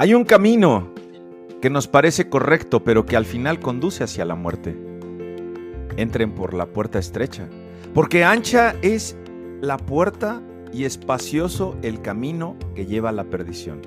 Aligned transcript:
Hay 0.00 0.14
un 0.14 0.24
camino 0.24 0.94
que 1.60 1.68
nos 1.68 1.86
parece 1.86 2.30
correcto, 2.30 2.82
pero 2.82 3.04
que 3.04 3.18
al 3.18 3.26
final 3.26 3.60
conduce 3.60 4.02
hacia 4.02 4.24
la 4.24 4.34
muerte. 4.34 4.74
Entren 5.98 6.34
por 6.34 6.54
la 6.54 6.64
puerta 6.64 6.98
estrecha, 6.98 7.46
porque 7.92 8.24
ancha 8.24 8.74
es 8.80 9.14
la 9.60 9.76
puerta 9.76 10.40
y 10.72 10.86
espacioso 10.86 11.76
el 11.82 12.00
camino 12.00 12.56
que 12.74 12.86
lleva 12.86 13.10
a 13.10 13.12
la 13.12 13.24
perdición. 13.24 13.82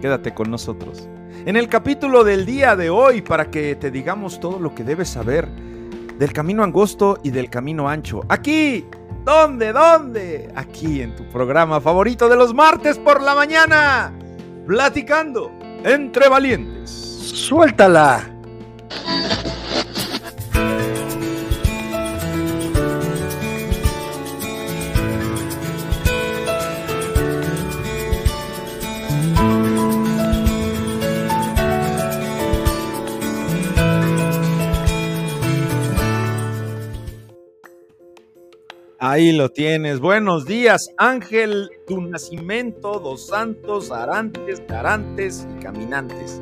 Quédate 0.00 0.32
con 0.32 0.50
nosotros. 0.50 1.06
En 1.44 1.54
el 1.54 1.68
capítulo 1.68 2.24
del 2.24 2.46
día 2.46 2.74
de 2.74 2.88
hoy, 2.88 3.20
para 3.20 3.50
que 3.50 3.74
te 3.74 3.90
digamos 3.90 4.40
todo 4.40 4.58
lo 4.58 4.74
que 4.74 4.84
debes 4.84 5.10
saber 5.10 5.46
del 6.18 6.32
camino 6.32 6.64
angosto 6.64 7.18
y 7.22 7.28
del 7.28 7.50
camino 7.50 7.90
ancho. 7.90 8.22
Aquí, 8.30 8.86
¿dónde? 9.26 9.74
¿Dónde? 9.74 10.50
Aquí 10.54 11.02
en 11.02 11.14
tu 11.14 11.28
programa 11.28 11.78
favorito 11.78 12.26
de 12.26 12.36
los 12.36 12.54
martes 12.54 12.96
por 12.96 13.20
la 13.20 13.34
mañana 13.34 14.14
platicando 14.70 15.50
entre 15.82 16.28
valientes. 16.28 16.90
Suéltala. 16.90 18.29
Ahí 39.10 39.32
lo 39.32 39.50
tienes. 39.50 39.98
Buenos 39.98 40.46
días, 40.46 40.88
Ángel, 40.96 41.68
tu 41.84 42.00
nacimiento, 42.00 43.00
dos 43.00 43.26
santos, 43.26 43.90
arantes, 43.90 44.62
garantes 44.68 45.48
y 45.50 45.64
caminantes. 45.64 46.40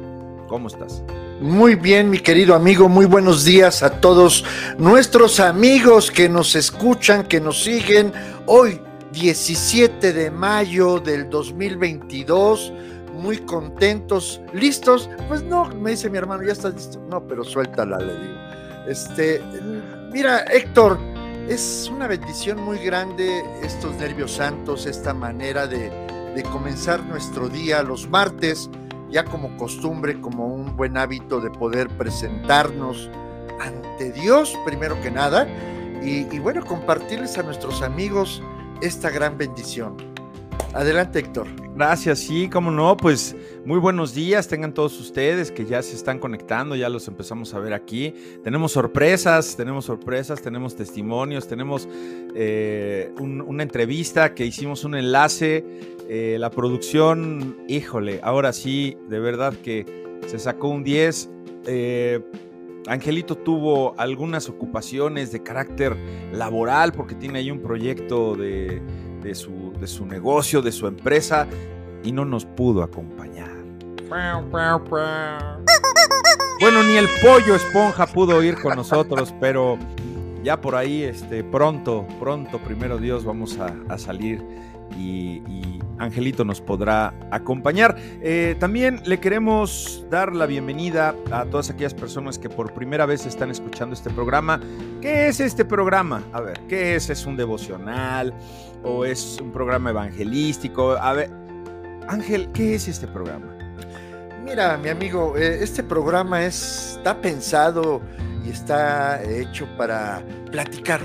¿Cómo 0.49 0.69
estás? 0.69 1.03
Muy 1.41 1.77
bien, 1.77 2.11
mi 2.11 2.19
querido 2.19 2.55
amigo, 2.55 2.87
muy 2.87 3.07
buenos 3.07 3.47
días 3.47 3.83
a 3.83 4.03
todos 4.03 4.45
nuestros 4.77 5.41
amigos 5.41 6.11
que 6.11 6.29
nos 6.29 6.55
escuchan, 6.57 7.27
que 7.27 7.41
nos 7.41 7.65
siguen. 7.65 8.13
Hoy, 8.45 8.79
17 9.13 10.13
de 10.13 10.31
mayo 10.31 11.01
del 11.01 11.31
2022, 11.31 12.71
muy 13.15 13.39
contentos, 13.39 14.43
listos. 14.53 15.09
Pues 15.27 15.43
no, 15.43 15.71
me 15.71 15.93
dice 15.93 16.11
mi 16.11 16.19
hermano, 16.19 16.43
ya 16.43 16.53
estás 16.53 16.75
listo. 16.75 17.01
No, 17.09 17.27
pero 17.27 17.45
suéltala, 17.45 17.97
le 17.97 18.13
digo. 18.13 18.39
Este, 18.87 19.41
mira, 20.13 20.41
Héctor, 20.53 20.99
es 21.49 21.91
una 21.91 22.07
bendición 22.07 22.63
muy 22.63 22.79
grande 22.79 23.43
estos 23.63 23.97
nervios 23.97 24.33
santos, 24.33 24.85
esta 24.85 25.15
manera 25.15 25.67
de, 25.67 26.07
comenzar 26.53 27.05
nuestro 27.05 27.49
día 27.49 27.83
los 27.83 28.09
martes, 28.09 28.71
ya 29.11 29.25
como 29.25 29.57
costumbre, 29.57 30.21
como 30.21 30.47
un 30.47 30.77
buen 30.77 30.97
hábito 30.97 31.41
de 31.41 31.51
poder 31.51 31.89
presentarnos 31.89 33.11
ante 33.59 34.13
Dios, 34.13 34.57
primero 34.65 35.01
que 35.01 35.11
nada, 35.11 35.49
y 36.01 36.39
bueno, 36.39 36.65
compartirles 36.65 37.39
a 37.39 37.43
nuestros 37.43 37.83
amigos 37.83 38.41
esta 38.81 39.11
gran 39.11 39.37
bendición. 39.37 39.97
Adelante, 40.75 41.21
Héctor. 41.21 41.47
Gracias, 41.75 42.19
sí, 42.19 42.49
cómo 42.49 42.71
no, 42.71 42.97
pues 42.97 43.35
muy 43.65 43.79
buenos 43.79 44.13
días, 44.13 44.49
tengan 44.49 44.75
todos 44.75 45.01
ustedes 45.01 45.51
que 45.51 45.65
ya 45.65 45.81
se 45.81 45.95
están 45.95 46.19
conectando, 46.19 46.77
ya 46.77 46.89
los 46.89 47.09
empezamos 47.09 47.55
a 47.55 47.59
ver 47.59 47.73
aquí. 47.73 48.15
Tenemos 48.45 48.73
sorpresas, 48.73 49.57
tenemos 49.57 49.87
sorpresas, 49.87 50.43
tenemos 50.43 50.77
testimonios, 50.77 51.49
tenemos 51.49 51.89
eh, 52.35 53.13
una 53.19 53.63
entrevista 53.63 54.35
que 54.35 54.45
hicimos 54.45 54.85
un 54.85 54.95
enlace, 54.95 55.65
eh, 56.09 56.37
la 56.39 56.51
producción, 56.51 57.57
híjole, 57.69 58.21
ahora 58.23 58.53
sí, 58.53 58.99
de 59.09 59.21
verdad 59.21 59.55
que 59.55 59.87
se 60.27 60.39
sacó 60.39 60.69
un 60.69 60.85
10. 60.85 61.31
Eh, 61.67 62.21
Angelito 62.89 63.37
tuvo 63.37 63.95
algunas 63.99 64.49
ocupaciones 64.49 65.31
de 65.31 65.43
carácter 65.43 65.97
laboral 66.33 66.93
porque 66.93 67.15
tiene 67.15 67.39
ahí 67.41 67.51
un 67.51 67.61
proyecto 67.61 68.35
de 68.35 68.81
de 69.29 69.35
su, 69.35 69.75
de 69.79 69.87
su 69.87 70.07
negocio, 70.07 70.63
de 70.63 70.73
su 70.73 70.87
empresa, 70.87 71.47
y 72.03 72.13
no 72.13 72.25
nos 72.25 72.47
pudo 72.47 72.83
acompañar. 72.83 73.51
Bueno, 76.61 76.83
ni 76.83 76.97
el 76.97 77.07
pollo 77.23 77.55
esponja 77.55 78.07
pudo 78.07 78.43
ir 78.43 78.61
con 78.61 78.75
nosotros, 78.75 79.35
pero 79.39 79.79
ya 80.43 80.61
por 80.61 80.75
ahí, 80.75 81.03
este, 81.03 81.45
pronto, 81.45 82.07
pronto, 82.19 82.59
primero 82.59 82.97
Dios, 82.97 83.25
vamos 83.25 83.59
a, 83.59 83.99
salir 83.99 84.43
y, 84.97 85.43
Angelito 86.01 86.45
nos 86.45 86.61
podrá 86.61 87.13
acompañar. 87.33 87.97
Eh, 88.23 88.55
también 88.61 89.01
le 89.05 89.19
queremos 89.19 90.07
dar 90.09 90.33
la 90.33 90.47
bienvenida 90.47 91.13
a 91.33 91.45
todas 91.45 91.71
aquellas 91.71 91.93
personas 91.93 92.39
que 92.39 92.49
por 92.49 92.73
primera 92.73 93.05
vez 93.05 93.27
están 93.27 93.51
escuchando 93.51 93.95
este 93.95 94.09
programa. 94.09 94.61
¿Qué 95.01 95.27
es 95.27 95.41
este 95.41 95.65
programa? 95.65 96.23
A 96.33 96.41
ver, 96.41 96.61
¿qué 96.69 96.95
es? 96.95 97.11
¿Es 97.11 97.27
un 97.27 97.37
devocional? 97.37 98.33
o 98.83 99.05
es 99.05 99.39
un 99.41 99.53
programa 99.53 99.91
evangelístico? 99.91 100.93
A 100.93 101.13
ver, 101.13 101.31
Ángel, 102.09 102.51
¿qué 102.53 102.75
es 102.75 102.89
este 102.89 103.07
programa? 103.07 103.57
Mira, 104.45 104.79
mi 104.79 104.89
amigo, 104.89 105.37
eh, 105.37 105.59
este 105.63 105.83
programa 105.83 106.45
está 106.45 107.21
pensado 107.21 108.01
y 108.45 108.51
está 108.51 109.23
hecho 109.23 109.69
para 109.77 110.23
platicar, 110.51 111.03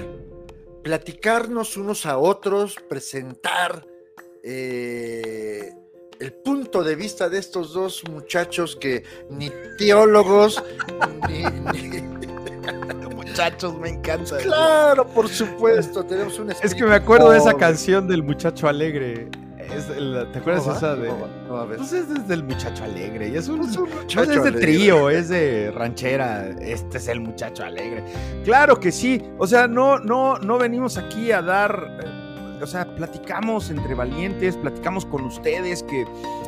platicarnos 0.83 1.77
unos 1.77 2.05
a 2.05 2.17
otros, 2.17 2.75
presentar 2.89 3.87
eh, 4.43 5.71
el 6.19 6.33
punto 6.33 6.83
de 6.83 6.95
vista 6.95 7.29
de 7.29 7.39
estos 7.39 7.73
dos 7.73 8.03
muchachos 8.09 8.75
que 8.75 9.03
ni 9.29 9.49
teólogos 9.77 10.61
ni 11.29 11.43
muchachos, 13.15 13.75
me 13.79 13.89
encanta. 13.89 14.37
Claro, 14.37 15.07
por 15.07 15.27
supuesto, 15.27 16.05
tenemos 16.05 16.37
un 16.37 16.51
Es 16.51 16.75
que 16.75 16.83
me 16.83 16.95
acuerdo 16.95 17.31
de 17.31 17.39
esa 17.39 17.55
canción 17.55 18.07
del 18.07 18.21
muchacho 18.21 18.67
alegre. 18.67 19.29
¿Te 20.31 20.39
acuerdas 20.39 20.67
esa 20.77 20.95
de.? 20.95 21.11
No, 21.47 21.57
a 21.57 21.65
ver. 21.65 21.77
Pues 21.77 21.93
es 21.93 22.09
desde 22.09 22.33
el 22.33 22.43
muchacho 22.43 22.83
alegre. 22.83 23.29
Y 23.29 23.35
es 23.35 23.47
un, 23.47 23.61
es 23.61 23.77
muchacho 23.77 24.25
no 24.25 24.31
es 24.31 24.43
de 24.43 24.51
trío, 24.53 25.09
es 25.09 25.29
de 25.29 25.71
ranchera. 25.71 26.49
Este 26.61 26.97
es 26.97 27.07
el 27.07 27.21
muchacho 27.21 27.63
alegre. 27.63 28.03
Claro 28.43 28.79
que 28.79 28.91
sí. 28.91 29.21
O 29.37 29.47
sea, 29.47 29.67
no, 29.67 29.99
no, 29.99 30.37
no 30.37 30.57
venimos 30.57 30.97
aquí 30.97 31.31
a 31.31 31.41
dar 31.41 31.99
eh, 32.03 32.22
o 32.63 32.67
sea, 32.67 32.85
platicamos 32.95 33.69
entre 33.69 33.93
valientes, 33.93 34.55
platicamos 34.55 35.05
con 35.05 35.25
ustedes 35.25 35.83
que 35.83 36.05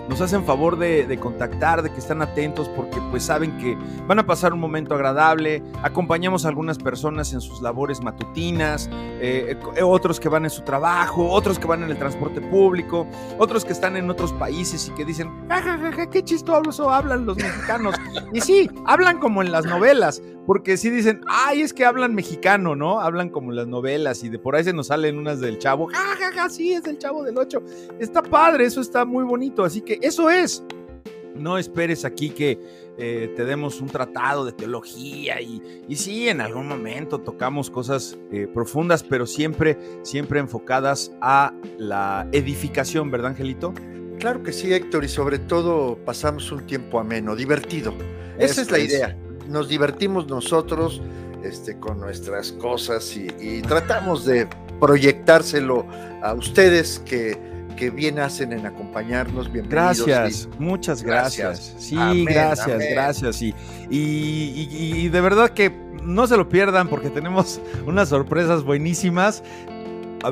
nos 0.07 0.21
hacen 0.21 0.45
favor 0.45 0.77
de, 0.77 1.17
contactar, 1.19 1.81
de 1.81 1.91
que 1.91 1.99
están 1.99 2.21
atentos 2.21 2.69
porque 2.69 2.99
pues 3.11 3.23
saben 3.23 3.57
que 3.57 3.77
van 4.07 4.19
a 4.19 4.25
pasar 4.25 4.53
un 4.53 4.59
momento 4.59 4.95
agradable, 4.95 5.63
acompañamos 5.83 6.45
a 6.45 6.49
algunas 6.49 6.77
personas 6.77 7.33
en 7.33 7.41
sus 7.41 7.61
labores 7.61 8.01
matutinas, 8.01 8.89
eh, 8.93 9.57
eh, 9.75 9.83
otros 9.83 10.19
que 10.19 10.29
van 10.29 10.45
en 10.45 10.51
su 10.51 10.61
trabajo, 10.61 11.29
otros 11.29 11.59
que 11.59 11.67
van 11.67 11.83
en 11.83 11.91
el 11.91 11.97
transporte 11.97 12.39
público, 12.41 13.07
otros 13.37 13.65
que 13.65 13.73
están 13.73 13.97
en 13.97 14.09
otros 14.09 14.31
países 14.33 14.87
y 14.87 14.91
que 14.91 15.05
dicen, 15.05 15.31
jajaja, 15.49 16.09
qué 16.09 16.23
chistoso 16.23 16.89
hablan 16.89 17.25
los 17.25 17.37
mexicanos. 17.37 17.95
Y 18.31 18.41
sí, 18.41 18.69
hablan 18.85 19.19
como 19.19 19.41
en 19.41 19.51
las 19.51 19.65
novelas, 19.65 20.21
porque 20.45 20.78
sí 20.78 20.89
dicen, 20.89 21.22
ay, 21.28 21.61
es 21.61 21.73
que 21.73 21.85
hablan 21.85 22.13
mexicano, 22.13 22.75
¿no? 22.75 23.00
Hablan 23.00 23.29
como 23.29 23.51
las 23.51 23.67
novelas 23.67 24.23
y 24.23 24.29
de 24.29 24.39
por 24.39 24.56
ahí 24.56 24.63
se 24.63 24.73
nos 24.73 24.88
salen 24.88 25.17
unas 25.17 25.39
del 25.39 25.57
chavo, 25.57 25.88
jajaja, 25.88 26.50
sí, 26.50 26.73
es 26.73 26.83
del 26.83 26.97
chavo 26.97 27.23
del 27.23 27.38
8. 27.38 27.61
Está 28.00 28.22
padre, 28.22 28.66
eso 28.66 28.81
está 28.81 29.05
muy 29.05 29.23
bonito, 29.23 29.63
así 29.63 29.81
que 29.81 30.00
eso 30.01 30.29
es. 30.29 30.63
No 31.35 31.57
esperes 31.57 32.05
aquí 32.05 32.29
que 32.29 32.59
eh, 32.97 33.34
te 33.35 33.44
demos 33.44 33.81
un 33.81 33.88
tratado 33.88 34.45
de 34.45 34.53
teología 34.53 35.41
y, 35.41 35.61
y 35.88 35.95
sí, 35.97 36.29
en 36.29 36.39
algún 36.39 36.67
momento 36.67 37.19
tocamos 37.19 37.69
cosas 37.69 38.17
eh, 38.31 38.47
profundas, 38.53 39.03
pero 39.03 39.25
siempre, 39.25 39.78
siempre 40.03 40.40
enfocadas 40.40 41.11
a 41.19 41.53
la 41.78 42.28
edificación, 42.31 43.11
¿verdad, 43.11 43.31
Angelito? 43.31 43.73
Claro 44.19 44.43
que 44.43 44.53
sí, 44.53 44.73
Héctor, 44.73 45.03
y 45.03 45.09
sobre 45.09 45.40
todo 45.40 45.97
pasamos 46.05 46.49
un 46.53 46.66
tiempo 46.66 46.99
ameno, 46.99 47.35
divertido. 47.35 47.93
Esa 48.37 48.61
es 48.61 48.72
la 48.72 48.79
idea 48.79 49.17
nos 49.47 49.69
divertimos 49.69 50.27
nosotros 50.27 51.01
este, 51.43 51.77
con 51.77 51.99
nuestras 51.99 52.51
cosas 52.53 53.15
y, 53.15 53.61
tratamos 53.61 54.25
de 54.25 54.47
proyectárselo 54.79 55.85
a 56.23 56.33
ustedes 56.33 56.99
que, 57.05 57.39
que 57.77 57.91
bien 57.91 58.19
hacen 58.19 58.51
en 58.51 58.65
acompañarnos. 58.65 59.51
Bienvenidos. 59.51 60.05
Gracias, 60.05 60.49
muchas 60.57 61.03
gracias. 61.03 61.75
Sí, 61.77 61.95
gracias, 62.25 62.79
gracias. 62.91 63.41
Y, 63.41 63.53
y, 63.89 65.09
de 65.09 65.21
verdad 65.21 65.51
que 65.51 65.71
no 66.01 66.25
se 66.25 66.35
lo 66.35 66.49
pierdan 66.49 66.87
porque 66.87 67.09
tenemos 67.09 67.61
unas 67.85 68.09
sorpresas 68.09 68.63
buenísimas. 68.63 69.43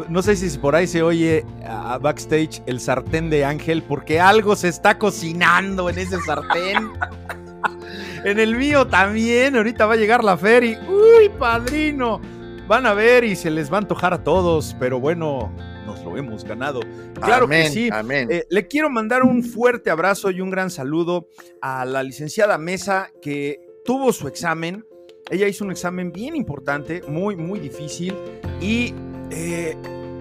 No 0.10 0.24
sé 0.24 0.36
si 0.36 0.58
por 0.58 0.76
ahí 0.76 0.88
se 0.88 1.04
oye 1.04 1.46
a 1.68 2.00
backstage 2.00 2.64
el 2.66 2.80
sartén 2.80 3.30
de 3.30 3.46
Ángel, 3.46 3.84
porque 3.84 4.20
algo 4.20 4.56
se 4.56 4.68
está 4.70 4.98
cocinando 4.98 5.92
en 5.92 6.00
ese 6.00 6.20
sartén. 6.22 6.90
En 8.24 8.40
el 8.40 8.56
mío 8.56 8.88
también, 8.88 9.58
ahorita 9.58 9.86
va 9.86 9.94
a 9.94 9.98
llegar 9.98 10.24
la 10.24 10.38
feria. 10.38 10.82
¡Uy, 10.88 11.30
padrino! 11.38 12.22
van 12.68 12.86
a 12.86 12.94
ver 12.94 13.24
y 13.24 13.36
se 13.36 13.52
les 13.52 13.72
va 13.72 13.78
a 13.78 13.82
antojar 13.82 14.14
a 14.14 14.24
todos, 14.24 14.76
pero 14.80 15.00
bueno, 15.00 15.52
nos 15.86 16.04
lo 16.04 16.18
hemos 16.18 16.44
ganado. 16.44 16.80
Claro 17.22 17.48
que 17.48 17.70
sí. 17.70 17.90
Amén. 17.92 18.28
Eh, 18.32 18.46
le 18.50 18.68
quiero 18.68 18.90
mandar 18.90 19.24
un 19.24 19.44
fuerte 19.44 19.90
abrazo 19.90 20.32
y 20.32 20.42
un 20.42 20.50
gran 20.50 20.70
saludo 20.70 21.28
a 21.62 21.86
la 21.86 22.04
licenciada 22.04 22.58
Mesa 22.58 23.12
que 23.22 23.60
tuvo 23.86 24.14
su 24.14 24.28
examen. 24.28 24.86
Ella 25.30 25.48
hizo 25.48 25.64
un 25.64 25.72
examen 25.72 26.12
bien 26.12 26.36
importante, 26.36 27.02
muy, 27.08 27.36
muy 27.36 27.60
difícil 27.60 28.16
y 28.60 28.94
eh, 29.32 29.76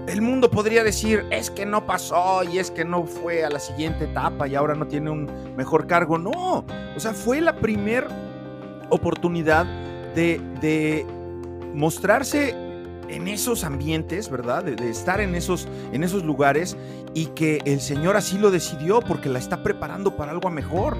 el 0.09 0.21
mundo 0.21 0.51
podría 0.51 0.83
decir, 0.85 1.25
es 1.31 1.51
que 1.51 1.65
no 1.65 1.87
pasó 1.87 2.43
y 2.45 2.59
es 2.59 2.71
que 2.71 2.85
no 2.85 3.05
fue 3.05 3.45
a 3.45 3.51
la 3.51 3.61
siguiente 3.61 4.05
etapa 4.05 4.49
y 4.49 4.55
ahora 4.55 4.75
no 4.75 4.87
tiene 4.87 5.11
un 5.11 5.31
mejor 5.57 5.87
cargo. 5.87 6.19
No, 6.19 6.65
o 6.97 7.01
sea, 7.01 7.13
fue 7.13 7.41
la 7.41 7.57
primera 7.57 8.09
oportunidad 8.91 9.67
de, 10.15 10.41
de 10.61 11.07
mostrarse 11.75 12.55
en 13.13 13.29
esos 13.29 13.65
ambientes, 13.65 14.31
¿verdad? 14.31 14.65
De, 14.65 14.91
estar 14.91 15.21
en 15.21 15.35
esos, 15.35 15.69
en 15.93 16.03
esos 16.03 16.25
lugares 16.25 16.77
y 17.15 17.27
que 17.27 17.61
el 17.65 17.81
Señor 17.81 18.17
así 18.17 18.39
lo 18.39 18.51
decidió 18.51 19.01
porque 19.01 19.29
la 19.29 19.39
está 19.39 19.63
preparando 19.63 20.17
para 20.17 20.33
algo 20.33 20.51
mejor. 20.51 20.97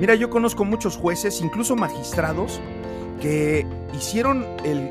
Mira, 0.00 0.14
yo 0.14 0.30
conozco 0.30 0.64
muchos 0.64 0.96
jueces, 0.96 1.40
incluso 1.40 1.74
magistrados, 1.74 2.60
que 3.20 3.66
hicieron 3.94 4.46
el, 4.64 4.90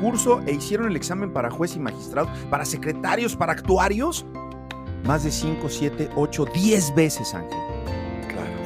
curso 0.00 0.40
e 0.46 0.52
hicieron 0.52 0.88
el 0.88 0.96
examen 0.96 1.32
para 1.32 1.50
juez 1.50 1.76
y 1.76 1.80
magistrado, 1.80 2.28
para 2.50 2.64
secretarios, 2.64 3.34
para 3.36 3.52
actuarios, 3.52 4.24
más 5.04 5.24
de 5.24 5.30
5, 5.30 5.68
7, 5.68 6.10
8, 6.14 6.44
10 6.54 6.94
veces, 6.94 7.34
Ángel. 7.34 7.73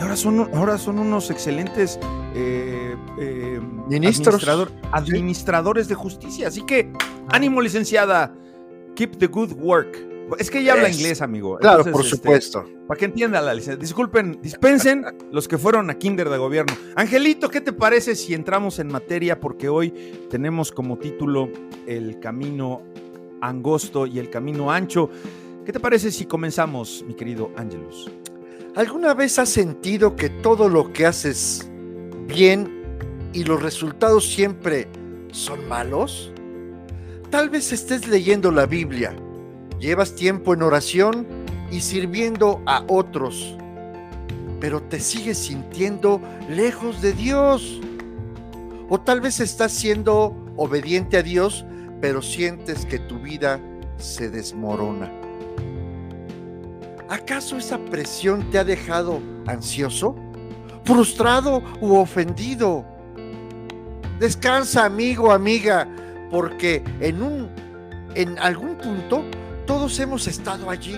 Ahora 0.00 0.16
son, 0.16 0.50
ahora 0.54 0.78
son 0.78 0.98
unos 0.98 1.30
excelentes 1.30 1.98
eh, 2.34 2.96
eh, 3.18 3.60
Ministros. 3.88 4.46
administradores 4.92 5.88
de 5.88 5.94
justicia. 5.94 6.48
Así 6.48 6.62
que, 6.62 6.92
ánimo, 7.28 7.60
licenciada. 7.60 8.34
Keep 8.94 9.18
the 9.18 9.26
good 9.26 9.52
work. 9.52 9.96
Es 10.38 10.50
que 10.50 10.58
ella 10.58 10.74
habla 10.74 10.90
inglés, 10.90 11.22
amigo. 11.22 11.56
Claro, 11.58 11.84
por 11.84 12.02
este, 12.02 12.16
supuesto. 12.16 12.64
Para 12.86 12.98
que 12.98 13.06
entienda 13.06 13.40
la 13.40 13.54
licencia. 13.54 13.76
Disculpen, 13.76 14.40
dispensen 14.42 15.04
los 15.32 15.48
que 15.48 15.56
fueron 15.56 15.88
a 15.90 15.94
Kinder 15.94 16.28
de 16.28 16.36
gobierno. 16.36 16.74
Angelito, 16.96 17.48
¿qué 17.48 17.60
te 17.60 17.72
parece 17.72 18.14
si 18.14 18.34
entramos 18.34 18.78
en 18.78 18.88
materia? 18.88 19.40
Porque 19.40 19.68
hoy 19.68 19.90
tenemos 20.28 20.70
como 20.70 20.98
título 20.98 21.48
El 21.86 22.20
camino 22.20 22.82
angosto 23.40 24.06
y 24.06 24.18
el 24.18 24.30
camino 24.30 24.70
ancho. 24.70 25.08
¿Qué 25.64 25.72
te 25.72 25.80
parece 25.80 26.10
si 26.10 26.26
comenzamos, 26.26 27.04
mi 27.06 27.14
querido 27.14 27.50
Ángelus? 27.56 28.10
¿Alguna 28.78 29.12
vez 29.12 29.40
has 29.40 29.48
sentido 29.48 30.14
que 30.14 30.30
todo 30.30 30.68
lo 30.68 30.92
que 30.92 31.04
haces 31.04 31.68
bien 32.28 32.70
y 33.32 33.42
los 33.42 33.60
resultados 33.60 34.24
siempre 34.24 34.86
son 35.32 35.66
malos? 35.66 36.32
Tal 37.28 37.50
vez 37.50 37.72
estés 37.72 38.06
leyendo 38.06 38.52
la 38.52 38.66
Biblia 38.66 39.12
Llevas 39.80 40.14
tiempo 40.14 40.54
en 40.54 40.62
oración 40.62 41.26
y 41.72 41.80
sirviendo 41.80 42.62
a 42.66 42.84
otros, 42.86 43.56
pero 44.60 44.80
te 44.80 45.00
sigues 45.00 45.38
sintiendo 45.38 46.20
lejos 46.48 47.02
de 47.02 47.12
Dios. 47.12 47.80
O 48.88 49.00
tal 49.00 49.20
vez 49.20 49.40
estás 49.40 49.72
siendo 49.72 50.36
obediente 50.56 51.16
a 51.16 51.22
Dios, 51.24 51.64
pero 52.00 52.22
sientes 52.22 52.86
que 52.86 53.00
tu 53.00 53.18
vida 53.18 53.60
se 53.98 54.30
desmorona. 54.30 55.27
¿Acaso 57.08 57.56
esa 57.56 57.78
presión 57.78 58.50
te 58.50 58.58
ha 58.58 58.64
dejado 58.64 59.20
ansioso, 59.46 60.14
frustrado 60.84 61.62
u 61.80 61.96
ofendido? 61.96 62.84
Descansa, 64.18 64.84
amigo, 64.84 65.32
amiga, 65.32 65.88
porque 66.30 66.82
en 67.00 67.22
un 67.22 67.50
en 68.14 68.38
algún 68.38 68.76
punto 68.76 69.24
todos 69.66 69.98
hemos 70.00 70.26
estado 70.26 70.68
allí. 70.70 70.96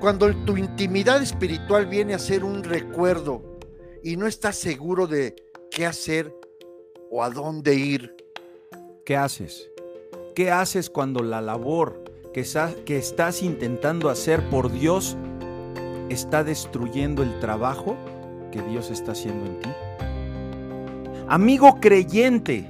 Cuando 0.00 0.34
tu 0.44 0.56
intimidad 0.56 1.22
espiritual 1.22 1.86
viene 1.86 2.14
a 2.14 2.18
ser 2.18 2.44
un 2.44 2.62
recuerdo 2.62 3.58
y 4.02 4.16
no 4.16 4.26
estás 4.26 4.56
seguro 4.56 5.06
de 5.06 5.34
qué 5.70 5.86
hacer 5.86 6.34
o 7.10 7.22
a 7.22 7.30
dónde 7.30 7.74
ir. 7.74 8.14
¿Qué 9.06 9.16
haces? 9.16 9.70
¿Qué 10.34 10.50
haces 10.50 10.90
cuando 10.90 11.22
la 11.22 11.40
labor 11.40 12.03
que, 12.34 12.98
estás 12.98 13.42
intentando 13.44 14.10
hacer 14.10 14.42
por 14.50 14.72
Dios 14.72 15.16
está 16.08 16.42
destruyendo 16.42 17.22
el 17.22 17.38
trabajo 17.38 17.96
que 18.50 18.60
Dios 18.60 18.90
está 18.90 19.12
haciendo 19.12 19.46
en 19.46 19.60
ti? 19.60 19.68
Amigo 21.28 21.78
creyente, 21.80 22.68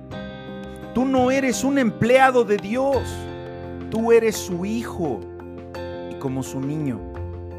tú 0.94 1.06
no 1.06 1.31
eres 1.31 1.64
un 1.64 1.78
empleado 1.78 2.44
de 2.44 2.58
Dios. 2.58 3.02
Tú 3.90 4.12
eres 4.12 4.37
su 4.37 4.66
hijo 4.66 5.20
y 6.10 6.14
como 6.17 6.43
su 6.43 6.60
niño 6.60 7.00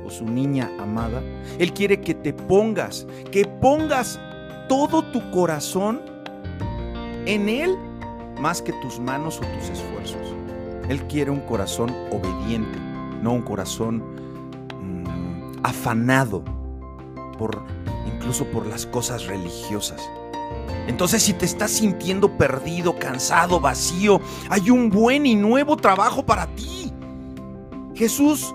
o 0.05 0.09
su 0.11 0.25
niña 0.25 0.69
amada, 0.79 1.23
Él 1.57 1.73
quiere 1.73 2.01
que 2.01 2.13
te 2.13 2.33
pongas, 2.33 3.07
que 3.31 3.45
pongas 3.45 4.19
todo 4.69 5.01
tu 5.11 5.31
corazón 5.31 6.01
en 7.25 7.49
Él 7.49 7.75
más 8.39 8.61
que 8.61 8.73
tus 8.73 8.99
manos 8.99 9.37
o 9.37 9.41
tus 9.41 9.69
esfuerzos. 9.69 10.34
Él 10.89 11.01
quiere 11.07 11.31
un 11.31 11.41
corazón 11.41 11.95
obediente, 12.11 12.79
no 13.21 13.33
un 13.33 13.41
corazón 13.41 14.03
mm, 14.81 15.59
afanado 15.63 16.43
por 17.37 17.63
incluso 18.05 18.45
por 18.45 18.65
las 18.65 18.85
cosas 18.85 19.25
religiosas. 19.25 20.01
Entonces 20.87 21.23
si 21.23 21.33
te 21.33 21.45
estás 21.45 21.71
sintiendo 21.71 22.37
perdido, 22.37 22.97
cansado, 22.97 23.59
vacío, 23.59 24.21
hay 24.49 24.69
un 24.69 24.89
buen 24.89 25.25
y 25.25 25.35
nuevo 25.35 25.75
trabajo 25.77 26.25
para 26.25 26.47
ti. 26.55 26.93
Jesús 27.95 28.53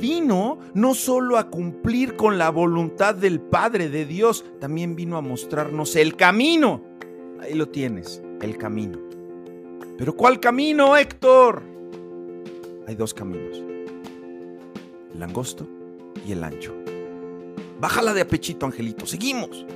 vino 0.00 0.58
no 0.74 0.94
solo 0.94 1.36
a 1.38 1.48
cumplir 1.48 2.16
con 2.16 2.38
la 2.38 2.50
voluntad 2.50 3.14
del 3.14 3.40
Padre 3.40 3.88
de 3.88 4.06
Dios, 4.06 4.44
también 4.58 4.96
vino 4.96 5.16
a 5.16 5.20
mostrarnos 5.20 5.94
el 5.96 6.16
camino. 6.16 6.82
Ahí 7.40 7.54
lo 7.54 7.68
tienes, 7.68 8.22
el 8.40 8.56
camino. 8.56 9.09
Pero 10.00 10.16
¿cuál 10.16 10.40
camino, 10.40 10.96
Héctor? 10.96 11.62
Hay 12.88 12.94
dos 12.94 13.12
caminos, 13.12 13.62
el 15.14 15.22
angosto 15.22 15.68
y 16.26 16.32
el 16.32 16.42
ancho. 16.42 16.74
Bájala 17.78 18.14
de 18.14 18.22
apechito, 18.22 18.64
Angelito. 18.64 19.04
Seguimos. 19.04 19.66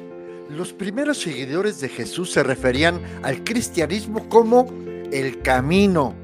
Los 0.49 0.73
primeros 0.73 1.19
seguidores 1.19 1.79
de 1.82 1.91
Jesús 1.91 2.32
se 2.32 2.43
referían 2.43 3.03
al 3.23 3.44
cristianismo 3.44 4.26
como 4.31 4.67
el 5.12 5.43
camino. 5.43 6.15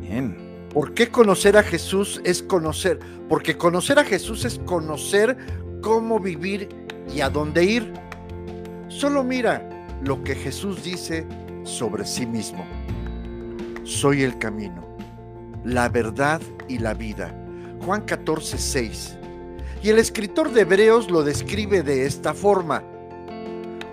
Bien. 0.00 0.38
¿Por 0.72 0.94
qué 0.94 1.10
conocer 1.10 1.58
a 1.58 1.62
Jesús 1.62 2.22
es 2.24 2.42
conocer? 2.42 2.98
Porque 3.28 3.58
conocer 3.58 3.98
a 3.98 4.04
Jesús 4.04 4.46
es 4.46 4.58
conocer 4.60 5.36
cómo 5.82 6.18
vivir 6.18 6.70
y 7.14 7.20
a 7.20 7.28
dónde 7.28 7.62
ir. 7.62 7.92
Solo 8.88 9.22
mira 9.22 9.68
lo 10.02 10.24
que 10.24 10.34
Jesús 10.34 10.82
dice 10.82 11.26
sobre 11.64 12.06
sí 12.06 12.24
mismo. 12.24 12.64
Soy 13.84 14.22
el 14.22 14.38
camino, 14.38 14.82
la 15.62 15.90
verdad 15.90 16.40
y 16.68 16.78
la 16.78 16.94
vida. 16.94 17.38
Juan 17.84 18.00
14, 18.02 18.56
6. 18.56 19.18
Y 19.82 19.90
el 19.90 19.98
escritor 19.98 20.52
de 20.52 20.62
Hebreos 20.62 21.10
lo 21.10 21.22
describe 21.22 21.82
de 21.82 22.06
esta 22.06 22.32
forma. 22.32 22.82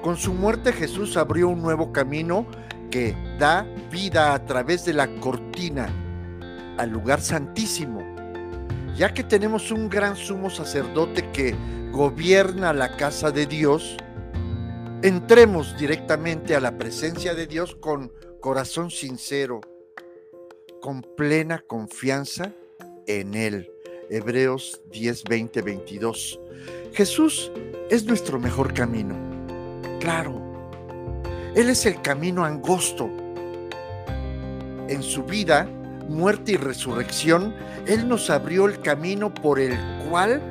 Con 0.02 0.16
su 0.16 0.34
muerte 0.34 0.72
Jesús 0.72 1.18
abrió 1.18 1.50
un 1.50 1.62
nuevo 1.62 1.92
camino 1.92 2.48
que 2.90 3.16
da 3.38 3.68
vida 3.92 4.34
a 4.34 4.46
través 4.46 4.86
de 4.86 4.94
la 4.94 5.14
cortina 5.20 5.90
al 6.78 6.90
lugar 6.90 7.20
santísimo. 7.20 8.02
Ya 8.96 9.14
que 9.14 9.26
tenemos 9.26 9.72
un 9.72 9.90
gran 9.90 10.16
sumo 10.16 10.50
sacerdote 10.50 11.30
que 11.32 11.54
gobierna 11.92 12.72
la 12.72 12.96
casa 12.96 13.30
de 13.32 13.46
Dios, 13.46 13.98
entremos 15.02 15.78
directamente 15.78 16.56
a 16.56 16.62
la 16.62 16.78
presencia 16.78 17.36
de 17.36 17.46
Dios 17.46 17.76
con 17.76 18.14
corazón 18.40 18.90
sincero, 18.90 19.62
con 20.82 21.02
plena 21.02 21.64
confianza 21.66 22.52
en 23.08 23.36
Él. 23.36 23.72
Hebreos 24.10 24.82
10, 24.92 25.24
20, 25.24 25.62
22. 25.62 26.40
Jesús 26.94 27.52
es 27.90 28.06
nuestro 28.06 28.40
mejor 28.40 28.74
camino 28.74 29.32
claro. 30.02 30.42
Él 31.56 31.70
es 31.70 31.86
el 31.86 32.02
camino 32.02 32.44
angosto. 32.44 33.10
En 34.90 35.04
su 35.04 35.24
vida, 35.24 35.70
muerte 36.10 36.54
y 36.54 36.58
resurrección, 36.58 37.56
Él 37.86 38.10
nos 38.10 38.30
abrió 38.30 38.66
el 38.66 38.82
camino 38.82 39.34
por 39.34 39.60
el 39.60 39.78
cual 40.10 40.42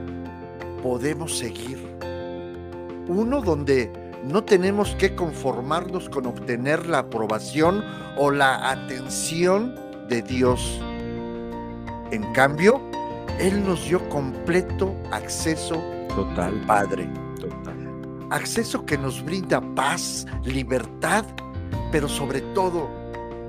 podemos 0.83 1.37
seguir. 1.37 1.79
Uno 3.09 3.43
donde 3.43 3.93
no 4.25 4.45
tenemos 4.45 4.95
que 4.97 5.15
conformarnos 5.15 6.09
con 6.09 6.27
obtener 6.27 6.87
la 6.87 7.01
aprobación 7.01 7.85
o 8.17 8.31
la 8.31 8.71
atención 8.71 9.75
de 10.11 10.21
Dios. 10.21 10.79
En 12.11 12.31
cambio, 12.35 12.83
Él 13.39 13.65
nos 13.65 13.87
dio 13.87 14.07
completo 14.11 14.95
acceso 15.11 15.83
Total. 16.15 16.53
al 16.55 16.67
Padre 16.67 17.09
acceso 18.31 18.87
que 18.87 18.97
nos 18.97 19.23
brinda 19.25 19.61
paz, 19.75 20.27
libertad, 20.45 21.25
pero 21.93 22.09
sobre 22.09 22.41
todo 22.55 22.89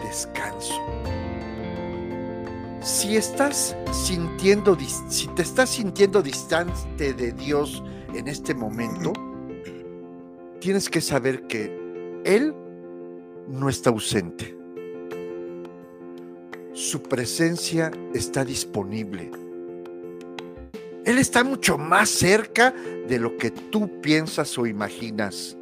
descanso. 0.03 0.73
Si 2.81 3.15
estás 3.15 3.77
sintiendo, 3.91 4.75
si 5.07 5.27
te 5.29 5.43
estás 5.43 5.69
sintiendo 5.69 6.21
distante 6.21 7.13
de 7.13 7.31
Dios 7.31 7.83
en 8.13 8.27
este 8.27 8.55
momento, 8.55 9.13
tienes 10.59 10.89
que 10.89 10.99
saber 10.99 11.45
que 11.45 11.71
Él 12.25 12.55
no 13.47 13.69
está 13.69 13.91
ausente. 13.91 14.60
Su 16.73 17.03
presencia 17.03 17.91
está 18.13 18.45
disponible. 18.45 19.29
Él 21.05 21.17
está 21.17 21.43
mucho 21.43 21.77
más 21.77 22.09
cerca 22.09 22.73
de 23.07 23.19
lo 23.19 23.37
que 23.37 23.51
tú 23.51 23.99
piensas 24.01 24.57
o 24.57 24.65
imaginas. 24.65 25.57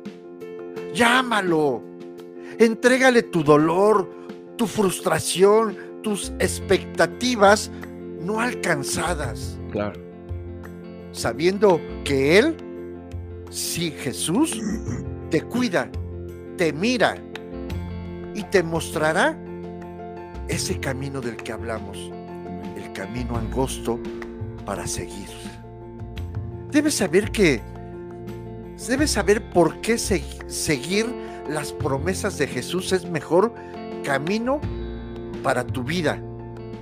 Llámalo. 0.93 1.81
Entrégale 2.59 3.23
tu 3.23 3.43
dolor, 3.43 4.09
tu 4.57 4.67
frustración, 4.67 5.77
tus 6.03 6.31
expectativas 6.39 7.71
no 8.21 8.39
alcanzadas. 8.39 9.57
Claro. 9.71 9.99
Sabiendo 11.11 11.81
que 12.03 12.37
Él, 12.37 12.55
sí, 13.49 13.91
Jesús, 13.91 14.61
te 15.31 15.41
cuida, 15.41 15.89
te 16.57 16.71
mira 16.71 17.15
y 18.35 18.43
te 18.43 18.61
mostrará 18.61 19.37
ese 20.49 20.79
camino 20.79 21.21
del 21.21 21.37
que 21.37 21.53
hablamos, 21.53 22.11
el 22.75 22.91
camino 22.93 23.37
angosto 23.37 23.99
para 24.65 24.85
seguir. 24.87 25.29
Debes 26.71 26.95
saber 26.95 27.31
que, 27.31 27.61
debes 28.87 29.11
saber 29.11 29.49
por 29.51 29.79
qué 29.81 29.97
seguir 29.97 31.05
las 31.47 31.71
promesas 31.71 32.37
de 32.37 32.47
Jesús 32.47 32.91
es 32.91 33.09
mejor 33.09 33.53
camino 34.03 34.59
para 35.43 35.65
tu 35.65 35.83
vida. 35.83 36.21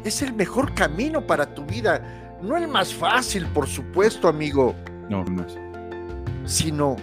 Es 0.04 0.22
el 0.22 0.34
mejor 0.34 0.74
camino 0.74 1.26
para 1.26 1.54
tu 1.54 1.66
vida. 1.66 2.38
No 2.42 2.56
el 2.56 2.68
más 2.68 2.94
fácil, 2.94 3.46
por 3.48 3.68
supuesto, 3.68 4.28
amigo. 4.28 4.76
No, 5.10 5.24
no 5.24 5.44
es. 5.46 5.58
Sino 6.46 6.96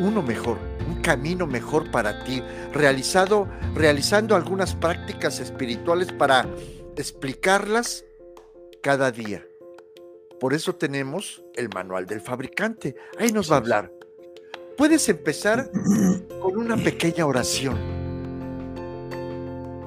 uno 0.00 0.22
mejor, 0.22 0.58
un 0.86 1.00
camino 1.02 1.46
mejor 1.46 1.90
para 1.90 2.24
ti, 2.24 2.42
realizado, 2.72 3.48
realizando 3.74 4.36
algunas 4.36 4.74
prácticas 4.74 5.40
espirituales 5.40 6.12
para 6.12 6.46
explicarlas 6.96 8.04
cada 8.82 9.10
día. 9.10 9.46
Por 10.40 10.54
eso 10.54 10.74
tenemos 10.74 11.42
el 11.54 11.68
manual 11.68 12.06
del 12.06 12.20
fabricante. 12.20 12.94
Ahí 13.18 13.32
nos 13.32 13.50
va 13.50 13.56
a 13.56 13.58
hablar. 13.58 13.92
Puedes 14.76 15.08
empezar 15.08 15.70
con 16.40 16.56
una 16.56 16.76
pequeña 16.76 17.26
oración. 17.26 17.76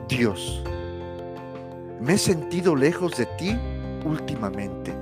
Dios, 0.09 0.61
me 2.01 2.15
he 2.15 2.17
sentido 2.17 2.75
lejos 2.75 3.15
de 3.15 3.25
ti 3.37 3.57
últimamente, 4.05 4.93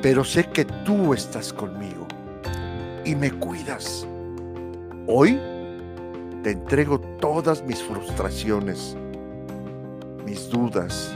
pero 0.00 0.24
sé 0.24 0.48
que 0.50 0.64
tú 0.64 1.12
estás 1.12 1.52
conmigo 1.52 2.03
y 3.04 3.14
me 3.14 3.30
cuidas. 3.30 4.06
Hoy 5.06 5.38
te 6.42 6.52
entrego 6.52 6.98
todas 7.20 7.62
mis 7.64 7.82
frustraciones, 7.82 8.96
mis 10.24 10.48
dudas, 10.48 11.14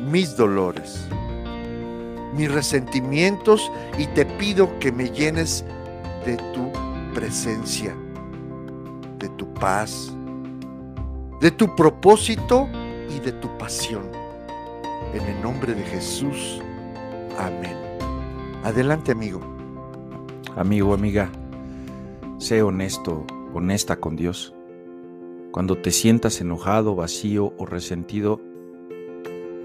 mis 0.00 0.36
dolores, 0.36 1.06
mis 2.34 2.50
resentimientos 2.50 3.70
y 3.98 4.06
te 4.08 4.26
pido 4.26 4.78
que 4.78 4.92
me 4.92 5.10
llenes 5.10 5.64
de 6.26 6.36
tu 6.52 6.70
presencia, 7.14 7.94
de 9.18 9.28
tu 9.30 9.52
paz, 9.54 10.12
de 11.40 11.50
tu 11.50 11.74
propósito 11.74 12.68
y 13.14 13.20
de 13.20 13.32
tu 13.32 13.48
pasión. 13.58 14.04
En 15.14 15.22
el 15.22 15.42
nombre 15.42 15.74
de 15.74 15.82
Jesús. 15.84 16.60
Amén. 17.38 17.76
Adelante, 18.64 19.12
amigo. 19.12 19.53
Amigo, 20.56 20.94
amiga, 20.94 21.32
sé 22.38 22.62
honesto, 22.62 23.26
honesta 23.52 23.96
con 23.96 24.14
Dios. 24.14 24.54
Cuando 25.50 25.78
te 25.78 25.90
sientas 25.90 26.40
enojado, 26.40 26.94
vacío 26.94 27.52
o 27.58 27.66
resentido, 27.66 28.40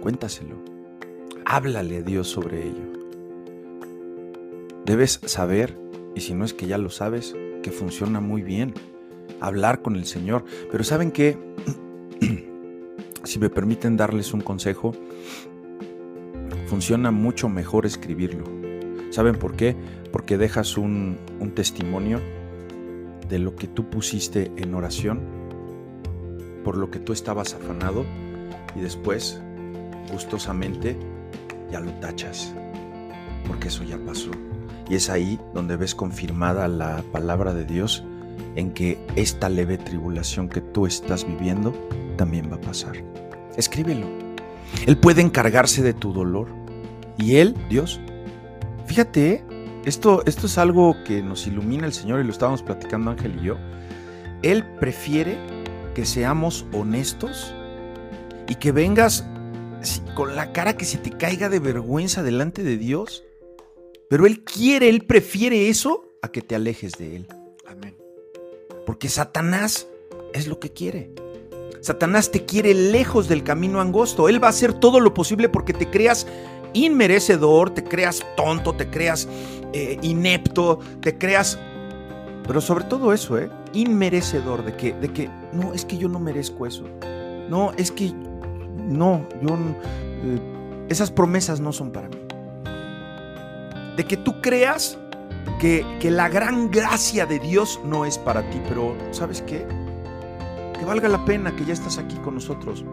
cuéntaselo. 0.01 0.55
Háblale 1.45 1.97
a 1.97 2.01
Dios 2.01 2.27
sobre 2.27 2.63
ello. 2.63 2.91
Debes 4.83 5.21
saber, 5.25 5.77
y 6.15 6.21
si 6.21 6.33
no 6.33 6.43
es 6.43 6.55
que 6.55 6.65
ya 6.65 6.79
lo 6.79 6.89
sabes, 6.89 7.35
que 7.61 7.69
funciona 7.69 8.19
muy 8.19 8.41
bien 8.41 8.73
hablar 9.41 9.83
con 9.83 9.95
el 9.95 10.05
Señor. 10.05 10.43
Pero 10.71 10.83
¿saben 10.83 11.11
qué? 11.11 11.37
si 13.23 13.37
me 13.37 13.51
permiten 13.51 13.95
darles 13.95 14.33
un 14.33 14.41
consejo, 14.41 14.95
funciona 16.65 17.11
mucho 17.11 17.47
mejor 17.47 17.85
escribirlo. 17.85 18.58
¿Saben 19.09 19.35
por 19.35 19.55
qué? 19.55 19.75
Porque 20.11 20.37
dejas 20.37 20.77
un, 20.77 21.17
un 21.39 21.51
testimonio 21.51 22.19
de 23.27 23.39
lo 23.39 23.55
que 23.55 23.67
tú 23.67 23.89
pusiste 23.89 24.51
en 24.57 24.73
oración, 24.73 25.21
por 26.63 26.77
lo 26.77 26.89
que 26.91 26.99
tú 26.99 27.13
estabas 27.13 27.53
afanado, 27.53 28.05
y 28.75 28.81
después 28.81 29.41
gustosamente 30.11 30.97
ya 31.71 31.79
lo 31.79 31.91
tachas, 31.93 32.53
porque 33.47 33.67
eso 33.67 33.83
ya 33.83 33.97
pasó. 33.97 34.31
Y 34.89 34.95
es 34.95 35.09
ahí 35.09 35.39
donde 35.53 35.77
ves 35.77 35.93
confirmada 35.93 36.67
la 36.67 37.03
palabra 37.11 37.53
de 37.53 37.65
Dios 37.65 38.03
en 38.55 38.71
que 38.71 38.97
esta 39.15 39.49
leve 39.49 39.77
tribulación 39.77 40.49
que 40.49 40.61
tú 40.61 40.87
estás 40.87 41.25
viviendo 41.25 41.73
también 42.17 42.51
va 42.51 42.55
a 42.55 42.61
pasar. 42.61 42.93
Escríbelo. 43.55 44.07
Él 44.85 44.97
puede 44.97 45.21
encargarse 45.21 45.83
de 45.83 45.93
tu 45.93 46.13
dolor. 46.13 46.47
Y 47.17 47.35
Él, 47.35 47.55
Dios, 47.69 47.99
fíjate, 48.89 49.45
esto, 49.85 50.23
esto 50.25 50.47
es 50.47 50.57
algo 50.57 50.95
que 51.05 51.21
nos 51.21 51.45
ilumina 51.45 51.85
el 51.85 51.93
Señor 51.93 52.21
y 52.21 52.23
lo 52.23 52.31
estábamos 52.31 52.63
platicando 52.63 53.11
Ángel 53.11 53.37
y 53.39 53.45
yo. 53.45 53.57
Él 54.41 54.65
prefiere 54.79 55.37
que 55.93 56.07
seamos 56.07 56.65
honestos 56.73 57.53
y 58.47 58.55
que 58.55 58.71
vengas 58.71 59.27
con 60.15 60.35
la 60.35 60.51
cara 60.53 60.75
que 60.75 60.85
se 60.85 60.97
te 60.97 61.11
caiga 61.11 61.49
de 61.49 61.59
vergüenza 61.59 62.23
delante 62.23 62.63
de 62.63 62.77
Dios. 62.77 63.23
Pero 64.09 64.25
Él 64.25 64.43
quiere, 64.43 64.89
Él 64.89 65.05
prefiere 65.05 65.69
eso 65.69 66.09
a 66.23 66.31
que 66.31 66.41
te 66.41 66.55
alejes 66.55 66.93
de 66.93 67.17
Él. 67.17 67.27
Amén. 67.67 67.95
Porque 68.87 69.07
Satanás 69.07 69.87
es 70.33 70.47
lo 70.47 70.59
que 70.59 70.71
quiere. 70.71 71.11
Satanás 71.81 72.31
te 72.31 72.43
quiere 72.43 72.73
lejos 72.73 73.27
del 73.27 73.43
camino 73.43 73.81
angosto. 73.81 74.29
Él 74.29 74.43
va 74.43 74.47
a 74.47 74.49
hacer 74.49 74.73
todo 74.73 74.99
lo 74.99 75.13
posible 75.13 75.47
porque 75.47 75.73
te 75.73 75.91
creas 75.91 76.25
inmerecedor, 76.73 77.71
te 77.71 77.83
creas 77.83 78.25
tonto, 78.35 78.73
te 78.73 78.89
creas 78.89 79.27
eh, 79.73 79.97
inepto, 80.01 80.79
te 81.01 81.17
creas... 81.17 81.59
Pero 82.45 82.61
sobre 82.61 82.85
todo 82.85 83.13
eso, 83.13 83.37
¿eh? 83.37 83.49
Inmerecedor 83.73 84.65
de 84.65 84.75
que, 84.75 84.93
de 84.93 85.09
que, 85.09 85.29
no, 85.53 85.73
es 85.73 85.85
que 85.85 85.97
yo 85.97 86.09
no 86.09 86.19
merezco 86.19 86.65
eso. 86.65 86.83
No, 87.47 87.71
es 87.77 87.91
que 87.91 88.11
no, 88.11 89.27
yo 89.41 89.55
eh, 90.23 90.85
esas 90.89 91.11
promesas 91.11 91.59
no 91.59 91.71
son 91.71 91.91
para 91.91 92.09
mí. 92.09 92.17
De 93.95 94.03
que 94.05 94.17
tú 94.17 94.41
creas 94.41 94.97
que, 95.59 95.85
que 95.99 96.09
la 96.09 96.27
gran 96.27 96.71
gracia 96.71 97.27
de 97.27 97.37
Dios 97.37 97.79
no 97.85 98.05
es 98.05 98.17
para 98.17 98.49
ti, 98.49 98.59
pero 98.67 98.95
¿sabes 99.11 99.43
qué? 99.43 99.67
Que 100.77 100.85
valga 100.85 101.07
la 101.07 101.23
pena 101.25 101.55
que 101.55 101.65
ya 101.65 101.73
estás 101.73 101.99
aquí 101.99 102.15
con 102.17 102.35
nosotros. 102.35 102.83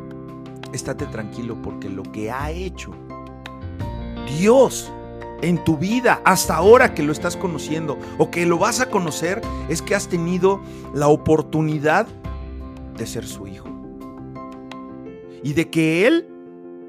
Estate 0.73 1.07
tranquilo 1.07 1.57
porque 1.63 1.89
lo 1.89 2.03
que 2.03 2.31
ha 2.31 2.51
hecho 2.51 2.93
Dios 4.27 4.93
en 5.43 5.63
tu 5.65 5.77
vida 5.77 6.21
hasta 6.25 6.57
ahora 6.57 6.95
que 6.95 7.03
lo 7.03 7.13
estás 7.13 7.37
conociendo 7.37 7.99
o 8.19 8.31
que 8.31 8.47
lo 8.47 8.59
vas 8.59 8.81
a 8.81 8.91
conocer 8.91 9.41
es 9.69 9.83
que 9.83 9.95
has 9.95 10.09
tenido 10.09 10.61
la 10.95 11.09
oportunidad 11.09 12.07
de 12.97 13.07
ser 13.07 13.27
su 13.27 13.47
hijo 13.47 13.69
y 15.43 15.53
de 15.53 15.71
que 15.71 16.07
Él 16.07 16.27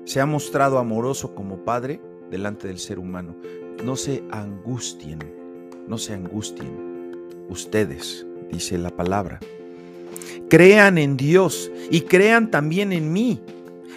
se 0.06 0.22
ha 0.22 0.26
mostrado 0.26 0.80
amoroso 0.80 1.36
como 1.36 1.58
Padre 1.66 2.02
delante 2.32 2.68
del 2.68 2.80
ser 2.80 2.98
humano. 2.98 3.36
No 3.84 3.96
se 3.96 4.24
angustien, 4.32 5.20
no 5.88 5.98
se 5.98 6.14
angustien. 6.14 7.18
Ustedes, 7.50 8.26
dice 8.52 8.78
la 8.78 8.90
palabra. 8.90 9.40
Crean 10.50 10.98
en 10.98 11.18
Dios 11.18 11.70
y 11.92 12.02
crean 12.02 12.50
también 12.50 12.94
en 12.94 13.12
mí. 13.12 13.42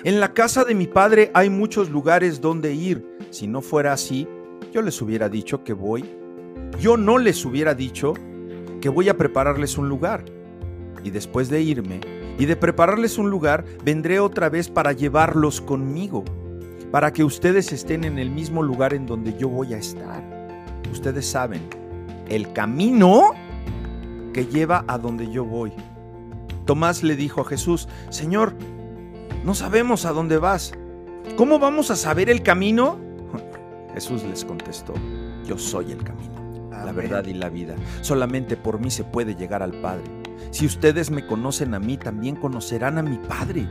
En 0.02 0.18
la 0.18 0.32
casa 0.32 0.64
de 0.64 0.74
mi 0.74 0.86
Padre 0.86 1.30
hay 1.34 1.50
muchos 1.50 1.90
lugares 1.90 2.40
donde 2.40 2.72
ir. 2.72 3.06
Si 3.28 3.46
no 3.46 3.60
fuera 3.60 3.92
así, 3.92 4.26
yo 4.72 4.80
les 4.80 5.02
hubiera 5.02 5.28
dicho 5.28 5.62
que 5.62 5.74
voy. 5.74 6.08
Yo 6.80 6.96
no 6.96 7.18
les 7.18 7.44
hubiera 7.44 7.74
dicho 7.74 8.14
que 8.80 8.88
voy 8.88 9.10
a 9.10 9.18
prepararles 9.18 9.76
un 9.76 9.90
lugar. 9.90 10.24
Y 11.04 11.10
después 11.10 11.50
de 11.50 11.60
irme, 11.60 12.00
y 12.38 12.46
de 12.46 12.56
prepararles 12.56 13.18
un 13.18 13.28
lugar, 13.28 13.66
vendré 13.84 14.20
otra 14.20 14.48
vez 14.48 14.70
para 14.70 14.92
llevarlos 14.92 15.60
conmigo, 15.60 16.24
para 16.90 17.12
que 17.12 17.22
ustedes 17.22 17.70
estén 17.70 18.04
en 18.04 18.18
el 18.18 18.30
mismo 18.30 18.62
lugar 18.62 18.94
en 18.94 19.04
donde 19.04 19.36
yo 19.36 19.50
voy 19.50 19.74
a 19.74 19.78
estar. 19.78 20.24
Ustedes 20.90 21.26
saben, 21.26 21.60
el 22.30 22.50
camino 22.54 23.32
que 24.32 24.46
lleva 24.46 24.82
a 24.88 24.96
donde 24.96 25.30
yo 25.30 25.44
voy. 25.44 25.72
Tomás 26.64 27.02
le 27.02 27.16
dijo 27.16 27.40
a 27.42 27.44
Jesús, 27.44 27.88
Señor, 28.10 28.54
no 29.44 29.54
sabemos 29.54 30.04
a 30.04 30.12
dónde 30.12 30.38
vas. 30.38 30.72
¿Cómo 31.36 31.58
vamos 31.58 31.90
a 31.90 31.96
saber 31.96 32.30
el 32.30 32.42
camino? 32.42 32.98
Jesús 33.94 34.22
les 34.24 34.44
contestó, 34.44 34.94
yo 35.44 35.58
soy 35.58 35.92
el 35.92 36.02
camino, 36.02 36.68
la 36.70 36.92
verdad 36.92 37.24
y 37.26 37.34
la 37.34 37.48
vida. 37.48 37.74
Solamente 38.02 38.56
por 38.56 38.80
mí 38.80 38.90
se 38.90 39.04
puede 39.04 39.34
llegar 39.34 39.62
al 39.62 39.72
Padre. 39.80 40.04
Si 40.50 40.66
ustedes 40.66 41.10
me 41.10 41.26
conocen 41.26 41.74
a 41.74 41.78
mí, 41.78 41.96
también 41.96 42.36
conocerán 42.36 42.98
a 42.98 43.02
mi 43.02 43.18
Padre. 43.18 43.68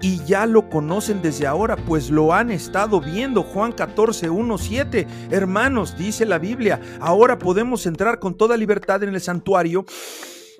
Y 0.00 0.22
ya 0.24 0.46
lo 0.46 0.68
conocen 0.68 1.22
desde 1.22 1.46
ahora, 1.46 1.76
pues 1.76 2.10
lo 2.10 2.32
han 2.32 2.50
estado 2.50 3.00
viendo. 3.00 3.42
Juan 3.42 3.72
14, 3.72 4.30
1, 4.30 4.58
7. 4.58 5.06
Hermanos, 5.30 5.96
dice 5.96 6.26
la 6.26 6.38
Biblia, 6.38 6.80
ahora 7.00 7.38
podemos 7.38 7.86
entrar 7.86 8.18
con 8.18 8.34
toda 8.34 8.56
libertad 8.56 9.02
en 9.02 9.14
el 9.14 9.20
santuario 9.20 9.84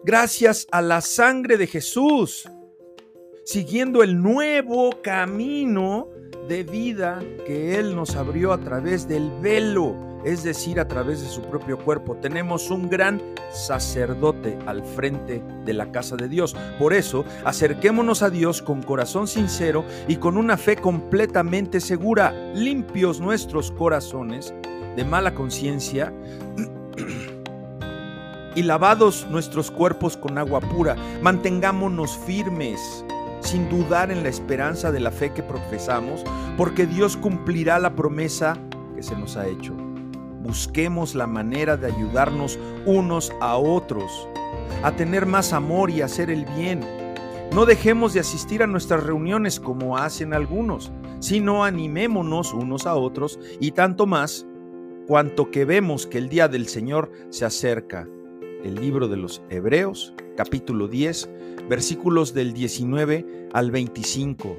gracias 0.04 0.66
a 0.70 0.82
la 0.82 1.00
sangre 1.00 1.56
de 1.56 1.66
Jesús, 1.66 2.48
siguiendo 3.44 4.02
el 4.02 4.22
nuevo 4.22 4.90
camino 5.02 6.08
de 6.48 6.62
vida 6.62 7.20
que 7.46 7.78
Él 7.78 7.94
nos 7.94 8.16
abrió 8.16 8.52
a 8.52 8.58
través 8.58 9.06
del 9.06 9.30
velo, 9.40 9.94
es 10.24 10.42
decir, 10.42 10.80
a 10.80 10.88
través 10.88 11.22
de 11.22 11.28
su 11.28 11.42
propio 11.42 11.78
cuerpo. 11.78 12.16
Tenemos 12.16 12.70
un 12.70 12.88
gran 12.88 13.20
sacerdote 13.52 14.58
al 14.66 14.82
frente 14.82 15.42
de 15.64 15.72
la 15.74 15.92
casa 15.92 16.16
de 16.16 16.28
Dios. 16.28 16.56
Por 16.78 16.94
eso, 16.94 17.24
acerquémonos 17.44 18.22
a 18.22 18.30
Dios 18.30 18.62
con 18.62 18.82
corazón 18.82 19.26
sincero 19.26 19.84
y 20.08 20.16
con 20.16 20.38
una 20.38 20.56
fe 20.56 20.76
completamente 20.76 21.80
segura, 21.80 22.32
limpios 22.54 23.20
nuestros 23.20 23.70
corazones 23.70 24.54
de 24.96 25.04
mala 25.04 25.34
conciencia 25.34 26.12
y 28.54 28.62
lavados 28.62 29.26
nuestros 29.30 29.70
cuerpos 29.70 30.16
con 30.16 30.38
agua 30.38 30.60
pura. 30.60 30.96
Mantengámonos 31.20 32.16
firmes 32.18 33.04
sin 33.44 33.68
dudar 33.68 34.10
en 34.10 34.22
la 34.22 34.28
esperanza 34.28 34.90
de 34.90 35.00
la 35.00 35.10
fe 35.10 35.32
que 35.32 35.42
profesamos, 35.42 36.24
porque 36.56 36.86
Dios 36.86 37.16
cumplirá 37.16 37.78
la 37.78 37.94
promesa 37.94 38.58
que 38.96 39.02
se 39.02 39.16
nos 39.16 39.36
ha 39.36 39.46
hecho. 39.46 39.74
Busquemos 40.42 41.14
la 41.14 41.26
manera 41.26 41.76
de 41.76 41.86
ayudarnos 41.86 42.58
unos 42.84 43.32
a 43.40 43.56
otros, 43.56 44.28
a 44.82 44.92
tener 44.92 45.26
más 45.26 45.52
amor 45.52 45.90
y 45.90 46.02
hacer 46.02 46.30
el 46.30 46.44
bien. 46.56 46.80
No 47.52 47.66
dejemos 47.66 48.12
de 48.14 48.20
asistir 48.20 48.62
a 48.62 48.66
nuestras 48.66 49.04
reuniones 49.04 49.60
como 49.60 49.96
hacen 49.96 50.34
algunos, 50.34 50.92
sino 51.20 51.64
animémonos 51.64 52.52
unos 52.52 52.86
a 52.86 52.94
otros 52.94 53.38
y 53.60 53.70
tanto 53.70 54.06
más 54.06 54.46
cuanto 55.06 55.50
que 55.50 55.64
vemos 55.64 56.06
que 56.06 56.18
el 56.18 56.28
día 56.28 56.48
del 56.48 56.66
Señor 56.66 57.10
se 57.30 57.44
acerca. 57.44 58.06
El 58.64 58.76
libro 58.76 59.08
de 59.08 59.18
los 59.18 59.42
Hebreos, 59.50 60.14
capítulo 60.38 60.88
10, 60.88 61.28
versículos 61.68 62.32
del 62.32 62.54
19 62.54 63.50
al 63.52 63.70
25. 63.70 64.56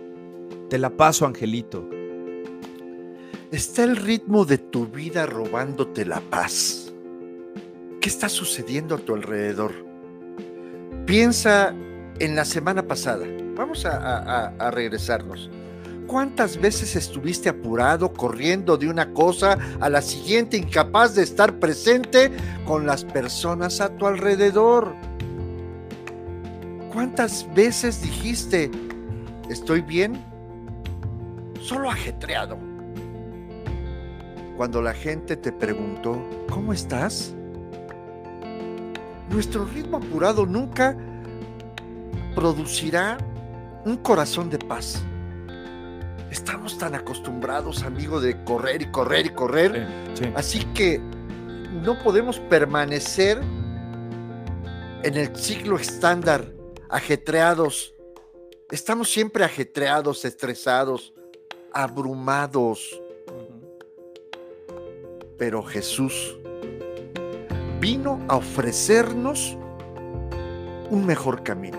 Te 0.70 0.78
la 0.78 0.92
paso, 0.92 1.26
Angelito. 1.26 1.90
¿Está 3.52 3.84
el 3.84 3.96
ritmo 3.96 4.46
de 4.46 4.60
tu 4.60 4.86
vida 4.86 5.26
robándote 5.26 6.06
la 6.06 6.20
paz? 6.20 6.94
¿Qué 8.00 8.08
está 8.08 8.30
sucediendo 8.30 8.94
a 8.94 9.00
tu 9.00 9.16
alrededor? 9.16 9.74
Piensa 11.08 11.74
en 12.20 12.36
la 12.36 12.46
semana 12.46 12.88
pasada. 12.88 13.26
Vamos 13.56 13.88
a, 13.88 14.70
regresarnos. 14.70 15.50
¿Cuántas 16.08 16.62
veces 16.62 16.96
estuviste 16.96 17.50
apurado, 17.50 18.14
corriendo 18.14 18.78
de 18.78 18.88
una 18.88 19.12
cosa 19.14 19.58
a 19.80 19.90
la 19.90 20.02
siguiente, 20.02 20.56
incapaz 20.56 21.16
de 21.16 21.24
estar 21.24 21.60
presente 21.60 22.32
con 22.66 22.86
las 22.86 23.04
personas 23.04 23.82
a 23.82 23.90
tu 23.90 24.06
alrededor? 24.06 24.96
¿Cuántas 26.94 27.52
veces 27.56 28.02
dijiste, 28.02 28.70
estoy 29.50 29.82
bien? 29.82 30.24
Solo 31.60 31.90
ajetreado. 31.90 32.58
Cuando 34.56 34.82
la 34.82 34.94
gente 34.94 35.36
te 35.36 35.52
preguntó, 35.52 36.24
¿cómo 36.50 36.72
estás? 36.72 37.34
Nuestro 39.30 39.66
ritmo 39.66 39.98
apurado 39.98 40.46
nunca 40.46 40.96
producirá 42.36 43.18
un 43.86 43.98
corazón 43.98 44.50
de 44.50 44.60
paz. 44.60 45.04
Estamos 46.36 46.78
tan 46.78 46.96
acostumbrados, 46.96 47.84
amigo, 47.84 48.20
de 48.20 48.44
correr 48.44 48.82
y 48.82 48.92
correr 48.92 49.26
y 49.26 49.30
correr. 49.30 49.88
Así 50.36 50.66
que 50.74 51.00
no 51.00 51.98
podemos 52.04 52.40
permanecer 52.40 53.42
en 55.04 55.16
el 55.16 55.34
ciclo 55.34 55.78
estándar 55.78 56.52
ajetreados. 56.90 57.96
Estamos 58.70 59.10
siempre 59.10 59.46
ajetreados, 59.46 60.26
estresados, 60.26 61.14
abrumados. 61.72 63.02
Pero 65.38 65.64
Jesús 65.64 66.38
vino 67.80 68.20
a 68.28 68.36
ofrecernos 68.36 69.58
un 70.90 71.06
mejor 71.06 71.44
camino. 71.44 71.78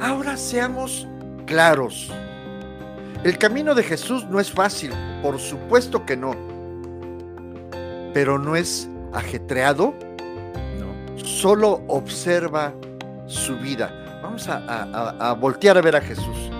Ahora 0.00 0.38
seamos 0.38 1.06
claros. 1.44 2.10
El 3.24 3.36
camino 3.36 3.74
de 3.74 3.82
Jesús 3.82 4.24
no 4.26 4.38
es 4.38 4.52
fácil, 4.52 4.92
por 5.22 5.40
supuesto 5.40 6.06
que 6.06 6.16
no. 6.16 6.30
Pero 8.14 8.38
no 8.38 8.54
es 8.54 8.88
ajetreado. 9.12 9.92
No. 10.78 11.18
Solo 11.24 11.82
observa 11.88 12.72
su 13.26 13.56
vida. 13.58 14.20
Vamos 14.22 14.48
a, 14.48 15.36
voltear 15.40 15.76
a 15.76 15.80
ver 15.80 15.96
a 15.96 16.00
Jesús. 16.00 16.50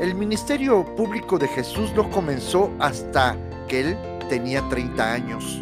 El 0.00 0.16
ministerio 0.16 0.84
público 0.96 1.38
de 1.38 1.46
Jesús 1.46 1.92
no 1.94 2.10
comenzó 2.10 2.72
hasta 2.80 3.36
que 3.68 3.80
él 3.80 3.96
tenía 4.28 4.68
30 4.68 5.12
años. 5.12 5.60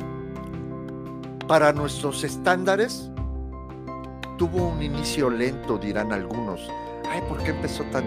Para 1.46 1.74
nuestros 1.74 2.24
estándares, 2.24 3.10
tuvo 4.38 4.68
un 4.68 4.82
inicio 4.82 5.28
lento, 5.28 5.76
dirán 5.76 6.10
algunos. 6.10 6.66
Ay, 7.06 7.20
¿por 7.28 7.42
qué 7.42 7.50
empezó 7.50 7.84
tan, 7.84 8.04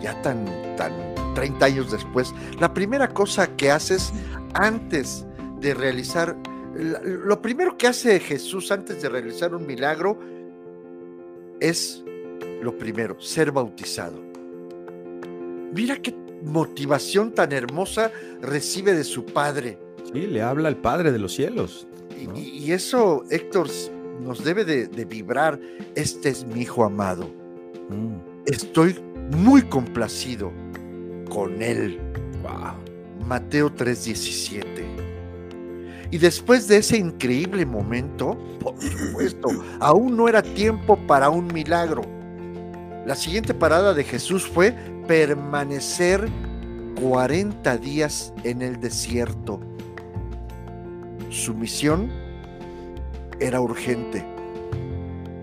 ya 0.00 0.20
tan, 0.22 0.46
tan 0.76 1.17
30 1.38 1.64
años 1.64 1.90
después? 1.92 2.34
La 2.58 2.74
primera 2.74 3.14
cosa 3.14 3.54
que 3.56 3.70
haces 3.70 4.12
antes 4.54 5.24
de 5.60 5.72
realizar, 5.72 6.36
lo 6.74 7.40
primero 7.40 7.78
que 7.78 7.86
hace 7.86 8.18
Jesús 8.18 8.72
antes 8.72 9.00
de 9.00 9.08
realizar 9.08 9.54
un 9.54 9.64
milagro 9.64 10.18
es 11.60 12.02
lo 12.60 12.76
primero, 12.76 13.20
ser 13.20 13.52
bautizado. 13.52 14.20
Mira 15.72 15.96
qué 16.02 16.12
motivación 16.42 17.32
tan 17.32 17.52
hermosa 17.52 18.10
recibe 18.40 18.94
de 18.94 19.04
su 19.04 19.24
Padre. 19.24 19.78
Sí, 20.12 20.26
le 20.26 20.42
habla 20.42 20.68
al 20.68 20.76
Padre 20.76 21.12
de 21.12 21.20
los 21.20 21.34
cielos. 21.34 21.86
Y, 22.34 22.72
eso, 22.72 23.22
Héctor, 23.30 23.68
nos 24.20 24.42
debe 24.42 24.64
de, 24.64 25.04
vibrar. 25.04 25.60
Este 25.94 26.30
es 26.30 26.44
mi 26.44 26.62
Hijo 26.62 26.84
amado. 26.84 27.30
Mm. 27.90 28.42
Estoy 28.44 28.98
muy 29.36 29.62
complacido 29.62 30.50
con 31.28 31.62
él. 31.62 32.00
Wow. 32.42 33.26
Mateo 33.26 33.70
3:17. 33.70 35.08
Y 36.10 36.18
después 36.18 36.66
de 36.68 36.78
ese 36.78 36.96
increíble 36.96 37.66
momento, 37.66 38.38
por 38.60 38.80
supuesto, 38.80 39.48
aún 39.80 40.16
no 40.16 40.28
era 40.28 40.42
tiempo 40.42 40.96
para 41.06 41.28
un 41.28 41.46
milagro. 41.48 42.02
La 43.06 43.14
siguiente 43.14 43.54
parada 43.54 43.94
de 43.94 44.04
Jesús 44.04 44.46
fue 44.46 44.74
permanecer 45.06 46.28
40 47.00 47.76
días 47.78 48.32
en 48.44 48.62
el 48.62 48.80
desierto. 48.80 49.60
Su 51.30 51.54
misión 51.54 52.10
era 53.40 53.60
urgente, 53.60 54.24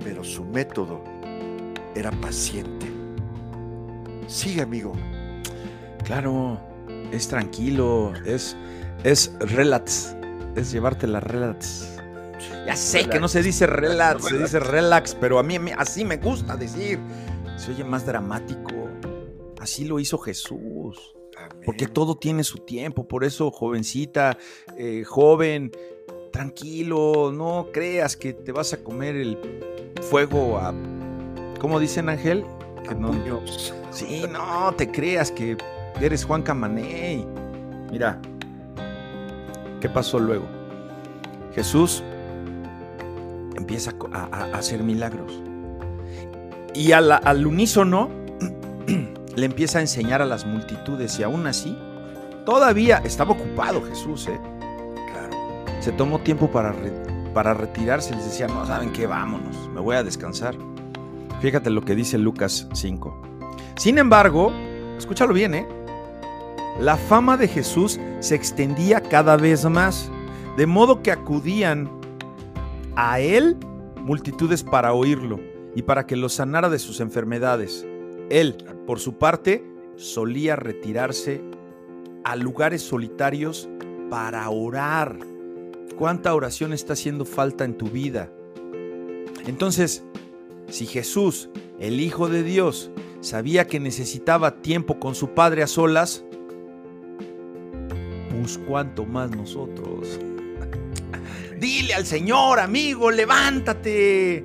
pero 0.04 0.24
su 0.24 0.44
método 0.44 1.04
era 1.96 2.12
paciente. 2.12 2.88
Sigue, 4.28 4.62
amigo. 4.62 4.94
Claro, 6.06 6.60
es 7.12 7.28
tranquilo, 7.28 8.14
es, 8.26 8.56
es 9.04 9.34
relax, 9.40 10.16
es 10.56 10.72
llevarte 10.72 11.08
la 11.08 11.20
relax. 11.20 11.92
Ya 12.66 12.76
sé 12.76 13.08
que 13.10 13.20
no 13.20 13.28
se 13.28 13.42
dice 13.42 13.66
relax, 13.68 14.26
se 14.26 14.38
dice 14.38 14.60
relax, 14.60 15.16
pero 15.16 15.40
a 15.40 15.44
mí 15.44 15.58
así 15.78 16.06
me 16.06 16.18
gusta 16.18 16.56
decir. 16.56 17.00
Se 17.58 17.72
oye 17.72 17.84
más 17.84 18.06
dramático. 18.06 18.90
Así 19.60 19.86
lo 19.86 20.00
hizo 20.00 20.18
Jesús. 20.18 21.16
Porque 21.66 21.88
todo 21.88 22.18
tiene 22.18 22.44
su 22.44 22.60
tiempo. 22.60 23.08
Por 23.08 23.24
eso, 23.24 23.50
jovencita, 23.50 24.38
eh, 24.78 25.04
joven, 25.06 25.72
tranquilo, 26.32 27.32
no 27.34 27.70
creas 27.72 28.16
que 28.16 28.34
te 28.34 28.52
vas 28.52 28.74
a 28.74 28.84
comer 28.84 29.16
el 29.16 29.38
fuego 30.10 30.58
a. 30.58 30.74
¿Cómo 31.60 31.80
dicen, 31.80 32.10
Ángel? 32.10 32.46
Que 32.88 32.94
no. 32.94 33.12
Sí, 33.92 34.26
no 34.30 34.74
te 34.76 34.92
creas 34.92 35.32
que 35.32 35.58
eres 36.02 36.26
Juan 36.26 36.42
Camané. 36.42 37.26
Mira, 37.92 38.20
¿Qué 39.86 39.90
pasó 39.90 40.18
luego? 40.18 40.46
Jesús 41.54 42.04
empieza 43.56 43.92
a, 44.12 44.46
hacer 44.58 44.82
milagros. 44.82 45.32
Y 46.74 46.92
al, 46.92 47.46
unísono 47.46 48.10
le 49.36 49.46
empieza 49.46 49.78
a 49.78 49.82
enseñar 49.82 50.24
a 50.24 50.26
las 50.26 50.44
multitudes 50.44 51.20
y 51.20 51.24
aún 51.24 51.46
así, 51.46 51.78
todavía 52.48 52.98
estaba 53.06 53.34
ocupado 53.34 53.84
Jesús, 53.84 54.28
¿eh? 54.28 54.40
Claro. 55.12 55.66
Se 55.82 55.92
tomó 55.92 56.18
tiempo 56.18 56.50
para, 56.50 56.74
para 57.36 57.54
retirarse, 57.54 58.16
les 58.16 58.26
decía, 58.26 58.48
no, 58.48 58.66
¿saben 58.66 58.92
qué? 58.92 59.06
Vámonos, 59.06 59.70
me 59.70 59.82
voy 59.82 59.98
a 59.98 60.04
descansar. 60.04 60.56
Fíjate 61.42 61.70
lo 61.70 61.82
que 61.82 61.94
dice 61.94 62.18
Lucas 62.18 62.68
5. 62.74 63.22
Sin 63.78 64.00
embargo, 64.00 64.52
escúchalo 64.98 65.32
bien, 65.32 65.54
¿eh? 65.54 65.85
La 66.80 66.98
fama 66.98 67.38
de 67.38 67.48
Jesús 67.48 68.00
se 68.20 68.36
extendía 68.36 69.02
cada 69.02 69.38
vez 69.38 69.64
más, 69.66 70.12
de 70.58 70.68
modo 70.68 71.02
que 71.02 71.12
acudían 71.12 71.90
a 72.96 73.20
él 73.20 73.58
multitudes 74.02 74.64
para 74.64 74.94
oírlo 74.94 75.40
y 75.74 75.84
para 75.84 76.06
que 76.06 76.16
lo 76.16 76.28
sanara 76.28 76.70
de 76.70 76.80
sus 76.80 77.00
enfermedades. 77.00 77.86
Él, 78.30 78.58
por 78.86 79.00
su 79.00 79.18
parte, 79.18 79.64
solía 79.96 80.56
retirarse 80.56 81.42
a 82.26 82.36
lugares 82.36 82.82
solitarios 82.82 83.70
para 84.10 84.50
orar. 84.50 85.18
¿Cuánta 85.98 86.36
oración 86.36 86.74
está 86.74 86.94
haciendo 86.94 87.24
falta 87.24 87.64
en 87.64 87.78
tu 87.78 87.88
vida? 87.88 88.30
Entonces, 89.48 90.04
si 90.68 90.86
Jesús, 90.86 91.50
el 91.80 92.00
Hijo 92.02 92.28
de 92.28 92.44
Dios, 92.44 92.92
sabía 93.22 93.66
que 93.66 93.80
necesitaba 93.80 94.62
tiempo 94.62 95.00
con 95.00 95.16
su 95.16 95.30
Padre 95.30 95.64
a 95.64 95.68
solas, 95.68 96.26
cuánto 98.68 99.06
más 99.06 99.32
nosotros. 99.32 100.20
Dile 101.60 101.94
al 101.94 102.06
Señor, 102.06 102.60
amigo, 102.60 103.12
levántate. 103.12 104.44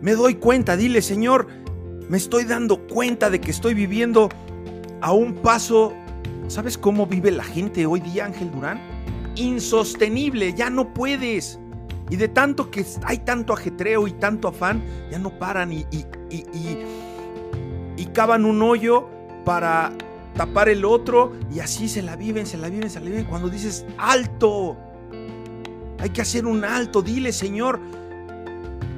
Me 0.00 0.12
doy 0.12 0.34
cuenta, 0.34 0.76
dile, 0.76 1.02
Señor, 1.02 1.48
me 2.08 2.16
estoy 2.16 2.44
dando 2.44 2.86
cuenta 2.86 3.30
de 3.30 3.40
que 3.40 3.50
estoy 3.50 3.74
viviendo 3.74 4.28
a 5.00 5.12
un 5.12 5.34
paso. 5.34 5.94
¿Sabes 6.48 6.78
cómo 6.78 7.06
vive 7.06 7.30
la 7.30 7.44
gente 7.44 7.86
hoy 7.86 8.00
día, 8.00 8.24
Ángel 8.26 8.50
Durán? 8.50 8.80
Insostenible, 9.36 10.54
ya 10.54 10.70
no 10.70 10.92
puedes. 10.94 11.58
Y 12.10 12.16
de 12.16 12.28
tanto 12.28 12.70
que 12.70 12.84
hay 13.04 13.18
tanto 13.18 13.52
ajetreo 13.52 14.08
y 14.08 14.12
tanto 14.12 14.48
afán, 14.48 14.82
ya 15.10 15.18
no 15.18 15.38
paran 15.38 15.72
y, 15.72 15.86
y, 15.90 16.04
y, 16.30 16.78
y 17.96 18.06
cavan 18.06 18.44
un 18.46 18.62
hoyo 18.62 19.08
para 19.44 19.92
tapar 20.38 20.68
el 20.68 20.84
otro 20.84 21.32
y 21.52 21.58
así 21.58 21.88
se 21.88 22.00
la 22.00 22.14
viven, 22.14 22.46
se 22.46 22.56
la 22.56 22.68
viven, 22.68 22.88
se 22.88 23.00
la 23.00 23.06
viven. 23.06 23.24
Cuando 23.24 23.48
dices 23.48 23.84
alto, 23.98 24.76
hay 25.98 26.10
que 26.10 26.22
hacer 26.22 26.46
un 26.46 26.64
alto, 26.64 27.02
dile 27.02 27.32
Señor, 27.32 27.80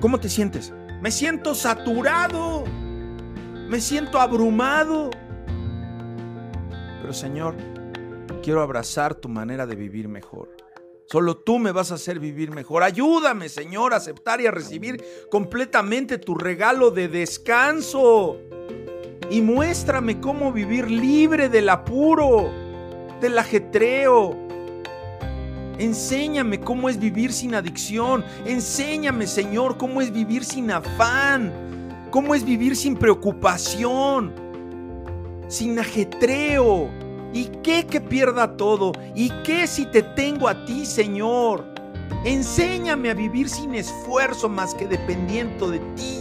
¿cómo 0.00 0.20
te 0.20 0.28
sientes? 0.28 0.70
Me 1.00 1.10
siento 1.10 1.54
saturado, 1.54 2.64
me 3.70 3.80
siento 3.80 4.20
abrumado. 4.20 5.08
Pero 7.00 7.14
Señor, 7.14 7.56
quiero 8.42 8.60
abrazar 8.60 9.14
tu 9.14 9.30
manera 9.30 9.66
de 9.66 9.76
vivir 9.76 10.08
mejor. 10.08 10.54
Solo 11.06 11.38
tú 11.38 11.58
me 11.58 11.72
vas 11.72 11.90
a 11.90 11.94
hacer 11.94 12.20
vivir 12.20 12.50
mejor. 12.50 12.82
Ayúdame, 12.82 13.48
Señor, 13.48 13.94
a 13.94 13.96
aceptar 13.96 14.42
y 14.42 14.46
a 14.46 14.50
recibir 14.50 15.02
completamente 15.30 16.18
tu 16.18 16.34
regalo 16.34 16.90
de 16.90 17.08
descanso 17.08 18.36
y 19.30 19.40
muéstrame 19.40 20.20
cómo 20.20 20.52
vivir 20.52 20.90
libre 20.90 21.48
del 21.48 21.68
apuro, 21.68 22.50
del 23.20 23.38
ajetreo. 23.38 24.36
Enséñame 25.78 26.60
cómo 26.60 26.88
es 26.88 26.98
vivir 26.98 27.32
sin 27.32 27.54
adicción. 27.54 28.24
Enséñame, 28.44 29.26
Señor, 29.26 29.78
cómo 29.78 30.00
es 30.00 30.12
vivir 30.12 30.44
sin 30.44 30.70
afán. 30.70 31.52
Cómo 32.10 32.34
es 32.34 32.44
vivir 32.44 32.74
sin 32.74 32.96
preocupación. 32.96 34.32
Sin 35.48 35.78
ajetreo. 35.78 36.90
¿Y 37.32 37.44
qué 37.62 37.86
que 37.86 38.00
pierda 38.00 38.56
todo? 38.56 38.92
¿Y 39.14 39.30
qué 39.44 39.66
si 39.68 39.86
te 39.86 40.02
tengo 40.02 40.48
a 40.48 40.64
ti, 40.64 40.84
Señor? 40.84 41.64
Enséñame 42.24 43.10
a 43.10 43.14
vivir 43.14 43.48
sin 43.48 43.74
esfuerzo 43.76 44.48
más 44.48 44.74
que 44.74 44.86
dependiendo 44.86 45.70
de 45.70 45.78
ti. 45.96 46.19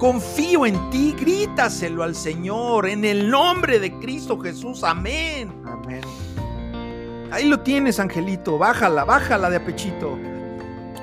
Confío 0.00 0.64
en 0.64 0.88
ti, 0.88 1.14
grítaselo 1.14 2.02
al 2.02 2.14
Señor, 2.14 2.88
en 2.88 3.04
el 3.04 3.28
nombre 3.28 3.78
de 3.78 3.92
Cristo 3.98 4.40
Jesús. 4.40 4.82
Amén. 4.82 5.52
Amén. 5.66 6.00
Ahí 7.30 7.46
lo 7.46 7.60
tienes, 7.60 8.00
Angelito. 8.00 8.56
Bájala, 8.56 9.04
bájala 9.04 9.50
de 9.50 9.56
apechito. 9.56 10.18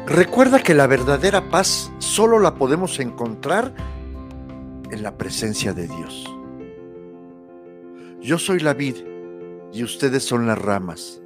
Recuerda 0.08 0.64
que 0.64 0.74
la 0.74 0.88
verdadera 0.88 1.48
paz 1.52 1.92
solo 2.00 2.40
la 2.40 2.56
podemos 2.56 3.00
encontrar 3.00 3.72
en 4.90 5.04
la 5.04 5.16
presencia 5.16 5.74
de 5.74 5.88
Dios. 5.88 6.26
Yo 8.20 8.40
soy 8.40 8.62
la 8.62 8.74
vid 8.74 8.96
y 9.74 9.84
ustedes 9.84 10.24
son 10.24 10.48
las 10.48 10.58
ramas. 10.58 11.22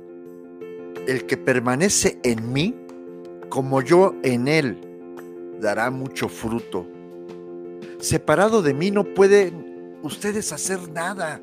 El 1.07 1.25
que 1.25 1.37
permanece 1.37 2.19
en 2.23 2.51
mí, 2.51 2.75
como 3.47 3.81
yo 3.81 4.13
en 4.23 4.49
él, 4.49 4.77
dará 5.61 5.89
mucho 5.89 6.27
fruto 6.27 6.90
Separado 8.01 8.63
de 8.63 8.73
mí 8.73 8.89
no 8.89 9.03
pueden 9.03 9.99
ustedes 10.01 10.51
hacer 10.51 10.89
nada. 10.89 11.39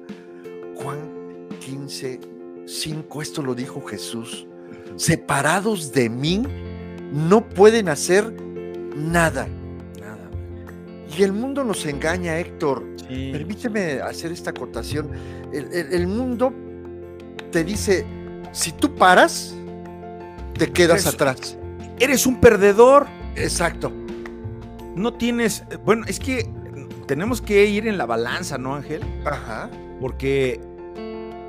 Juan 0.74 1.48
15, 1.60 2.20
5, 2.66 3.22
esto 3.22 3.42
lo 3.42 3.54
dijo 3.54 3.80
Jesús. 3.86 4.44
Separados 4.96 5.92
de 5.92 6.10
mí 6.10 6.42
no 7.12 7.48
pueden 7.48 7.88
hacer 7.88 8.32
nada. 8.96 9.46
Nada. 10.00 10.30
Y 11.16 11.22
el 11.22 11.32
mundo 11.32 11.62
nos 11.62 11.86
engaña, 11.86 12.36
Héctor. 12.40 12.84
Permíteme 13.06 14.00
hacer 14.00 14.32
esta 14.32 14.50
acotación. 14.50 15.10
El, 15.52 16.08
mundo 16.08 16.52
te 17.52 17.62
dice, 17.62 18.04
si 18.50 18.72
tú 18.72 18.96
paras, 18.96 19.54
te 20.58 20.72
quedas 20.72 21.06
atrás. 21.06 21.56
Eres 22.00 22.26
un 22.26 22.40
perdedor. 22.40 23.06
Exacto 23.36 23.92
no 24.98 25.14
tienes. 25.14 25.64
Bueno, 25.84 26.04
es 26.06 26.18
que 26.18 26.48
tenemos 27.06 27.40
que 27.40 27.64
ir 27.66 27.86
en 27.86 27.98
la 27.98 28.06
balanza, 28.06 28.58
¿no, 28.58 28.74
Ángel? 28.74 29.02
Ajá. 29.24 29.70
Porque 30.00 30.60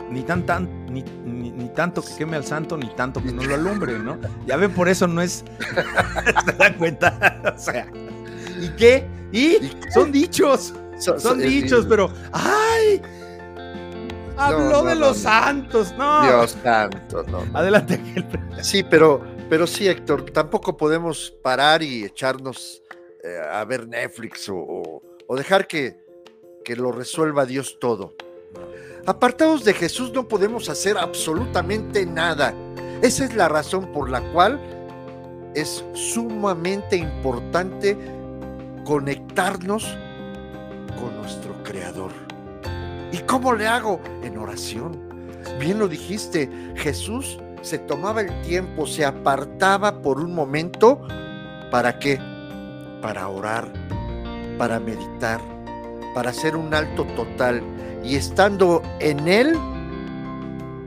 ni 0.10 0.24
tan, 0.24 0.46
tan 0.46 0.86
ni, 0.92 1.04
ni, 1.26 1.70
tanto 1.70 2.02
que 2.02 2.16
queme 2.18 2.36
al 2.36 2.46
santo, 2.46 2.78
ni 2.78 2.88
tanto 2.96 3.22
que 3.22 3.32
no 3.32 3.44
lo 3.44 3.56
alumbre, 3.56 4.00
¿no? 4.00 4.18
Ya 4.46 4.58
ven, 4.58 4.72
por 4.72 4.90
eso 4.90 5.08
no 5.08 5.22
es. 5.22 5.44
¿Se 6.46 6.54
dan 6.54 6.74
cuenta? 6.76 7.54
o 7.56 7.60
sea. 7.60 7.88
¿Y 8.60 8.70
qué? 8.70 9.08
¿Y? 9.32 9.58
Son 9.94 10.12
dichos. 10.12 10.74
Son, 10.98 11.40
dichos, 11.40 11.86
pero. 11.88 12.12
¡Ay! 12.32 13.02
Habló 14.38 14.84
de 14.84 14.96
los 14.96 15.18
santos, 15.18 15.94
no. 15.98 16.24
Dios 16.24 16.58
santo, 16.64 17.24
no. 17.24 17.44
Adelante, 17.54 17.96
Ángel. 17.96 18.26
Sí, 18.62 18.84
pero, 18.84 19.22
pero 19.50 19.68
sí, 19.68 19.88
Héctor, 19.88 20.32
tampoco 20.32 20.76
podemos 20.78 21.34
parar 21.44 21.84
y 21.84 22.06
echarnos 22.06 22.82
a 23.38 23.64
ver 23.66 23.88
Netflix 23.88 24.50
o, 24.50 25.02
dejar 25.36 25.68
que, 25.68 26.04
que 26.64 26.76
lo 26.76 26.92
resuelva 26.92 27.46
Dios 27.46 27.78
todo. 27.80 28.16
Apartados 29.06 29.64
de 29.64 29.74
Jesús 29.74 30.12
no 30.14 30.28
podemos 30.28 30.70
hacer 30.70 30.98
absolutamente 30.98 32.06
nada. 32.06 32.54
Esa 33.02 33.26
es 33.26 33.36
la 33.36 33.48
razón 33.48 33.92
por 33.92 34.10
la 34.10 34.22
cual 34.34 34.60
es 35.56 35.84
sumamente 35.94 36.96
importante 36.96 37.98
conectarnos 38.86 39.86
con 41.00 41.16
nuestro 41.18 41.54
Creador. 41.64 42.12
¿Y 43.12 43.20
cómo 43.20 43.54
le 43.54 43.68
hago? 43.68 44.00
En 44.24 44.38
oración. 44.38 45.10
Bien 45.60 45.80
lo 45.80 45.88
dijiste, 45.88 46.50
Jesús 46.76 47.40
se 47.62 47.78
tomaba 47.80 48.22
el 48.22 48.42
tiempo, 48.42 48.86
se 48.88 49.06
apartaba 49.06 50.02
por 50.02 50.20
un 50.20 50.34
momento. 50.34 51.02
¿Para 51.72 52.00
qué? 52.00 52.20
Para 53.02 53.28
orar, 53.28 53.72
para 54.58 54.80
meditar, 54.80 55.42
para 56.14 56.32
hacer 56.32 56.56
un 56.56 56.74
alto 56.74 57.06
total. 57.16 57.62
Y 58.04 58.16
estando 58.16 58.82
en 59.00 59.28
Él, 59.28 59.56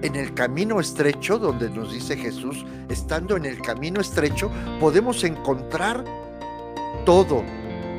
en 0.02 0.16
el 0.16 0.34
camino 0.34 0.80
estrecho, 0.80 1.38
donde 1.38 1.70
nos 1.70 1.92
dice 1.92 2.16
Jesús, 2.16 2.64
estando 2.88 3.36
en 3.36 3.44
el 3.44 3.60
camino 3.60 4.00
estrecho, 4.00 4.50
podemos 4.80 5.22
encontrar 5.24 6.04
todo 7.04 7.42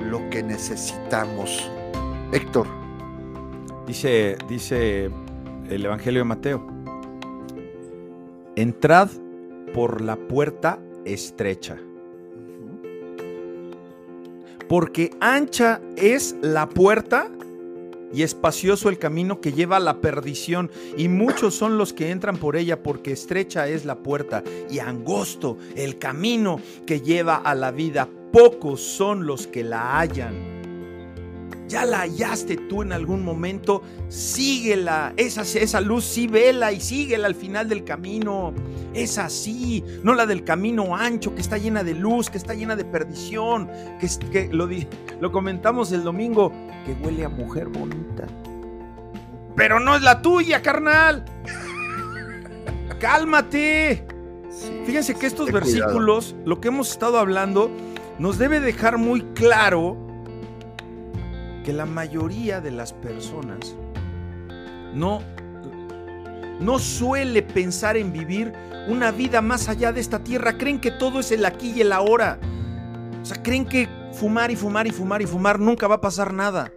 lo 0.02 0.30
que 0.30 0.43
necesitamos. 0.43 1.71
Héctor. 2.32 2.67
Dice, 3.86 4.38
dice 4.47 5.12
el 5.69 5.86
Evangelio 5.86 6.21
de 6.21 6.26
Mateo, 6.26 6.67
entrad 8.56 9.10
por 9.73 10.02
la 10.02 10.15
puerta 10.15 10.80
estrecha 11.06 11.78
porque 14.67 15.12
ancha 15.19 15.82
es 15.95 16.36
la 16.41 16.69
puerta 16.69 17.30
y 18.13 18.21
espacioso 18.21 18.89
el 18.89 18.99
camino 18.99 19.41
que 19.41 19.54
lleva 19.54 19.78
a 19.78 19.80
la 19.80 19.99
perdición, 19.99 20.69
y 20.95 21.08
muchos 21.08 21.56
son 21.56 21.78
los 21.80 21.93
que 21.93 22.12
entran 22.12 22.38
por 22.38 22.56
ella, 22.56 22.84
porque 22.84 23.12
estrecha 23.12 23.67
es 23.67 23.86
la 23.86 23.95
puerta 23.95 24.43
y 24.69 24.80
angosto 24.80 25.58
el 25.76 25.97
camino 25.97 26.60
que 26.86 27.02
lleva 27.02 27.38
a 27.38 27.56
la 27.56 27.71
vida. 27.71 28.08
Pocos 28.32 28.82
son 28.82 29.26
los 29.26 29.47
que 29.47 29.63
la 29.63 29.99
hallan. 29.99 30.52
Ya 31.73 31.86
la 31.86 32.01
hallaste 32.01 32.55
tú 32.55 32.83
en 32.83 32.93
algún 32.93 33.25
momento, 33.25 33.81
síguela. 34.07 35.12
Esa, 35.17 35.41
esa 35.41 35.81
luz 35.81 36.05
sí 36.05 36.27
vela 36.27 36.71
y 36.71 36.79
síguela 36.79 37.25
al 37.25 37.33
final 37.33 37.67
del 37.67 37.83
camino. 37.83 38.53
Es 38.93 39.17
así, 39.17 39.83
no 40.03 40.13
la 40.13 40.27
del 40.27 40.43
camino 40.43 40.95
ancho 40.95 41.33
que 41.33 41.41
está 41.41 41.57
llena 41.57 41.83
de 41.83 41.95
luz, 41.95 42.29
que 42.29 42.38
está 42.38 42.53
llena 42.53 42.75
de 42.75 42.86
perdición, 42.86 43.71
que, 43.99 44.07
que 44.31 44.53
lo, 44.53 44.69
lo 45.19 45.31
comentamos 45.31 45.91
el 45.91 46.03
domingo, 46.03 46.53
que 46.86 46.93
huele 47.03 47.25
a 47.25 47.29
mujer 47.29 47.69
bonita. 47.69 48.27
Pero 49.55 49.79
no 49.79 49.95
es 49.95 50.03
la 50.03 50.21
tuya, 50.21 50.62
carnal. 50.62 51.25
Cálmate. 52.99 54.05
Fíjense 54.86 55.15
que 55.15 55.25
estos 55.25 55.51
versículos, 55.51 56.36
lo 56.45 56.62
que 56.62 56.67
hemos 56.67 56.91
estado 56.91 57.17
hablando, 57.17 57.71
nos 58.19 58.38
debe 58.38 58.59
dejar 58.59 58.99
muy 58.99 59.21
claro 59.33 60.02
que 61.63 61.73
la 61.73 61.86
mayoría 61.86 62.62
de 62.62 62.71
las 62.71 62.93
personas 62.93 63.76
no, 64.93 65.21
no 66.60 66.80
suele 66.80 67.41
pensar 67.41 67.97
en 67.97 68.13
vivir 68.13 68.54
una 68.88 69.12
vida 69.12 69.41
más 69.41 69.69
allá 69.69 69.91
de 69.91 70.02
esta 70.02 70.23
tierra. 70.23 70.58
Creen 70.58 70.80
que 70.80 70.91
todo 70.91 71.19
es 71.21 71.32
el 71.32 71.45
aquí 71.45 71.73
y 71.76 71.82
el 71.82 71.91
ahora. 71.91 72.39
O 73.21 73.26
sea, 73.26 73.41
creen 73.41 73.65
que 73.65 73.88
fumar 74.12 74.52
y 74.52 74.56
fumar 74.56 74.88
y 74.88 74.91
fumar 74.91 75.21
y 75.21 75.26
fumar 75.26 75.60
nunca 75.60 75.88
va 75.88 75.95
a 75.95 76.02
pasar 76.02 76.34
nada. 76.34 76.71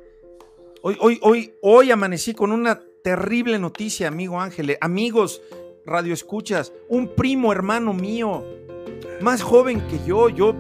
Hoy, 0.83 0.97
hoy, 1.01 1.19
hoy, 1.23 1.55
hoy 1.63 1.91
amanecí 1.91 2.33
con 2.33 2.53
una 2.53 2.81
terrible 3.03 3.59
noticia, 3.59 4.09
amigo 4.09 4.41
Ángel. 4.41 4.79
Amigos, 4.81 5.43
radio 5.85 6.15
escuchas, 6.15 6.73
un 6.89 7.15
primo 7.15 7.53
hermano 7.53 7.93
mío, 7.93 8.45
más 9.21 9.43
joven 9.43 9.81
que 9.89 9.99
yo, 10.07 10.29
yo 10.29 10.55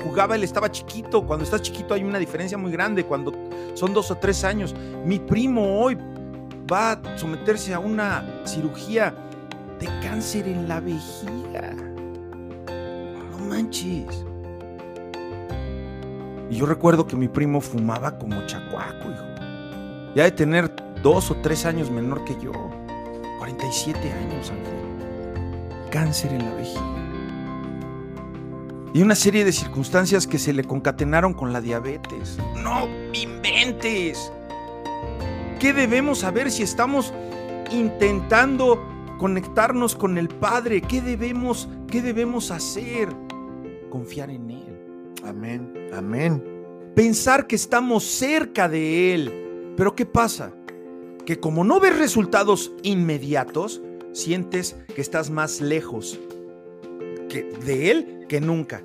jugaba, 0.00 0.34
él 0.34 0.42
estaba 0.42 0.70
chiquito, 0.70 1.26
cuando 1.26 1.44
estás 1.44 1.62
chiquito 1.62 1.94
hay 1.94 2.04
una 2.04 2.18
diferencia 2.18 2.58
muy 2.58 2.72
grande, 2.72 3.04
cuando 3.04 3.32
son 3.74 3.92
dos 3.94 4.10
o 4.10 4.16
tres 4.16 4.44
años. 4.44 4.74
Mi 5.04 5.18
primo 5.18 5.80
hoy 5.80 5.96
va 6.70 6.92
a 6.92 7.18
someterse 7.18 7.74
a 7.74 7.78
una 7.78 8.42
cirugía 8.44 9.14
de 9.78 9.86
cáncer 10.02 10.46
en 10.46 10.68
la 10.68 10.80
vejiga. 10.80 11.74
No 13.30 13.38
manches. 13.48 14.24
Y 16.50 16.56
yo 16.56 16.66
recuerdo 16.66 17.06
que 17.06 17.16
mi 17.16 17.28
primo 17.28 17.60
fumaba 17.60 18.18
como 18.18 18.44
chacuaco, 18.46 19.10
hijo. 19.10 19.24
Ya 20.14 20.24
de 20.24 20.32
tener 20.32 20.74
dos 21.02 21.30
o 21.30 21.36
tres 21.36 21.64
años 21.64 21.90
menor 21.90 22.24
que 22.24 22.36
yo. 22.40 22.52
47 23.38 23.98
años, 24.12 24.50
Ángel. 24.50 25.90
Cáncer 25.90 26.32
en 26.32 26.44
la 26.44 26.54
vejiga. 26.54 27.09
Y 28.92 29.02
una 29.02 29.14
serie 29.14 29.44
de 29.44 29.52
circunstancias 29.52 30.26
que 30.26 30.38
se 30.38 30.52
le 30.52 30.64
concatenaron 30.64 31.32
con 31.32 31.52
la 31.52 31.60
diabetes. 31.60 32.38
No 32.56 32.88
inventes. 33.12 34.32
¿Qué 35.60 35.72
debemos 35.72 36.20
saber 36.20 36.50
si 36.50 36.64
estamos 36.64 37.14
intentando 37.70 38.82
conectarnos 39.18 39.94
con 39.94 40.18
el 40.18 40.28
Padre? 40.28 40.80
¿Qué 40.80 41.00
debemos, 41.00 41.68
qué 41.86 42.02
debemos 42.02 42.50
hacer? 42.50 43.08
Confiar 43.90 44.30
en 44.30 44.50
Él. 44.50 45.14
Amén, 45.24 45.88
amén. 45.92 46.42
Pensar 46.96 47.46
que 47.46 47.54
estamos 47.54 48.02
cerca 48.02 48.68
de 48.68 49.14
Él. 49.14 49.74
Pero 49.76 49.94
¿qué 49.94 50.04
pasa? 50.04 50.52
Que 51.24 51.38
como 51.38 51.62
no 51.62 51.78
ves 51.78 51.96
resultados 51.96 52.72
inmediatos, 52.82 53.80
sientes 54.12 54.76
que 54.92 55.00
estás 55.00 55.30
más 55.30 55.60
lejos 55.60 56.18
que 57.28 57.44
de 57.64 57.92
Él 57.92 58.19
que 58.30 58.40
nunca. 58.40 58.80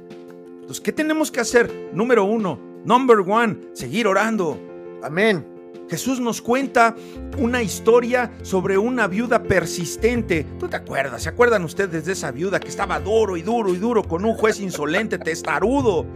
Entonces, 0.62 0.82
¿qué 0.82 0.92
tenemos 0.92 1.30
que 1.30 1.40
hacer? 1.40 1.92
Número 1.94 2.24
uno, 2.24 2.60
number 2.84 3.20
one, 3.20 3.58
seguir 3.74 4.08
orando. 4.08 4.60
Amén. 5.04 5.46
Jesús 5.88 6.20
nos 6.20 6.42
cuenta 6.42 6.96
una 7.38 7.62
historia 7.62 8.32
sobre 8.42 8.76
una 8.80 9.06
viuda 9.06 9.44
persistente. 9.44 10.48
¿Tú 10.60 10.68
te 10.68 10.78
acuerdas? 10.78 11.22
¿Se 11.22 11.30
acuerdan 11.30 11.64
ustedes 11.64 12.06
de 12.06 12.14
esa 12.14 12.32
viuda 12.32 12.60
que 12.60 12.70
estaba 12.70 13.00
duro 13.00 13.38
y 13.38 13.44
duro 13.44 13.72
y 13.72 13.78
duro 13.78 14.04
con 14.04 14.26
un 14.26 14.34
juez 14.34 14.60
insolente, 14.60 15.20
testarudo? 15.20 16.08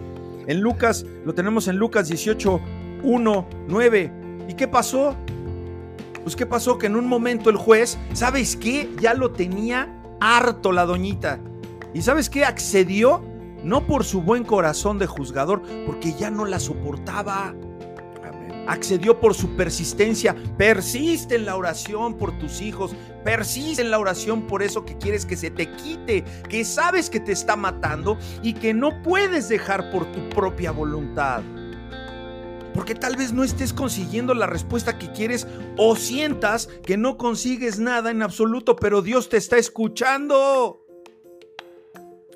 En 0.47 0.59
Lucas, 0.59 1.05
lo 1.23 1.35
tenemos 1.35 1.67
en 1.67 1.77
Lucas 1.77 2.07
18, 2.07 2.59
1, 3.03 3.49
9. 3.67 4.11
¿Y 4.49 4.55
qué 4.55 4.67
pasó? 4.67 5.15
Pues 6.23 6.35
qué 6.35 6.47
pasó 6.47 6.79
que 6.79 6.87
en 6.87 6.95
un 6.95 7.05
momento 7.05 7.51
el 7.51 7.57
juez, 7.57 7.99
¿sabes 8.13 8.55
qué? 8.55 8.89
Ya 8.99 9.13
lo 9.13 9.29
tenía 9.33 9.87
harto 10.19 10.71
la 10.71 10.87
doñita. 10.87 11.39
¿Y 11.93 12.01
sabes 12.01 12.29
qué? 12.29 12.45
Accedió 12.45 13.23
no 13.63 13.85
por 13.85 14.03
su 14.03 14.21
buen 14.21 14.43
corazón 14.43 14.99
de 14.99 15.07
juzgador, 15.07 15.61
porque 15.85 16.13
ya 16.13 16.29
no 16.29 16.45
la 16.45 16.59
soportaba. 16.59 17.53
Accedió 18.67 19.19
por 19.19 19.33
su 19.33 19.55
persistencia. 19.55 20.35
Persiste 20.57 21.35
en 21.35 21.45
la 21.45 21.55
oración 21.55 22.15
por 22.15 22.37
tus 22.37 22.61
hijos. 22.61 22.91
Persiste 23.23 23.81
en 23.81 23.89
la 23.89 23.97
oración 23.97 24.43
por 24.43 24.61
eso 24.61 24.85
que 24.85 24.97
quieres 24.97 25.25
que 25.25 25.35
se 25.35 25.49
te 25.49 25.71
quite, 25.71 26.23
que 26.47 26.63
sabes 26.63 27.09
que 27.09 27.19
te 27.19 27.31
está 27.31 27.55
matando 27.55 28.17
y 28.43 28.53
que 28.53 28.73
no 28.73 29.01
puedes 29.01 29.49
dejar 29.49 29.89
por 29.91 30.05
tu 30.11 30.29
propia 30.29 30.71
voluntad. 30.71 31.41
Porque 32.75 32.93
tal 32.93 33.15
vez 33.15 33.33
no 33.33 33.43
estés 33.43 33.73
consiguiendo 33.73 34.35
la 34.35 34.45
respuesta 34.45 34.99
que 34.99 35.11
quieres 35.11 35.47
o 35.75 35.95
sientas 35.95 36.67
que 36.85 36.95
no 36.95 37.17
consigues 37.17 37.79
nada 37.79 38.11
en 38.11 38.21
absoluto, 38.21 38.75
pero 38.75 39.01
Dios 39.01 39.29
te 39.29 39.37
está 39.37 39.57
escuchando. 39.57 40.88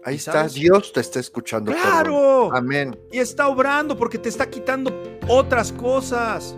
Ahí 0.05 0.15
está, 0.15 0.47
Dios 0.47 0.91
te 0.91 0.99
está 0.99 1.19
escuchando. 1.19 1.71
Claro. 1.71 2.53
Amén. 2.53 2.97
Y 3.11 3.19
está 3.19 3.47
obrando 3.47 3.97
porque 3.97 4.17
te 4.17 4.27
está 4.27 4.49
quitando 4.49 4.91
otras 5.27 5.71
cosas. 5.71 6.55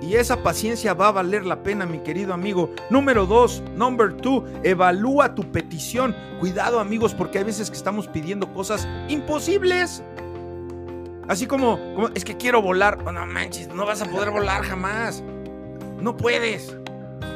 Y 0.00 0.14
esa 0.14 0.42
paciencia 0.42 0.94
va 0.94 1.08
a 1.08 1.12
valer 1.12 1.44
la 1.44 1.62
pena, 1.62 1.86
mi 1.86 1.98
querido 1.98 2.32
amigo. 2.32 2.70
Número 2.88 3.26
dos, 3.26 3.62
number 3.74 4.16
two, 4.16 4.44
evalúa 4.62 5.34
tu 5.34 5.50
petición. 5.50 6.14
Cuidado, 6.38 6.78
amigos, 6.78 7.14
porque 7.14 7.38
hay 7.38 7.44
veces 7.44 7.68
que 7.68 7.76
estamos 7.76 8.06
pidiendo 8.06 8.52
cosas 8.54 8.88
imposibles. 9.08 10.02
Así 11.28 11.46
como, 11.46 11.78
como 11.94 12.08
es 12.14 12.24
que 12.24 12.36
quiero 12.36 12.62
volar. 12.62 12.98
Oh, 13.04 13.12
no 13.12 13.26
manches, 13.26 13.68
no 13.68 13.84
vas 13.84 14.02
a 14.02 14.06
poder 14.06 14.30
volar 14.30 14.62
jamás. 14.62 15.22
No 15.98 16.16
puedes. 16.16 16.76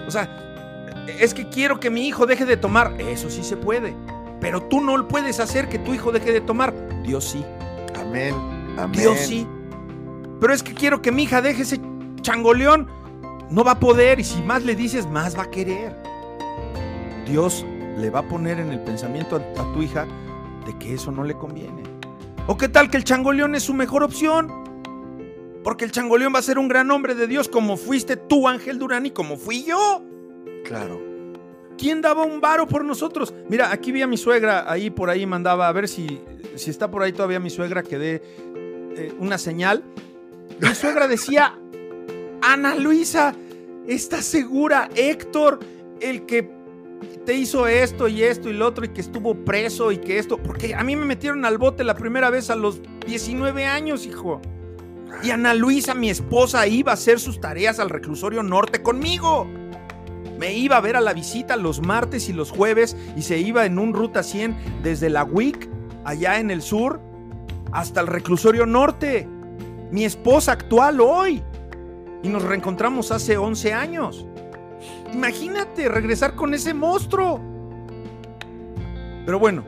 O 0.06 0.10
sea, 0.10 1.04
es 1.20 1.34
que 1.34 1.48
quiero 1.48 1.80
que 1.80 1.90
mi 1.90 2.06
hijo 2.06 2.26
deje 2.26 2.46
de 2.46 2.56
tomar. 2.56 2.94
Eso 3.00 3.28
sí 3.28 3.42
se 3.42 3.56
puede 3.56 3.94
pero 4.44 4.62
tú 4.62 4.82
no 4.82 5.08
puedes 5.08 5.40
hacer 5.40 5.70
que 5.70 5.78
tu 5.78 5.94
hijo 5.94 6.12
deje 6.12 6.30
de 6.30 6.42
tomar. 6.42 6.74
Dios 7.02 7.24
sí. 7.24 7.42
Amén. 7.98 8.34
Amén. 8.76 8.92
Dios 8.92 9.18
sí. 9.18 9.46
Pero 10.38 10.52
es 10.52 10.62
que 10.62 10.74
quiero 10.74 11.00
que 11.00 11.10
mi 11.10 11.22
hija 11.22 11.40
deje 11.40 11.62
ese 11.62 11.80
changoleón. 12.20 12.86
No 13.48 13.64
va 13.64 13.72
a 13.72 13.80
poder 13.80 14.20
y 14.20 14.24
si 14.24 14.42
más 14.42 14.62
le 14.62 14.76
dices, 14.76 15.06
más 15.06 15.34
va 15.34 15.44
a 15.44 15.50
querer. 15.50 15.96
Dios 17.26 17.64
le 17.96 18.10
va 18.10 18.18
a 18.18 18.28
poner 18.28 18.60
en 18.60 18.70
el 18.70 18.80
pensamiento 18.80 19.36
a, 19.36 19.62
a 19.62 19.72
tu 19.72 19.80
hija 19.80 20.06
de 20.66 20.76
que 20.76 20.92
eso 20.92 21.10
no 21.10 21.24
le 21.24 21.32
conviene. 21.32 21.82
¿O 22.46 22.58
qué 22.58 22.68
tal 22.68 22.90
que 22.90 22.98
el 22.98 23.04
changoleón 23.04 23.54
es 23.54 23.62
su 23.62 23.72
mejor 23.72 24.02
opción? 24.02 24.52
Porque 25.62 25.86
el 25.86 25.90
changoleón 25.90 26.34
va 26.34 26.40
a 26.40 26.42
ser 26.42 26.58
un 26.58 26.68
gran 26.68 26.90
hombre 26.90 27.14
de 27.14 27.26
Dios 27.26 27.48
como 27.48 27.78
fuiste 27.78 28.18
tú, 28.18 28.46
Ángel 28.46 28.78
Durán, 28.78 29.06
y 29.06 29.10
como 29.10 29.38
fui 29.38 29.64
yo. 29.64 30.02
Claro. 30.66 31.13
¿Quién 31.76 32.00
daba 32.00 32.24
un 32.24 32.40
varo 32.40 32.66
por 32.66 32.84
nosotros? 32.84 33.34
Mira, 33.48 33.72
aquí 33.72 33.92
vi 33.92 34.02
a 34.02 34.06
mi 34.06 34.16
suegra, 34.16 34.70
ahí 34.70 34.90
por 34.90 35.10
ahí 35.10 35.26
mandaba, 35.26 35.68
a 35.68 35.72
ver 35.72 35.88
si, 35.88 36.20
si 36.54 36.70
está 36.70 36.90
por 36.90 37.02
ahí 37.02 37.12
todavía 37.12 37.40
mi 37.40 37.50
suegra 37.50 37.82
que 37.82 37.98
dé 37.98 38.22
eh, 38.96 39.12
una 39.18 39.38
señal. 39.38 39.82
Mi 40.60 40.74
suegra 40.74 41.08
decía, 41.08 41.58
Ana 42.42 42.74
Luisa, 42.76 43.34
¿estás 43.88 44.24
segura? 44.24 44.88
Héctor, 44.94 45.58
el 46.00 46.26
que 46.26 46.48
te 47.24 47.34
hizo 47.34 47.66
esto 47.66 48.08
y 48.08 48.22
esto 48.22 48.48
y 48.48 48.52
lo 48.52 48.66
otro 48.66 48.84
y 48.84 48.88
que 48.88 49.00
estuvo 49.00 49.34
preso 49.34 49.90
y 49.92 49.98
que 49.98 50.18
esto, 50.18 50.38
porque 50.38 50.74
a 50.74 50.82
mí 50.84 50.94
me 50.96 51.04
metieron 51.04 51.44
al 51.44 51.58
bote 51.58 51.84
la 51.84 51.94
primera 51.94 52.30
vez 52.30 52.50
a 52.50 52.56
los 52.56 52.80
19 53.06 53.64
años, 53.64 54.06
hijo. 54.06 54.40
Y 55.22 55.30
Ana 55.30 55.54
Luisa, 55.54 55.94
mi 55.94 56.10
esposa, 56.10 56.66
iba 56.66 56.92
a 56.92 56.94
hacer 56.94 57.20
sus 57.20 57.40
tareas 57.40 57.78
al 57.78 57.88
reclusorio 57.88 58.42
norte 58.42 58.82
conmigo. 58.82 59.48
Me 60.38 60.52
iba 60.52 60.76
a 60.76 60.80
ver 60.80 60.96
a 60.96 61.00
la 61.00 61.12
visita 61.12 61.56
los 61.56 61.80
martes 61.80 62.28
y 62.28 62.32
los 62.32 62.50
jueves 62.50 62.96
y 63.16 63.22
se 63.22 63.38
iba 63.38 63.66
en 63.66 63.78
un 63.78 63.92
ruta 63.94 64.22
100 64.22 64.82
desde 64.82 65.10
la 65.10 65.24
WIC, 65.24 65.68
allá 66.04 66.40
en 66.40 66.50
el 66.50 66.62
sur, 66.62 67.00
hasta 67.72 68.00
el 68.00 68.06
reclusorio 68.06 68.66
norte. 68.66 69.28
Mi 69.90 70.04
esposa 70.04 70.52
actual 70.52 71.00
hoy. 71.00 71.42
Y 72.22 72.28
nos 72.28 72.42
reencontramos 72.42 73.12
hace 73.12 73.36
11 73.36 73.72
años. 73.72 74.26
Imagínate 75.12 75.88
regresar 75.88 76.34
con 76.34 76.54
ese 76.54 76.74
monstruo. 76.74 77.40
Pero 79.24 79.38
bueno, 79.38 79.64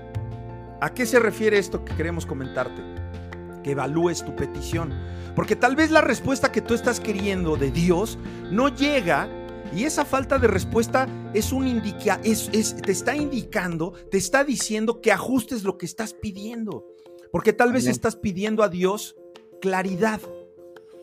¿a 0.81 0.91
qué 0.91 1.07
se 1.07 1.19
refiere 1.19 1.59
esto 1.59 1.85
que 1.85 1.95
queremos 1.95 2.27
comentarte? 2.27 2.83
Que 3.63 3.73
evalúes 3.73 4.25
tu 4.25 4.35
petición. 4.35 4.93
Porque 5.35 5.55
tal 5.55 5.77
vez 5.77 5.91
la 5.91 6.01
respuesta 6.01 6.51
que 6.51 6.63
tú 6.63 6.75
estás 6.75 6.99
queriendo 6.99 7.57
de 7.57 7.71
Dios 7.71 8.19
no 8.51 8.69
llega 8.69 9.29
y 9.75 9.85
esa 9.85 10.05
falta 10.05 10.39
de 10.39 10.49
respuesta 10.49 11.09
es 11.35 11.53
un 11.53 11.67
indica, 11.67 12.21
es, 12.25 12.51
te 12.77 12.93
está 12.93 13.17
indicando, 13.17 13.93
te 14.11 14.19
está 14.19 14.45
diciendo 14.45 15.01
que 15.01 15.13
ajustes 15.13 15.65
lo 15.65 15.79
que 15.79 15.87
estás 15.87 16.15
pidiendo. 16.15 16.87
Porque 17.33 17.53
tal 17.53 17.73
vez 17.73 17.87
estás 17.87 18.17
pidiendo 18.17 18.63
a 18.63 18.69
Dios 18.69 19.17
claridad. 19.61 20.21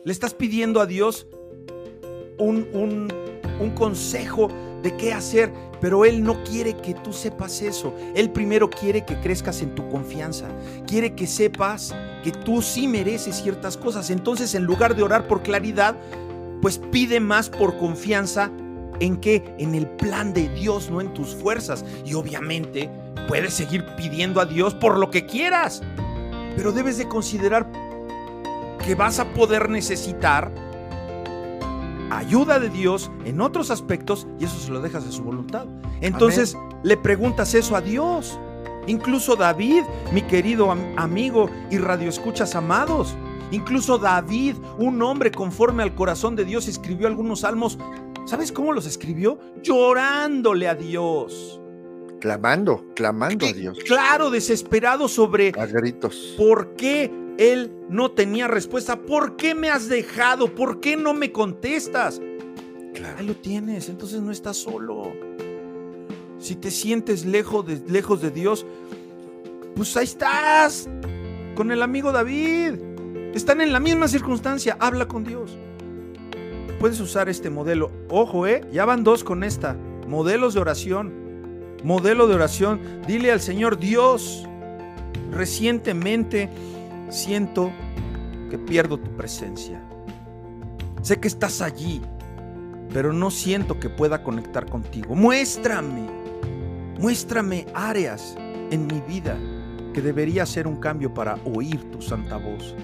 Le 0.04 0.12
estás 0.12 0.34
pidiendo 0.34 0.80
a 0.80 0.86
Dios 0.86 1.28
un, 2.38 2.68
un, 2.72 3.12
un 3.60 3.70
consejo 3.70 4.48
de 4.82 4.96
qué 4.96 5.12
hacer, 5.12 5.52
pero 5.80 6.04
Él 6.04 6.22
no 6.22 6.42
quiere 6.44 6.74
que 6.76 6.94
tú 6.94 7.12
sepas 7.12 7.62
eso. 7.62 7.94
Él 8.14 8.30
primero 8.30 8.68
quiere 8.68 9.04
que 9.04 9.18
crezcas 9.20 9.62
en 9.62 9.74
tu 9.74 9.88
confianza. 9.88 10.48
Quiere 10.86 11.14
que 11.14 11.26
sepas 11.26 11.94
que 12.22 12.32
tú 12.32 12.60
sí 12.62 12.86
mereces 12.88 13.36
ciertas 13.36 13.76
cosas. 13.76 14.10
Entonces, 14.10 14.54
en 14.54 14.64
lugar 14.64 14.94
de 14.94 15.02
orar 15.02 15.26
por 15.26 15.42
claridad, 15.42 15.96
pues 16.64 16.78
pide 16.78 17.20
más 17.20 17.50
por 17.50 17.76
confianza 17.76 18.50
en 18.98 19.18
que 19.18 19.54
en 19.58 19.74
el 19.74 19.86
plan 19.86 20.32
de 20.32 20.48
Dios, 20.48 20.90
no 20.90 21.02
en 21.02 21.12
tus 21.12 21.34
fuerzas. 21.34 21.84
Y 22.06 22.14
obviamente 22.14 22.88
puedes 23.28 23.52
seguir 23.52 23.84
pidiendo 23.98 24.40
a 24.40 24.46
Dios 24.46 24.72
por 24.72 24.96
lo 24.96 25.10
que 25.10 25.26
quieras, 25.26 25.82
pero 26.56 26.72
debes 26.72 26.96
de 26.96 27.06
considerar 27.06 27.70
que 28.82 28.94
vas 28.94 29.18
a 29.18 29.26
poder 29.34 29.68
necesitar 29.68 30.50
ayuda 32.10 32.58
de 32.58 32.70
Dios 32.70 33.10
en 33.26 33.42
otros 33.42 33.70
aspectos 33.70 34.26
y 34.40 34.46
eso 34.46 34.58
se 34.58 34.70
lo 34.70 34.80
dejas 34.80 35.04
de 35.04 35.12
su 35.12 35.22
voluntad. 35.22 35.66
Entonces 36.00 36.56
le 36.82 36.96
preguntas 36.96 37.52
eso 37.52 37.76
a 37.76 37.82
Dios. 37.82 38.38
Incluso 38.86 39.36
David, 39.36 39.82
mi 40.14 40.22
querido 40.22 40.70
amigo 40.96 41.50
y 41.70 41.76
radioescuchas 41.76 42.54
amados, 42.54 43.14
incluso 43.50 43.98
David, 43.98 44.56
un 44.78 45.00
hombre 45.02 45.30
conforme 45.30 45.82
al 45.82 45.94
corazón 45.94 46.36
de 46.36 46.44
Dios, 46.44 46.68
escribió 46.68 47.06
algunos 47.06 47.40
salmos. 47.40 47.78
¿Sabes 48.26 48.52
cómo 48.52 48.72
los 48.72 48.86
escribió? 48.86 49.38
Llorándole 49.62 50.68
a 50.68 50.74
Dios. 50.74 51.60
Clamando, 52.20 52.86
clamando 52.94 53.46
a 53.46 53.52
Dios. 53.52 53.78
Claro, 53.86 54.30
desesperado 54.30 55.08
sobre 55.08 55.52
a 55.58 55.66
gritos. 55.66 56.34
¿Por 56.38 56.74
qué 56.74 57.12
él 57.38 57.72
no 57.88 58.12
tenía 58.12 58.48
respuesta. 58.48 59.00
¿Por 59.00 59.36
qué 59.36 59.54
me 59.54 59.70
has 59.70 59.88
dejado? 59.88 60.54
¿Por 60.54 60.80
qué 60.80 60.96
no 60.96 61.14
me 61.14 61.32
contestas? 61.32 62.20
Claro. 62.94 63.18
Ahí 63.18 63.26
lo 63.26 63.36
tienes, 63.36 63.88
entonces 63.88 64.20
no 64.20 64.30
estás 64.30 64.56
solo. 64.56 65.12
Si 66.38 66.56
te 66.56 66.70
sientes 66.70 67.24
lejos 67.24 67.66
de, 67.66 67.82
lejos 67.90 68.20
de 68.22 68.30
Dios, 68.30 68.66
pues 69.74 69.96
ahí 69.96 70.04
estás, 70.04 70.88
con 71.56 71.72
el 71.72 71.82
amigo 71.82 72.12
David. 72.12 72.93
Están 73.34 73.60
en 73.60 73.72
la 73.72 73.80
misma 73.80 74.06
circunstancia, 74.06 74.76
habla 74.78 75.08
con 75.08 75.24
Dios. 75.24 75.58
Puedes 76.78 77.00
usar 77.00 77.28
este 77.28 77.50
modelo. 77.50 77.90
Ojo, 78.08 78.46
eh, 78.46 78.64
ya 78.72 78.84
van 78.84 79.02
dos 79.02 79.24
con 79.24 79.42
esta. 79.42 79.76
Modelos 80.06 80.54
de 80.54 80.60
oración. 80.60 81.12
Modelo 81.82 82.28
de 82.28 82.36
oración. 82.36 82.80
Dile 83.08 83.32
al 83.32 83.40
Señor, 83.40 83.76
Dios, 83.80 84.46
recientemente 85.32 86.48
siento 87.10 87.72
que 88.50 88.58
pierdo 88.58 88.98
tu 88.98 89.10
presencia. 89.16 89.82
Sé 91.02 91.18
que 91.18 91.26
estás 91.26 91.60
allí, 91.60 92.00
pero 92.92 93.12
no 93.12 93.32
siento 93.32 93.80
que 93.80 93.90
pueda 93.90 94.22
conectar 94.22 94.66
contigo. 94.66 95.16
Muéstrame, 95.16 96.08
muéstrame 97.00 97.66
áreas 97.74 98.36
en 98.70 98.86
mi 98.86 99.00
vida 99.00 99.36
que 99.92 100.00
debería 100.00 100.46
ser 100.46 100.68
un 100.68 100.76
cambio 100.76 101.12
para 101.12 101.36
oír 101.44 101.90
tu 101.90 102.00
santa 102.00 102.36
voz. 102.36 102.76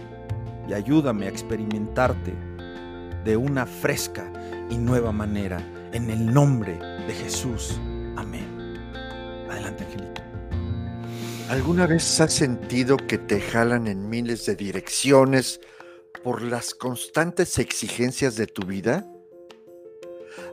Y 0.70 0.72
ayúdame 0.72 1.26
a 1.26 1.28
experimentarte 1.28 2.32
de 3.24 3.36
una 3.36 3.66
fresca 3.66 4.32
y 4.70 4.78
nueva 4.78 5.10
manera. 5.10 5.58
En 5.92 6.08
el 6.10 6.32
nombre 6.32 6.78
de 7.08 7.12
Jesús. 7.12 7.80
Amén. 8.16 8.78
Adelante, 9.50 9.82
Angelito. 9.82 10.22
¿Alguna 11.48 11.88
vez 11.88 12.20
has 12.20 12.32
sentido 12.32 12.96
que 12.96 13.18
te 13.18 13.40
jalan 13.40 13.88
en 13.88 14.08
miles 14.08 14.46
de 14.46 14.54
direcciones 14.54 15.60
por 16.22 16.40
las 16.40 16.72
constantes 16.72 17.58
exigencias 17.58 18.36
de 18.36 18.46
tu 18.46 18.62
vida? 18.62 19.04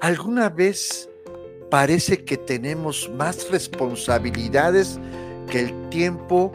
¿Alguna 0.02 0.50
vez 0.50 1.08
parece 1.70 2.26
que 2.26 2.38
tenemos 2.38 3.08
más 3.14 3.52
responsabilidades 3.52 5.00
que 5.48 5.60
el 5.60 5.90
tiempo 5.90 6.52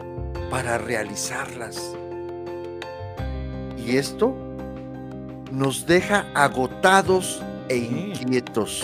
para 0.49 0.77
realizarlas? 0.77 1.95
Y 3.85 3.97
esto 3.97 4.33
nos 5.51 5.85
deja 5.85 6.25
agotados 6.33 7.41
e 7.69 7.77
inquietos. 7.77 8.83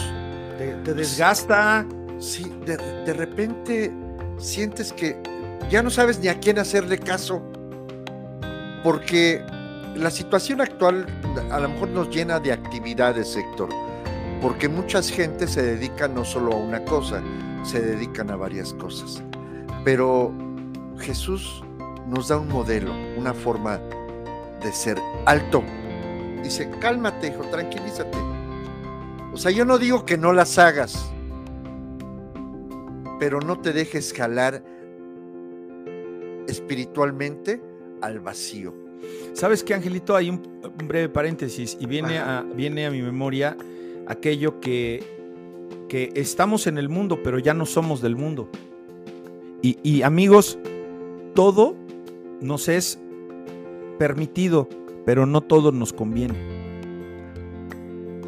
Te, 0.57 0.93
desgasta. 0.93 1.85
Sí, 2.19 2.51
de, 2.65 2.75
de 2.77 3.13
repente 3.13 3.91
sientes 4.37 4.91
que 4.91 5.15
ya 5.69 5.81
no 5.81 5.89
sabes 5.89 6.19
ni 6.19 6.27
a 6.27 6.39
quién 6.39 6.59
hacerle 6.59 6.97
caso, 6.97 7.41
porque 8.83 9.41
la 9.95 10.09
situación 10.09 10.61
actual 10.61 11.05
a 11.51 11.59
lo 11.59 11.69
mejor 11.69 11.89
nos 11.89 12.09
llena 12.09 12.39
de 12.39 12.51
actividades, 12.51 13.35
Héctor, 13.35 13.69
porque 14.41 14.67
muchas 14.69 15.09
gente 15.09 15.47
se 15.47 15.61
dedica 15.61 16.07
no 16.07 16.25
solo 16.25 16.53
a 16.53 16.55
una 16.55 16.83
cosa, 16.85 17.21
se 17.63 17.81
dedican 17.81 18.31
a 18.31 18.35
varias 18.35 18.73
cosas. 18.73 19.21
Pero 19.83 20.31
Jesús 20.99 21.63
nos 22.07 22.29
da 22.29 22.37
un 22.37 22.47
modelo, 22.47 22.91
una 23.17 23.33
forma 23.33 23.79
de 24.61 24.71
ser 24.71 24.97
alto. 25.25 25.63
Dice, 26.43 26.69
cálmate, 26.79 27.27
hijo, 27.27 27.43
tranquilízate. 27.49 28.17
O 29.33 29.37
sea, 29.37 29.51
yo 29.51 29.65
no 29.65 29.77
digo 29.77 30.05
que 30.05 30.17
no 30.17 30.33
las 30.33 30.57
hagas, 30.57 31.11
pero 33.19 33.39
no 33.41 33.59
te 33.59 33.73
dejes 33.73 34.13
jalar 34.13 34.63
espiritualmente 36.47 37.61
al 38.01 38.19
vacío. 38.19 38.73
¿Sabes 39.33 39.63
qué, 39.63 39.73
Angelito? 39.73 40.15
Hay 40.15 40.29
un, 40.29 40.41
breve 40.87 41.09
paréntesis 41.09 41.77
y 41.79 41.85
viene 41.85 42.17
a, 42.17 42.41
viene 42.41 42.85
a 42.85 42.91
mi 42.91 43.01
memoria 43.01 43.55
aquello 44.07 44.59
que, 44.59 45.03
que 45.87 46.11
estamos 46.15 46.67
en 46.67 46.77
el 46.77 46.89
mundo, 46.89 47.21
pero 47.23 47.37
ya 47.39 47.53
no 47.53 47.65
somos 47.65 48.01
del 48.01 48.15
mundo. 48.15 48.49
Y, 49.61 49.77
y 49.83 50.01
amigos, 50.01 50.57
todo 51.35 51.75
nos 52.41 52.67
es 52.67 52.99
permitido, 53.99 54.67
pero 55.05 55.27
no 55.27 55.41
todo 55.41 55.71
nos 55.71 55.93
conviene. 55.93 56.39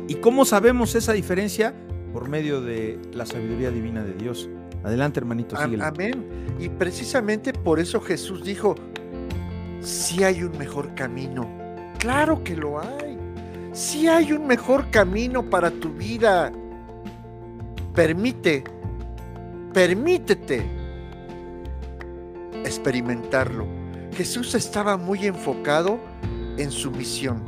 ¿Y 0.07 0.15
cómo 0.15 0.45
sabemos 0.45 0.93
esa 0.93 1.13
diferencia? 1.13 1.73
Por 2.13 2.29
medio 2.29 2.61
de 2.61 2.99
la 3.13 3.25
sabiduría 3.25 3.71
divina 3.71 4.03
de 4.03 4.13
Dios. 4.13 4.49
Adelante, 4.83 5.19
hermanito. 5.19 5.55
Amén. 5.57 6.25
Y 6.59 6.69
precisamente 6.69 7.53
por 7.53 7.79
eso 7.79 8.01
Jesús 8.01 8.43
dijo, 8.43 8.75
si 9.79 10.23
hay 10.23 10.43
un 10.43 10.57
mejor 10.57 10.93
camino. 10.93 11.49
Claro 11.97 12.43
que 12.43 12.55
lo 12.55 12.79
hay. 12.79 13.17
Si 13.71 14.07
hay 14.07 14.33
un 14.33 14.45
mejor 14.45 14.91
camino 14.91 15.49
para 15.49 15.71
tu 15.71 15.89
vida. 15.93 16.51
Permite, 17.95 18.63
permítete 19.73 20.63
experimentarlo. 22.65 23.80
Jesús 24.13 24.55
estaba 24.55 24.97
muy 24.97 25.25
enfocado 25.25 25.99
en 26.57 26.71
su 26.71 26.91
misión. 26.91 27.43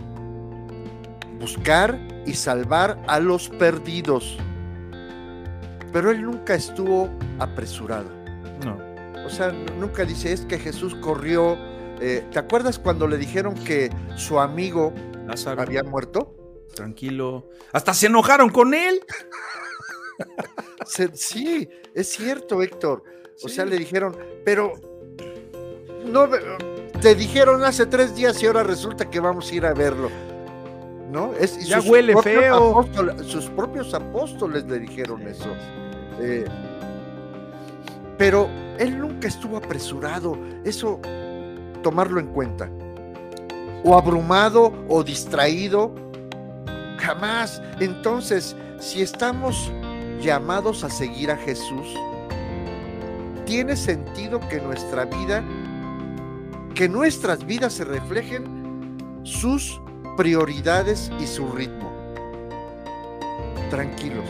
Buscar 1.40 2.00
y 2.26 2.34
salvar 2.34 3.02
a 3.08 3.20
los 3.20 3.50
perdidos 3.50 4.38
pero 5.94 6.10
él 6.10 6.24
nunca 6.24 6.56
estuvo 6.56 7.10
apresurado. 7.40 8.10
No. 8.66 8.78
O 9.26 9.30
sea, 9.30 9.52
nunca 9.52 10.04
dice, 10.04 10.34
es 10.34 10.42
que 10.42 10.58
Jesús 10.58 10.96
corrió. 10.96 11.56
Eh, 12.02 12.28
¿Te 12.32 12.40
acuerdas 12.40 12.80
cuando 12.80 13.08
le 13.08 13.18
dijeron 13.18 13.54
que 13.54 13.90
su 14.18 14.40
amigo 14.40 14.92
había 15.46 15.84
muerto? 15.84 16.36
Tranquilo. 16.76 17.50
Hasta 17.72 17.94
se 17.94 18.08
enojaron 18.08 18.50
con 18.50 18.74
él. 18.74 19.00
sí, 21.14 21.70
es 21.94 22.10
cierto, 22.10 22.62
Héctor. 22.62 23.04
O 23.44 23.48
sea, 23.48 23.64
le 23.64 23.78
dijeron, 23.78 24.18
pero 24.44 24.74
no 26.14 26.30
te 27.02 27.16
dijeron 27.16 27.64
hace 27.64 27.88
tres 27.88 28.16
días 28.16 28.42
y 28.42 28.46
ahora 28.46 28.64
resulta 28.64 29.10
que 29.10 29.20
vamos 29.20 29.52
a 29.52 29.56
ir 29.56 29.66
a 29.66 29.74
verlo. 29.74 30.10
¿No? 31.12 31.34
Es, 31.40 31.68
ya 31.68 31.82
huele 31.82 32.16
feo. 32.22 32.88
sus 33.24 33.46
propios 33.48 33.94
apóstoles 33.94 34.64
le 34.66 34.80
dijeron 34.80 35.28
eso. 35.28 35.50
Eh, 36.20 36.46
pero 38.18 38.48
él 38.80 39.00
nunca 39.00 39.28
estuvo 39.28 39.58
apresurado, 39.58 40.38
eso 40.64 41.00
tomarlo 41.82 42.20
en 42.20 42.28
cuenta. 42.28 42.70
O 43.84 43.96
abrumado 43.96 44.72
o 44.88 45.04
distraído, 45.04 45.94
jamás. 46.98 47.62
Entonces, 47.80 48.56
si 48.80 49.02
estamos 49.02 49.72
llamados 50.22 50.84
a 50.84 50.90
seguir 50.90 51.32
a 51.32 51.38
Jesús, 51.38 51.88
tiene 53.46 53.76
sentido 53.76 54.40
que 54.48 54.62
nuestra 54.62 55.06
vida, 55.06 55.44
que 56.74 56.90
nuestras 56.90 57.46
vidas 57.46 57.74
se 57.74 57.86
reflejen 57.86 58.44
sus 59.24 59.80
prioridades 60.18 61.12
y 61.20 61.28
su 61.28 61.48
ritmo. 61.52 61.92
Tranquilos 63.70 64.30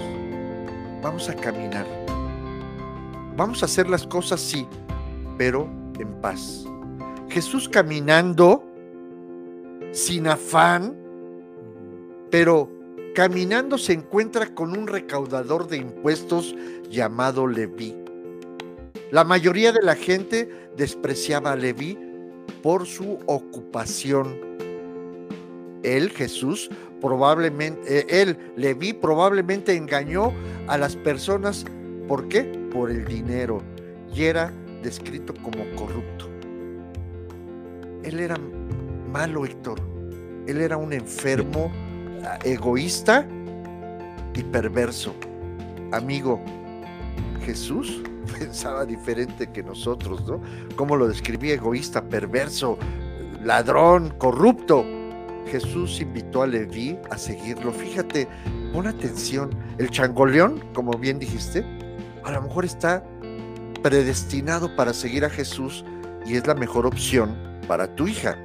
vamos 1.04 1.28
a 1.28 1.36
caminar. 1.36 1.86
Vamos 3.36 3.62
a 3.62 3.66
hacer 3.66 3.90
las 3.90 4.08
cosas, 4.08 4.40
sí, 4.40 4.66
pero 5.38 5.70
en 6.00 6.14
paz. 6.22 6.66
Jesús 7.30 7.68
caminando, 7.68 8.64
sin 9.92 10.28
afán, 10.28 10.96
pero 12.32 12.70
caminando 13.14 13.78
se 13.78 13.94
encuentra 13.94 14.56
con 14.56 14.78
un 14.78 14.88
recaudador 14.88 15.68
de 15.68 15.78
impuestos 15.78 16.56
llamado 16.90 17.48
Leví. 17.48 17.96
La 19.12 19.24
mayoría 19.24 19.72
de 19.72 19.82
la 19.82 19.96
gente 19.96 20.70
despreciaba 20.78 21.52
a 21.52 21.56
Leví 21.56 21.98
por 22.64 22.88
su 22.88 23.20
ocupación. 23.28 24.40
Él, 25.84 26.10
Jesús, 26.10 26.72
probablemente, 27.02 28.00
eh, 28.00 28.22
él, 28.22 28.38
Leví, 28.56 28.94
probablemente 28.94 29.76
engañó 29.76 30.34
a 30.68 30.78
las 30.78 30.96
personas. 30.96 31.66
¿Por 32.08 32.30
qué? 32.30 32.44
Por 32.72 32.90
el 32.90 33.06
dinero. 33.06 33.62
Y 34.16 34.24
era 34.24 34.52
descrito 34.82 35.34
como 35.44 35.64
corrupto. 35.76 36.30
Él 38.04 38.20
era 38.22 38.38
malo, 39.12 39.46
Héctor. 39.46 39.80
Él 40.48 40.62
era 40.62 40.78
un 40.78 40.94
enfermo, 40.94 41.72
ah, 42.24 42.40
egoísta 42.46 43.28
y 44.34 44.44
perverso. 44.44 45.14
Amigo, 45.92 46.40
Jesús 47.46 48.02
pensaba 48.40 48.86
diferente 48.86 49.52
que 49.52 49.64
nosotros, 49.64 50.26
¿no? 50.26 50.42
Como 50.76 50.96
lo 50.96 51.08
describía 51.08 51.56
egoísta, 51.56 52.04
perverso, 52.04 52.78
ladrón, 53.44 54.14
corrupto. 54.18 54.86
Jesús 55.48 56.00
invitó 56.00 56.42
a 56.42 56.48
Leví 56.48 56.98
a 57.12 57.18
seguirlo. 57.18 57.72
Fíjate, 57.72 58.28
pon 58.72 58.88
atención. 58.88 59.50
El 59.78 59.90
changoleón, 59.90 60.64
como 60.74 60.94
bien 60.94 61.20
dijiste, 61.20 61.66
a 62.24 62.32
lo 62.32 62.42
mejor 62.42 62.66
está 62.66 63.04
predestinado 63.82 64.74
para 64.76 64.94
seguir 64.94 65.26
a 65.26 65.30
Jesús 65.30 65.84
y 66.26 66.36
es 66.36 66.48
la 66.48 66.56
mejor 66.56 66.86
opción 66.86 67.36
para 67.68 67.94
tu 67.96 68.08
hija. 68.08 68.38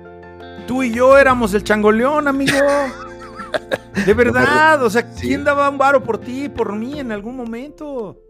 Tú 0.66 0.82
y 0.82 0.92
yo 0.92 1.16
éramos 1.16 1.54
el 1.54 1.64
changoleón, 1.64 2.28
amigo. 2.28 2.58
De 4.06 4.14
verdad, 4.14 4.82
o 4.82 4.90
sea, 4.90 5.10
¿quién 5.12 5.44
daba 5.44 5.68
un 5.68 5.78
varo 5.78 6.02
por 6.02 6.18
ti, 6.18 6.48
por 6.48 6.74
mí 6.74 6.98
en 6.98 7.12
algún 7.12 7.36
momento? 7.36 8.27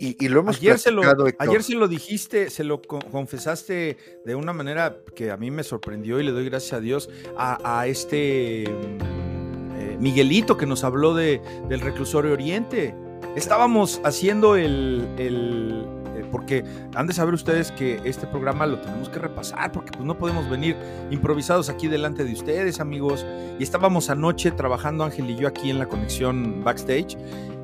Y, 0.00 0.28
lo 0.28 0.40
hemos 0.40 0.56
ayer 0.58 0.78
se 0.78 0.92
lo, 0.92 1.02
ayer 1.38 1.62
se 1.62 1.74
lo 1.74 1.88
dijiste, 1.88 2.50
se 2.50 2.62
lo 2.62 2.80
confesaste 2.82 3.96
de 4.24 4.34
una 4.36 4.52
manera 4.52 4.96
que 5.16 5.32
a 5.32 5.36
mí 5.36 5.50
me 5.50 5.64
sorprendió 5.64 6.20
y 6.20 6.22
le 6.22 6.30
doy 6.30 6.44
gracias 6.44 6.74
a 6.74 6.80
Dios 6.80 7.10
a, 7.36 7.84
este 7.86 8.64
mm, 8.68 9.76
eh, 9.76 9.96
Miguelito 9.98 10.56
que 10.56 10.66
nos 10.66 10.84
habló 10.84 11.14
de, 11.14 11.40
del 11.68 11.80
reclusorio 11.80 12.32
Oriente. 12.32 12.94
Estábamos 13.34 14.00
haciendo 14.04 14.54
el, 14.54 15.84
porque 16.30 16.64
han 16.94 17.08
de 17.08 17.12
saber 17.12 17.34
ustedes 17.34 17.72
que 17.72 18.00
este 18.04 18.26
programa 18.28 18.66
lo 18.66 18.78
tenemos 18.78 19.08
que 19.08 19.18
repasar, 19.18 19.72
porque 19.72 19.90
pues 19.92 20.04
no 20.04 20.16
podemos 20.16 20.48
venir 20.48 20.76
improvisados 21.10 21.68
aquí 21.68 21.88
delante 21.88 22.24
de 22.24 22.32
ustedes, 22.32 22.78
amigos. 22.78 23.26
Y 23.58 23.64
estábamos 23.64 24.10
anoche 24.10 24.52
trabajando 24.52 25.02
Ángel 25.02 25.30
y 25.30 25.36
yo 25.36 25.48
aquí 25.48 25.70
en 25.70 25.80
la 25.80 25.86
conexión 25.86 26.62
backstage 26.62 27.16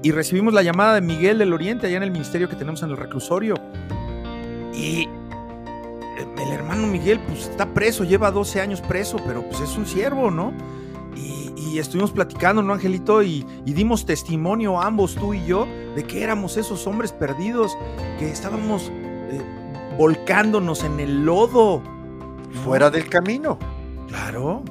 y 0.05 0.13
recibimos 0.13 0.53
la 0.53 0.63
llamada 0.63 0.95
de 0.95 1.01
Miguel 1.01 1.39
del 1.39 1.53
Oriente 1.53 1.87
allá 1.87 1.97
en 1.97 2.03
el 2.03 2.11
ministerio 2.11 2.49
que 2.49 2.57
tenemos 2.57 2.83
en 2.83 2.91
el 2.91 2.97
reclusorio. 2.97 3.55
Y 4.75 5.03
eh, 5.03 5.09
el 6.47 6.53
hermano 6.53 6.87
Miguel 6.87 7.19
pues 7.27 7.49
está 7.49 7.67
preso, 7.73 8.05
lleva 8.05 8.31
12 8.31 8.61
años 8.61 8.83
preso, 8.83 9.17
pero 9.27 9.43
pues 9.43 9.61
es 9.63 9.77
un 9.77 9.87
siervo, 9.87 10.31
¿no? 10.31 10.53
y 11.75 11.79
estuvimos 11.81 12.13
platicando, 12.13 12.63
¿no, 12.63 12.73
Angelito? 12.73 13.21
Y, 13.23 13.45
dimos 13.65 14.07
testimonio 14.07 14.81
ambos, 14.81 15.17
tú 15.17 15.35
y 15.35 15.45
yo, 15.45 15.67
de 15.97 16.05
que 16.05 16.23
éramos 16.23 16.57
esos 16.57 16.87
hombres 16.87 17.11
perdidos, 17.11 17.77
que 18.19 18.31
estábamos 18.31 18.93
eh, 18.93 19.41
volcándonos 19.99 20.85
en 20.85 21.01
el 21.01 21.25
lodo. 21.25 21.83
Fuera 22.65 22.91
del 22.91 23.09
camino. 23.09 23.59
Claro. 24.07 24.63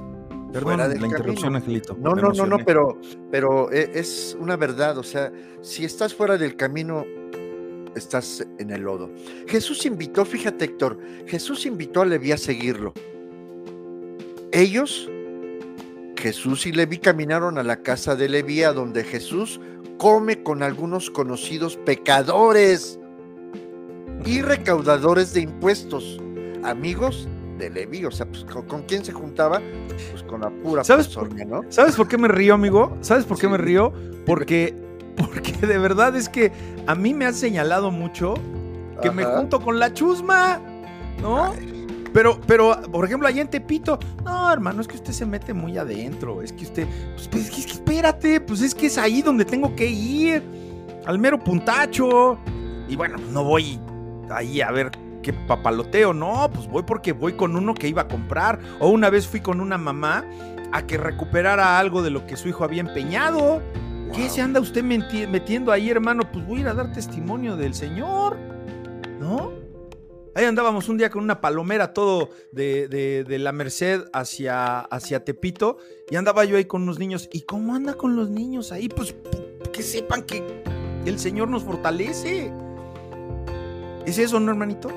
Perdón 0.54 0.78
la 0.78 1.08
interrupción, 1.08 1.56
Angelito. 1.56 1.98
No, 2.00 2.14
no, 2.14 2.32
no, 2.32 2.46
no, 2.46 2.60
pero, 2.60 3.00
pero 3.32 3.72
e, 3.72 3.92
es 3.96 4.38
una 4.40 4.56
verdad. 4.56 4.98
O 4.98 5.04
sea, 5.04 5.32
si 5.62 5.84
estás 5.84 6.14
fuera 6.14 6.38
del 6.38 6.56
camino, 6.56 7.06
estás 7.96 8.46
en 8.60 8.70
el 8.70 8.84
lodo. 8.84 9.10
Jesús 9.48 9.86
invitó, 9.86 10.24
fíjate, 10.26 10.66
Héctor, 10.66 11.00
Jesús 11.26 11.66
invitó 11.66 12.02
a 12.02 12.06
Leví 12.06 12.32
a 12.32 12.38
seguirlo. 12.38 12.94
Ellos 14.52 15.10
Jesús 16.24 16.66
y 16.66 16.72
Leví 16.72 17.00
caminaron 17.00 17.58
a 17.58 17.64
la 17.64 17.84
casa 17.84 18.16
de 18.16 18.30
Leví, 18.30 18.64
a 18.64 18.72
donde 18.72 19.04
Jesús 19.04 19.60
come 19.98 20.42
con 20.42 20.64
algunos 20.64 21.10
conocidos 21.10 21.76
pecadores 21.76 22.98
y 24.26 24.42
recaudadores 24.42 25.34
de 25.34 25.42
impuestos, 25.42 26.22
amigos 26.64 27.28
de 27.64 27.70
Leví. 27.70 28.06
O 28.06 28.12
sea, 28.12 28.26
pues, 28.26 28.46
¿con, 28.46 28.84
quién 28.84 29.04
se 29.04 29.12
juntaba? 29.12 29.62
Pues 30.12 30.24
con 30.24 30.42
la 30.42 30.50
pura 30.50 30.84
¿Sabes 30.84 31.08
persona, 31.08 31.46
¿no? 31.46 31.62
¿Sabes 31.70 31.96
por 31.96 32.08
qué 32.08 32.18
me 32.18 32.28
río, 32.28 32.54
amigo? 32.54 32.98
¿Sabes 33.02 33.26
por 33.26 33.40
qué 33.40 33.48
me 33.48 33.58
río? 33.58 33.94
Porque, 34.26 34.76
porque 35.16 35.54
de 35.66 35.78
verdad 35.78 36.16
es 36.16 36.30
que 36.30 36.52
a 36.88 36.96
mí 36.96 37.14
me 37.14 37.26
han 37.26 37.34
señalado 37.34 37.92
mucho 37.92 38.36
que 39.02 39.12
me 39.12 39.26
junto 39.26 39.60
con 39.60 39.80
la 39.80 39.94
chusma, 39.94 40.62
¿no? 41.22 41.54
Pero, 42.14 42.40
pero, 42.46 42.80
por 42.92 43.06
ejemplo, 43.06 43.28
allá 43.28 43.42
en 43.42 43.50
Tepito, 43.50 43.98
no, 44.24 44.52
hermano, 44.52 44.82
es 44.82 44.88
que 44.88 44.96
usted 44.96 45.14
se 45.14 45.26
mete 45.26 45.52
muy 45.54 45.78
adentro. 45.78 46.44
Es 46.44 46.54
que 46.54 46.64
usted, 46.64 46.88
pues, 47.16 47.28
pues 47.28 47.50
es 47.50 47.66
que 47.66 47.72
espérate, 47.72 48.40
pues 48.40 48.62
es 48.62 48.76
que 48.76 48.86
es 48.86 48.98
ahí 49.00 49.24
donde 49.24 49.46
tengo 49.46 49.76
que 49.76 49.88
ir, 49.88 50.44
al 51.06 51.18
mero 51.18 51.40
puntacho. 51.40 52.38
Y 52.88 52.96
bueno, 52.96 53.18
no 53.32 53.44
voy 53.44 53.80
ahí 54.30 54.62
a 54.62 54.72
ver 54.72 54.92
qué 55.24 55.34
papaloteo, 55.34 56.14
no, 56.14 56.52
pues 56.54 56.68
voy 56.68 56.84
porque 56.84 57.14
voy 57.14 57.34
con 57.34 57.56
uno 57.56 57.74
que 57.74 57.88
iba 57.88 58.04
a 58.04 58.08
comprar. 58.08 58.60
O 58.80 58.90
una 58.90 59.10
vez 59.10 59.28
fui 59.28 59.40
con 59.40 59.60
una 59.60 59.80
mamá 59.80 60.24
a 60.72 60.86
que 60.86 60.98
recuperara 60.98 61.80
algo 61.80 62.04
de 62.04 62.12
lo 62.12 62.28
que 62.28 62.38
su 62.38 62.50
hijo 62.50 62.64
había 62.64 62.82
empeñado. 62.82 63.64
¿Qué 64.14 64.30
se 64.30 64.42
anda 64.42 64.60
usted 64.60 64.84
metiendo 64.84 65.72
ahí, 65.72 65.90
hermano? 65.90 66.32
Pues 66.32 66.46
voy 66.46 66.60
a 66.60 66.62
ir 66.62 66.68
a 66.68 66.76
dar 66.76 66.92
testimonio 66.92 67.56
del 67.56 67.74
Señor, 67.74 68.38
¿no? 69.20 69.52
Ahí 70.36 70.46
andábamos 70.46 70.90
un 70.90 70.98
día 70.98 71.10
con 71.10 71.24
una 71.24 71.42
palomera 71.42 71.94
todo 71.94 72.30
de, 72.52 73.26
la 73.40 73.52
Merced 73.52 74.06
hacia, 74.14 74.80
hacia 74.80 75.24
Tepito 75.24 75.78
y 76.10 76.16
andaba 76.16 76.44
yo 76.46 76.58
ahí 76.58 76.66
con 76.66 76.84
unos 76.84 77.00
niños. 77.00 77.30
¿Y 77.32 77.42
cómo 77.42 77.76
anda 77.76 77.94
con 77.94 78.16
los 78.16 78.30
niños 78.30 78.72
ahí? 78.72 78.90
Pues 78.90 79.16
que 79.72 79.84
sepan 79.84 80.24
que 80.24 80.64
el 81.06 81.20
Señor 81.20 81.50
nos 81.50 81.64
fortalece. 81.64 82.52
¿Es 84.06 84.18
eso, 84.18 84.40
no, 84.40 84.52
hermanito? 84.52 84.90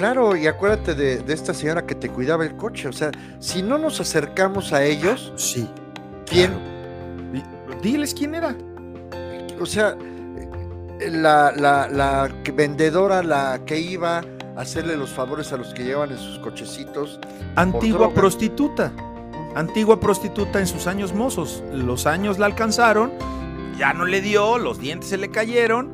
Claro, 0.00 0.34
y 0.34 0.46
acuérdate 0.46 0.94
de, 0.94 1.22
esta 1.30 1.52
señora 1.52 1.84
que 1.84 1.94
te 1.94 2.08
cuidaba 2.08 2.42
el 2.46 2.56
coche. 2.56 2.88
O 2.88 2.92
sea, 2.92 3.10
si 3.38 3.60
no 3.60 3.76
nos 3.76 4.00
acercamos 4.00 4.72
a 4.72 4.82
ellos, 4.82 5.30
sí. 5.36 5.68
¿Quién? 6.24 6.54
Diles 7.82 8.14
quién 8.14 8.34
era. 8.34 8.56
O 9.60 9.66
sea, 9.66 9.94
la, 11.00 11.52
la, 11.52 11.86
la 11.86 12.30
vendedora, 12.54 13.22
la 13.22 13.60
que 13.66 13.78
iba 13.78 14.22
hacerle 14.56 14.96
los 14.96 15.10
favores 15.10 15.52
a 15.52 15.58
los 15.58 15.74
que 15.74 15.84
llevan 15.84 16.12
en 16.12 16.18
sus 16.18 16.38
cochecitos. 16.38 17.20
Antigua 17.56 18.14
prostituta. 18.14 18.90
Antigua 19.54 20.00
prostituta 20.00 20.60
en 20.60 20.66
sus 20.66 20.86
años 20.86 21.12
mozos. 21.12 21.62
Los 21.74 22.06
años 22.06 22.38
la 22.38 22.46
alcanzaron, 22.46 23.12
ya 23.76 23.92
no 23.92 24.06
le 24.06 24.22
dio, 24.22 24.56
los 24.56 24.80
dientes 24.80 25.10
se 25.10 25.18
le 25.18 25.30
cayeron 25.30 25.90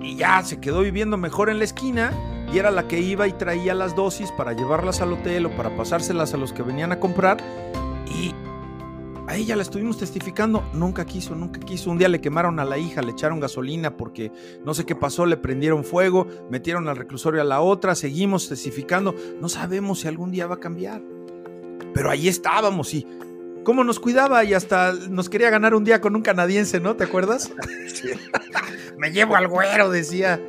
y 0.00 0.16
ya 0.16 0.42
se 0.42 0.60
quedó 0.60 0.80
viviendo 0.80 1.18
mejor 1.18 1.50
en 1.50 1.58
la 1.58 1.64
esquina 1.64 2.10
y 2.52 2.58
era 2.58 2.70
la 2.70 2.88
que 2.88 3.00
iba 3.00 3.26
y 3.28 3.32
traía 3.32 3.74
las 3.74 3.94
dosis 3.94 4.32
para 4.32 4.52
llevarlas 4.52 5.00
al 5.00 5.12
hotel 5.12 5.46
o 5.46 5.50
para 5.50 5.76
pasárselas 5.76 6.34
a 6.34 6.36
los 6.36 6.52
que 6.52 6.62
venían 6.62 6.92
a 6.92 7.00
comprar 7.00 7.38
y 8.06 8.34
a 9.28 9.36
ella 9.36 9.56
la 9.56 9.62
estuvimos 9.62 9.98
testificando, 9.98 10.64
nunca 10.72 11.04
quiso, 11.04 11.34
nunca 11.34 11.60
quiso. 11.60 11.90
Un 11.90 11.98
día 11.98 12.08
le 12.08 12.18
quemaron 12.18 12.58
a 12.60 12.64
la 12.64 12.78
hija, 12.78 13.02
le 13.02 13.10
echaron 13.10 13.40
gasolina 13.40 13.94
porque 13.94 14.32
no 14.64 14.72
sé 14.72 14.86
qué 14.86 14.94
pasó, 14.94 15.26
le 15.26 15.36
prendieron 15.36 15.84
fuego, 15.84 16.26
metieron 16.48 16.88
al 16.88 16.96
reclusorio 16.96 17.42
a 17.42 17.44
la 17.44 17.60
otra, 17.60 17.94
seguimos 17.94 18.48
testificando. 18.48 19.14
No 19.38 19.50
sabemos 19.50 20.00
si 20.00 20.08
algún 20.08 20.30
día 20.30 20.46
va 20.46 20.54
a 20.54 20.60
cambiar. 20.60 21.02
Pero 21.92 22.10
ahí 22.10 22.26
estábamos 22.26 22.94
y 22.94 23.06
cómo 23.64 23.84
nos 23.84 24.00
cuidaba 24.00 24.44
y 24.44 24.54
hasta 24.54 24.94
nos 24.94 25.28
quería 25.28 25.50
ganar 25.50 25.74
un 25.74 25.84
día 25.84 26.00
con 26.00 26.16
un 26.16 26.22
canadiense, 26.22 26.80
¿no? 26.80 26.96
¿Te 26.96 27.04
acuerdas? 27.04 27.52
Me 28.96 29.10
llevo 29.10 29.36
al 29.36 29.48
güero, 29.48 29.90
decía. 29.90 30.40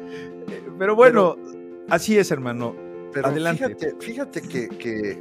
Pero 0.77 0.95
bueno, 0.95 1.35
así 1.89 2.17
es, 2.17 2.31
hermano. 2.31 2.75
Pero 3.13 3.27
Adelante. 3.27 3.75
Fíjate, 3.99 4.41
que 4.41 5.19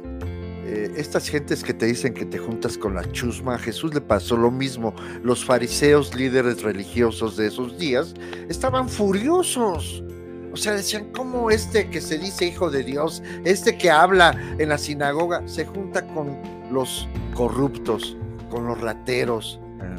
eh, 0.71 0.93
estas 0.97 1.27
gentes 1.27 1.63
que 1.63 1.73
te 1.73 1.87
dicen 1.87 2.13
que 2.13 2.25
te 2.25 2.37
juntas 2.37 2.77
con 2.77 2.93
la 2.93 3.09
chusma, 3.11 3.55
a 3.55 3.57
Jesús 3.57 3.91
le 3.93 4.01
pasó 4.01 4.37
lo 4.37 4.51
mismo. 4.51 4.93
Los 5.23 5.43
fariseos, 5.43 6.13
líderes 6.13 6.61
religiosos 6.61 7.37
de 7.37 7.47
esos 7.47 7.79
días, 7.79 8.13
estaban 8.49 8.87
furiosos. 8.87 10.03
O 10.51 10.57
sea, 10.57 10.73
decían, 10.73 11.11
¿cómo 11.11 11.49
este 11.49 11.89
que 11.89 12.01
se 12.01 12.19
dice 12.19 12.45
hijo 12.45 12.69
de 12.69 12.83
Dios, 12.83 13.23
este 13.45 13.77
que 13.77 13.89
habla 13.89 14.39
en 14.59 14.69
la 14.69 14.77
sinagoga, 14.77 15.47
se 15.47 15.65
junta 15.65 16.05
con 16.07 16.37
los 16.71 17.07
corruptos, 17.33 18.15
con 18.51 18.67
los 18.67 18.79
rateros? 18.79 19.59
Ah. 19.81 19.95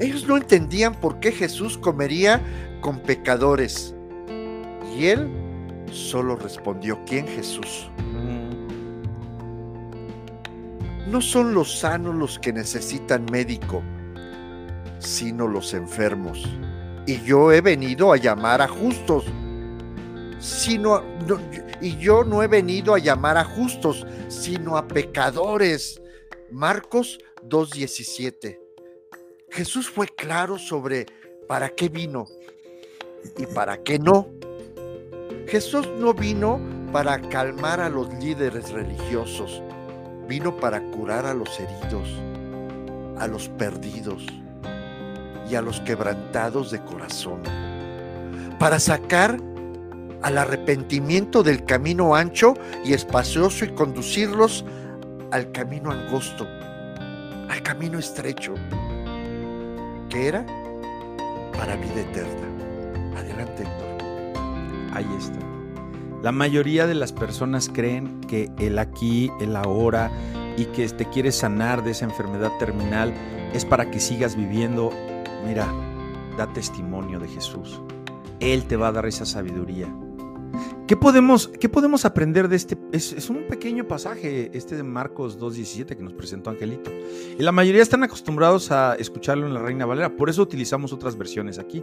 Ellos 0.00 0.26
no 0.26 0.38
entendían 0.38 0.94
por 0.94 1.20
qué 1.20 1.32
Jesús 1.32 1.76
comería 1.76 2.40
con 2.80 2.98
pecadores. 3.00 3.94
Y 4.96 5.06
él 5.06 5.28
solo 5.90 6.36
respondió, 6.36 7.00
¿quién 7.06 7.26
Jesús? 7.26 7.90
no 11.14 11.20
son 11.20 11.54
los 11.54 11.78
sanos 11.78 12.14
los 12.14 12.40
que 12.40 12.52
necesitan 12.52 13.24
médico, 13.30 13.84
sino 14.98 15.46
los 15.46 15.72
enfermos. 15.72 16.44
Y 17.06 17.22
yo 17.22 17.52
he 17.52 17.60
venido 17.60 18.12
a 18.12 18.16
llamar 18.16 18.60
a 18.60 18.66
justos, 18.66 19.24
sino, 20.40 21.04
y 21.80 21.96
yo 21.98 22.24
no 22.24 22.42
he 22.42 22.48
venido 22.48 22.94
a 22.94 22.98
llamar 22.98 23.36
a 23.36 23.44
justos, 23.44 24.04
sino 24.26 24.76
a 24.76 24.88
pecadores. 24.88 26.02
Marcos 26.50 27.18
2.17. 27.48 28.58
Jesús 29.50 29.88
fue 29.88 30.08
claro 30.08 30.58
sobre 30.58 31.06
para 31.46 31.68
qué 31.68 31.88
vino 31.88 32.24
y 33.38 33.46
para 33.46 33.84
qué 33.84 34.00
no. 34.00 34.33
Jesús 35.46 35.88
no 35.98 36.14
vino 36.14 36.60
para 36.92 37.20
calmar 37.20 37.80
a 37.80 37.88
los 37.88 38.12
líderes 38.14 38.70
religiosos, 38.70 39.62
vino 40.28 40.56
para 40.56 40.80
curar 40.90 41.26
a 41.26 41.34
los 41.34 41.60
heridos, 41.60 42.08
a 43.18 43.26
los 43.26 43.48
perdidos 43.48 44.26
y 45.50 45.54
a 45.54 45.62
los 45.62 45.80
quebrantados 45.80 46.70
de 46.70 46.80
corazón, 46.80 47.42
para 48.58 48.78
sacar 48.78 49.38
al 50.22 50.38
arrepentimiento 50.38 51.42
del 51.42 51.64
camino 51.64 52.14
ancho 52.14 52.54
y 52.84 52.94
espacioso 52.94 53.66
y 53.66 53.74
conducirlos 53.74 54.64
al 55.30 55.52
camino 55.52 55.90
angosto, 55.90 56.46
al 57.50 57.62
camino 57.62 57.98
estrecho, 57.98 58.54
que 60.08 60.28
era 60.28 60.46
para 61.52 61.76
vida 61.76 62.00
eterna. 62.00 63.18
Adelante, 63.18 63.64
Héctor. 63.64 63.93
Ahí 64.94 65.06
está. 65.18 65.38
La 66.22 66.32
mayoría 66.32 66.86
de 66.86 66.94
las 66.94 67.12
personas 67.12 67.68
creen 67.68 68.20
que 68.22 68.50
el 68.58 68.78
aquí, 68.78 69.30
el 69.40 69.56
ahora 69.56 70.10
y 70.56 70.64
que 70.66 70.88
te 70.88 71.04
quieres 71.10 71.34
sanar 71.34 71.84
de 71.84 71.90
esa 71.90 72.06
enfermedad 72.06 72.50
terminal 72.58 73.12
es 73.52 73.64
para 73.64 73.90
que 73.90 74.00
sigas 74.00 74.36
viviendo. 74.36 74.90
Mira, 75.46 75.66
da 76.38 76.50
testimonio 76.52 77.18
de 77.18 77.28
Jesús. 77.28 77.80
Él 78.40 78.64
te 78.64 78.76
va 78.76 78.88
a 78.88 78.92
dar 78.92 79.06
esa 79.06 79.26
sabiduría. 79.26 79.94
¿Qué 80.86 80.96
podemos, 80.96 81.48
qué 81.48 81.68
podemos 81.68 82.04
aprender 82.04 82.48
de 82.48 82.56
este? 82.56 82.78
Es, 82.92 83.28
un 83.30 83.46
pequeño 83.48 83.88
pasaje, 83.88 84.50
este 84.54 84.76
de 84.76 84.82
Marcos 84.82 85.38
2.17 85.38 85.96
que 85.96 86.02
nos 86.02 86.12
presentó 86.12 86.50
Angelito. 86.50 86.90
Y 87.38 87.42
la 87.42 87.52
mayoría 87.52 87.82
están 87.82 88.02
acostumbrados 88.02 88.70
a 88.70 88.94
escucharlo 88.94 89.46
en 89.46 89.54
la 89.54 89.60
Reina 89.60 89.86
Valera, 89.86 90.14
por 90.14 90.30
eso 90.30 90.42
utilizamos 90.42 90.92
otras 90.92 91.16
versiones 91.16 91.58
aquí. 91.58 91.82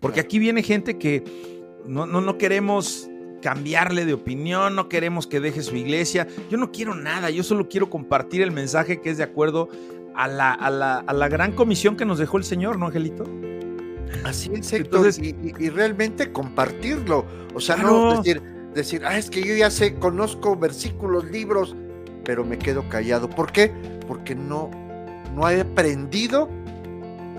Porque 0.00 0.20
aquí 0.20 0.38
viene 0.38 0.62
gente 0.62 0.98
que 0.98 1.57
no, 1.88 2.06
no, 2.06 2.20
no 2.20 2.38
queremos 2.38 3.08
cambiarle 3.42 4.04
de 4.04 4.12
opinión, 4.12 4.74
no 4.74 4.88
queremos 4.88 5.26
que 5.26 5.40
deje 5.40 5.62
su 5.62 5.76
iglesia. 5.76 6.26
Yo 6.50 6.58
no 6.58 6.70
quiero 6.70 6.94
nada, 6.94 7.30
yo 7.30 7.42
solo 7.42 7.68
quiero 7.68 7.88
compartir 7.90 8.42
el 8.42 8.50
mensaje 8.50 9.00
que 9.00 9.10
es 9.10 9.16
de 9.16 9.24
acuerdo 9.24 9.68
a 10.14 10.28
la, 10.28 10.52
a 10.52 10.70
la, 10.70 10.98
a 10.98 11.12
la 11.12 11.28
gran 11.28 11.52
comisión 11.52 11.96
que 11.96 12.04
nos 12.04 12.18
dejó 12.18 12.38
el 12.38 12.44
Señor, 12.44 12.78
¿no, 12.78 12.86
Angelito? 12.86 13.24
Así 14.24 14.50
es, 14.52 14.72
Entonces, 14.72 15.18
y, 15.18 15.70
realmente 15.70 16.32
compartirlo. 16.32 17.24
O 17.54 17.60
sea, 17.60 17.76
no 17.76 18.18
decir, 18.18 18.42
decir, 18.74 19.02
ah, 19.04 19.16
es 19.16 19.30
que 19.30 19.42
yo 19.42 19.54
ya 19.54 19.70
sé, 19.70 19.94
conozco 19.94 20.56
versículos, 20.56 21.30
libros, 21.30 21.76
pero 22.24 22.44
me 22.44 22.58
quedo 22.58 22.88
callado. 22.88 23.30
¿Por 23.30 23.52
qué? 23.52 23.72
Porque 24.06 24.34
no, 24.34 24.70
no 25.34 25.48
he 25.48 25.60
aprendido 25.60 26.48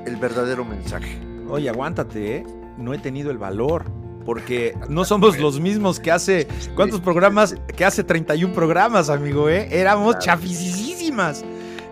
el 0.06 0.16
verdadero 0.16 0.64
mensaje. 0.64 1.20
Oye, 1.50 1.70
aguántate, 1.70 2.38
¿eh? 2.38 2.46
No 2.78 2.94
he 2.94 2.98
tenido 2.98 3.32
el 3.32 3.38
valor. 3.38 3.99
Porque 4.26 4.76
no 4.90 5.06
somos 5.06 5.40
los 5.40 5.60
mismos 5.60 6.00
que 6.00 6.12
hace. 6.12 6.48
¿Cuántos 6.76 7.02
programas? 7.02 7.56
Que 7.76 7.86
hace 7.86 8.04
31 8.04 8.54
programas, 8.54 9.10
amigo, 9.10 9.50
¿eh? 9.50 9.68
Éramos 9.72 10.16
claro. 10.16 10.40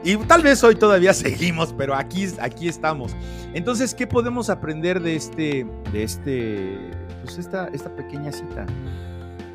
Y 0.04 0.16
tal 0.18 0.42
vez 0.42 0.64
hoy 0.64 0.76
todavía 0.76 1.14
seguimos, 1.14 1.74
pero 1.78 1.96
aquí, 1.96 2.28
aquí 2.40 2.68
estamos. 2.68 3.16
Entonces, 3.54 3.94
¿qué 3.94 4.08
podemos 4.08 4.50
aprender 4.50 5.02
de 5.02 5.16
este, 5.16 5.66
de 5.92 6.04
este, 6.04 6.78
pues 7.24 7.38
esta, 7.38 7.68
esta 7.74 7.94
pequeña 7.96 8.32
cita? 8.32 8.66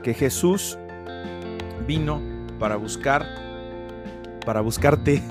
Que 0.03 0.13
Jesús 0.13 0.79
vino 1.87 2.21
para 2.59 2.77
buscar, 2.77 3.25
para 4.45 4.61
buscarte. 4.61 5.23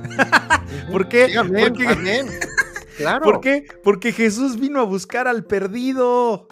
¿Por 0.91 1.07
qué? 1.07 1.33
Porque, 1.35 2.25
Claro. 2.97 3.23
¿Por 3.23 3.41
qué? 3.41 3.65
Porque 3.83 4.11
Jesús 4.11 4.59
vino 4.59 4.79
a 4.79 4.83
buscar 4.83 5.27
al 5.27 5.43
perdido. 5.43 6.47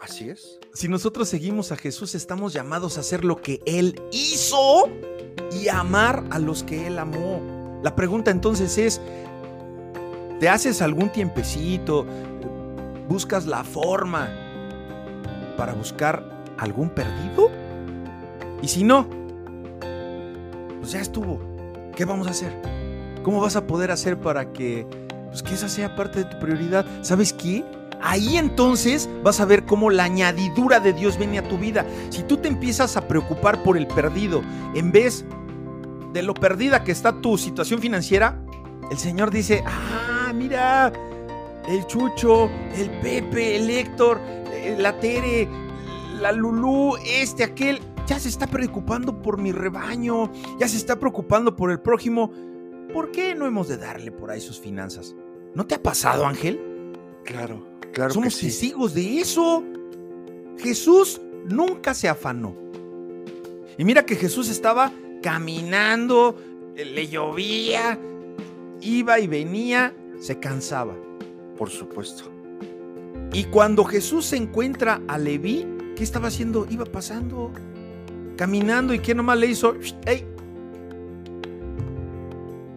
Así 0.00 0.30
es. 0.30 0.58
Si 0.72 0.88
nosotros 0.88 1.28
seguimos 1.28 1.72
a 1.72 1.76
Jesús, 1.76 2.14
estamos 2.14 2.52
llamados 2.52 2.96
a 2.96 3.00
hacer 3.00 3.24
lo 3.24 3.36
que 3.36 3.60
Él 3.66 4.00
hizo 4.12 4.88
y 5.52 5.68
amar 5.68 6.24
a 6.30 6.38
los 6.38 6.62
que 6.62 6.86
Él 6.86 6.98
amó. 6.98 7.80
La 7.82 7.94
pregunta 7.94 8.30
entonces 8.30 8.78
es, 8.78 9.00
¿te 10.40 10.48
haces 10.48 10.82
algún 10.82 11.10
tiempecito? 11.10 12.06
¿Buscas 13.08 13.46
la 13.46 13.64
forma 13.64 14.28
para 15.56 15.74
buscar 15.74 16.44
algún 16.58 16.90
perdido? 16.90 17.50
Y 18.62 18.68
si 18.68 18.84
no, 18.84 19.08
pues 20.80 20.92
ya 20.92 21.00
estuvo. 21.00 21.40
¿Qué 21.94 22.04
vamos 22.04 22.26
a 22.28 22.30
hacer? 22.30 22.52
¿Cómo 23.24 23.40
vas 23.40 23.56
a 23.56 23.66
poder 23.66 23.90
hacer 23.90 24.18
para 24.20 24.52
que, 24.52 24.86
pues 25.28 25.42
que 25.42 25.54
esa 25.54 25.68
sea 25.68 25.96
parte 25.96 26.20
de 26.20 26.24
tu 26.26 26.38
prioridad? 26.38 26.86
¿Sabes 27.02 27.32
qué? 27.32 27.64
Ahí 28.00 28.36
entonces 28.36 29.08
vas 29.22 29.40
a 29.40 29.44
ver 29.44 29.66
cómo 29.66 29.90
la 29.90 30.04
añadidura 30.04 30.80
de 30.80 30.92
Dios 30.92 31.18
viene 31.18 31.38
a 31.38 31.48
tu 31.48 31.58
vida. 31.58 31.84
Si 32.10 32.22
tú 32.22 32.36
te 32.36 32.48
empiezas 32.48 32.96
a 32.96 33.08
preocupar 33.08 33.62
por 33.62 33.76
el 33.76 33.86
perdido, 33.86 34.42
en 34.74 34.92
vez 34.92 35.24
de 36.12 36.22
lo 36.22 36.34
perdida 36.34 36.84
que 36.84 36.92
está 36.92 37.20
tu 37.20 37.36
situación 37.36 37.80
financiera, 37.80 38.40
el 38.90 38.98
Señor 38.98 39.30
dice, 39.30 39.62
ah, 39.66 40.32
mira, 40.34 40.92
el 41.68 41.86
Chucho, 41.86 42.50
el 42.74 42.90
Pepe, 43.02 43.56
el 43.56 43.68
Héctor, 43.68 44.20
eh, 44.52 44.76
la 44.78 44.98
Tere, 44.98 45.48
la 46.20 46.32
Lulú, 46.32 46.96
este, 47.04 47.44
aquel, 47.44 47.80
ya 48.06 48.18
se 48.18 48.28
está 48.28 48.46
preocupando 48.46 49.20
por 49.20 49.38
mi 49.38 49.52
rebaño, 49.52 50.32
ya 50.58 50.66
se 50.66 50.78
está 50.78 50.98
preocupando 50.98 51.54
por 51.54 51.70
el 51.70 51.80
prójimo. 51.80 52.32
¿Por 52.92 53.10
qué 53.10 53.34
no 53.34 53.46
hemos 53.46 53.68
de 53.68 53.76
darle 53.76 54.10
por 54.10 54.30
ahí 54.30 54.40
sus 54.40 54.58
finanzas? 54.58 55.14
¿No 55.54 55.66
te 55.66 55.74
ha 55.74 55.82
pasado, 55.82 56.26
Ángel? 56.26 56.58
Claro, 57.24 57.67
claro. 57.98 58.14
Somos 58.14 58.36
que 58.36 58.46
testigos 58.46 58.94
de 58.94 59.18
eso. 59.18 59.64
Jesús 60.58 61.20
nunca 61.46 61.94
se 61.94 62.08
afanó. 62.08 62.54
Y 63.76 63.84
mira 63.84 64.06
que 64.06 64.14
Jesús 64.14 64.48
estaba 64.48 64.92
caminando, 65.20 66.36
le 66.76 67.08
llovía, 67.08 67.98
iba 68.80 69.18
y 69.18 69.26
venía, 69.26 69.94
se 70.20 70.38
cansaba. 70.38 70.94
Por 71.56 71.70
supuesto. 71.70 72.24
Y 73.32 73.44
cuando 73.44 73.84
Jesús 73.84 74.26
se 74.26 74.36
encuentra 74.36 75.02
a 75.08 75.18
Leví, 75.18 75.66
¿qué 75.96 76.04
estaba 76.04 76.28
haciendo? 76.28 76.66
Iba 76.70 76.84
pasando, 76.84 77.52
caminando 78.36 78.94
y 78.94 79.00
¿qué 79.00 79.14
nomás 79.14 79.38
le 79.38 79.48
hizo? 79.48 79.74
¡Ey! 80.06 80.24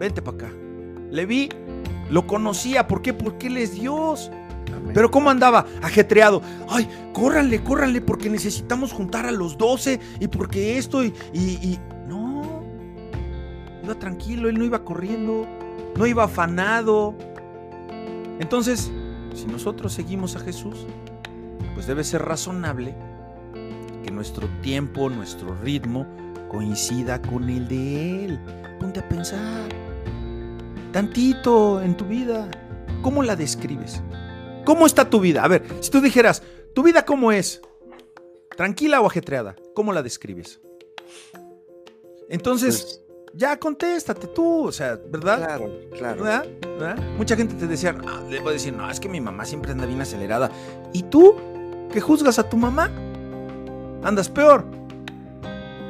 Vente 0.00 0.20
para 0.20 0.36
acá. 0.36 0.52
Leví 1.10 1.48
lo 2.12 2.26
conocía, 2.26 2.86
¿por 2.86 3.00
qué? 3.00 3.14
Porque 3.14 3.46
él 3.46 3.56
es 3.56 3.74
Dios. 3.74 4.30
Pero 4.94 5.10
¿cómo 5.10 5.30
andaba? 5.30 5.66
Ajetreado. 5.82 6.42
Ay, 6.68 6.88
córranle, 7.12 7.62
córranle, 7.62 8.00
porque 8.00 8.28
necesitamos 8.28 8.92
juntar 8.92 9.26
a 9.26 9.32
los 9.32 9.56
doce 9.56 10.00
y 10.20 10.28
porque 10.28 10.78
esto 10.78 11.04
y, 11.04 11.12
y, 11.32 11.78
Iba 13.82 13.96
tranquilo, 13.96 14.48
él 14.48 14.58
no 14.58 14.64
iba 14.64 14.84
corriendo, 14.84 15.44
no 15.96 16.06
iba 16.06 16.22
afanado. 16.22 17.16
Entonces, 18.38 18.92
si 19.34 19.46
nosotros 19.46 19.92
seguimos 19.92 20.36
a 20.36 20.38
Jesús, 20.38 20.86
pues 21.74 21.88
debe 21.88 22.04
ser 22.04 22.22
razonable 22.22 22.94
que 24.04 24.10
nuestro 24.12 24.48
tiempo, 24.62 25.10
nuestro 25.10 25.56
ritmo 25.62 26.06
coincida 26.48 27.20
con 27.20 27.48
el 27.50 27.66
de 27.66 28.24
Él. 28.24 28.40
Ponte 28.78 29.00
a 29.00 29.08
pensar. 29.08 29.68
Tantito 30.92 31.82
en 31.82 31.96
tu 31.96 32.04
vida. 32.04 32.48
¿Cómo 33.00 33.22
la 33.24 33.34
describes? 33.34 34.00
¿Cómo 34.64 34.86
está 34.86 35.08
tu 35.08 35.20
vida? 35.20 35.44
A 35.44 35.48
ver, 35.48 35.64
si 35.80 35.90
tú 35.90 36.00
dijeras, 36.00 36.42
¿tu 36.74 36.82
vida 36.82 37.04
cómo 37.04 37.32
es? 37.32 37.60
¿Tranquila 38.56 39.00
o 39.00 39.06
ajetreada? 39.06 39.56
¿Cómo 39.74 39.92
la 39.92 40.02
describes? 40.02 40.60
Entonces, 42.28 42.82
pues, 42.82 43.02
ya 43.34 43.58
contéstate 43.58 44.26
tú, 44.28 44.66
o 44.66 44.72
sea, 44.72 44.98
¿verdad? 45.08 45.38
Claro, 45.38 45.70
claro. 45.96 46.22
¿Verdad? 46.22 46.96
Mucha 47.16 47.36
gente 47.36 47.54
te 47.54 47.66
decía, 47.66 47.92
le 48.28 48.40
voy 48.40 48.50
a 48.50 48.52
decir, 48.52 48.72
no, 48.72 48.90
es 48.90 49.00
que 49.00 49.08
mi 49.08 49.20
mamá 49.20 49.44
siempre 49.44 49.72
anda 49.72 49.86
bien 49.86 50.00
acelerada. 50.00 50.50
¿Y 50.92 51.02
tú? 51.04 51.36
¿Que 51.92 52.00
juzgas 52.00 52.38
a 52.38 52.48
tu 52.48 52.56
mamá? 52.56 52.90
Andas 54.02 54.28
peor. 54.28 54.64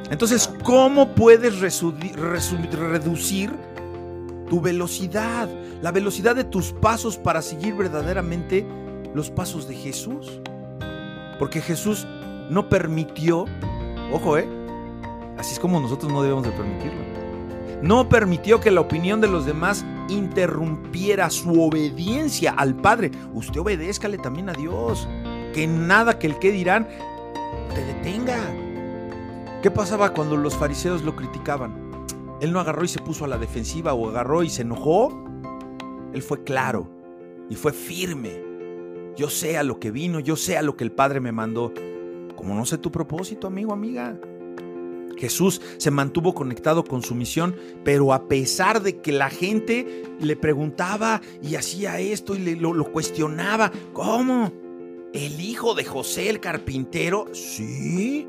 Entonces, 0.09 0.49
¿cómo 0.63 1.15
puedes 1.15 1.59
reducir 1.59 3.51
tu 4.49 4.61
velocidad? 4.61 5.49
La 5.81 5.91
velocidad 5.91 6.35
de 6.35 6.43
tus 6.43 6.71
pasos 6.73 7.17
para 7.17 7.41
seguir 7.41 7.75
verdaderamente 7.75 8.65
los 9.13 9.29
pasos 9.29 9.67
de 9.67 9.75
Jesús. 9.75 10.39
Porque 11.39 11.61
Jesús 11.61 12.07
no 12.49 12.69
permitió, 12.69 13.45
ojo, 14.11 14.37
¿eh? 14.37 14.47
Así 15.37 15.53
es 15.53 15.59
como 15.59 15.79
nosotros 15.79 16.11
no 16.11 16.21
debemos 16.21 16.45
de 16.45 16.51
permitirlo 16.51 17.01
No 17.81 18.07
permitió 18.07 18.61
que 18.61 18.71
la 18.71 18.81
opinión 18.81 19.19
de 19.19 19.27
los 19.27 19.45
demás 19.45 19.83
interrumpiera 20.07 21.29
su 21.29 21.61
obediencia 21.61 22.51
al 22.51 22.75
Padre. 22.75 23.11
Usted 23.33 23.59
obedézcale 23.59 24.17
también 24.17 24.49
a 24.49 24.53
Dios. 24.53 25.07
Que 25.53 25.67
nada 25.67 26.17
que 26.17 26.27
el 26.27 26.39
que 26.39 26.51
dirán 26.51 26.87
te 27.73 27.83
detenga. 27.83 28.39
¿Qué 29.61 29.71
pasaba 29.71 30.13
cuando 30.13 30.37
los 30.37 30.55
fariseos 30.55 31.03
lo 31.03 31.15
criticaban? 31.15 31.82
Él 32.43 32.51
no 32.51 32.59
agarró 32.59 32.83
y 32.83 32.89
se 32.89 32.99
puso 32.99 33.23
a 33.23 33.29
la 33.29 33.37
defensiva 33.37 33.93
o 33.93 34.09
agarró 34.09 34.43
y 34.43 34.49
se 34.49 34.63
enojó. 34.63 35.17
Él 36.13 36.21
fue 36.21 36.43
claro 36.43 36.89
y 37.49 37.55
fue 37.55 37.71
firme. 37.71 38.37
Yo 39.15 39.29
sé 39.29 39.57
a 39.57 39.63
lo 39.63 39.79
que 39.79 39.91
vino, 39.91 40.19
yo 40.19 40.35
sé 40.35 40.57
a 40.57 40.61
lo 40.61 40.75
que 40.75 40.83
el 40.83 40.91
Padre 40.91 41.21
me 41.21 41.31
mandó. 41.31 41.73
Como 42.35 42.53
no 42.53 42.65
sé 42.65 42.77
tu 42.77 42.91
propósito, 42.91 43.47
amigo, 43.47 43.71
amiga. 43.71 44.19
Jesús 45.17 45.61
se 45.77 45.89
mantuvo 45.89 46.33
conectado 46.33 46.83
con 46.83 47.01
su 47.01 47.15
misión, 47.15 47.55
pero 47.85 48.11
a 48.11 48.27
pesar 48.27 48.81
de 48.81 48.99
que 48.99 49.13
la 49.13 49.29
gente 49.29 50.03
le 50.19 50.35
preguntaba 50.35 51.21
y 51.41 51.55
hacía 51.55 52.01
esto 52.01 52.35
y 52.35 52.55
lo, 52.57 52.73
lo 52.73 52.91
cuestionaba, 52.91 53.71
¿cómo? 53.93 54.51
¿El 55.13 55.39
hijo 55.39 55.75
de 55.75 55.85
José 55.85 56.29
el 56.29 56.41
carpintero? 56.41 57.27
Sí. 57.31 58.27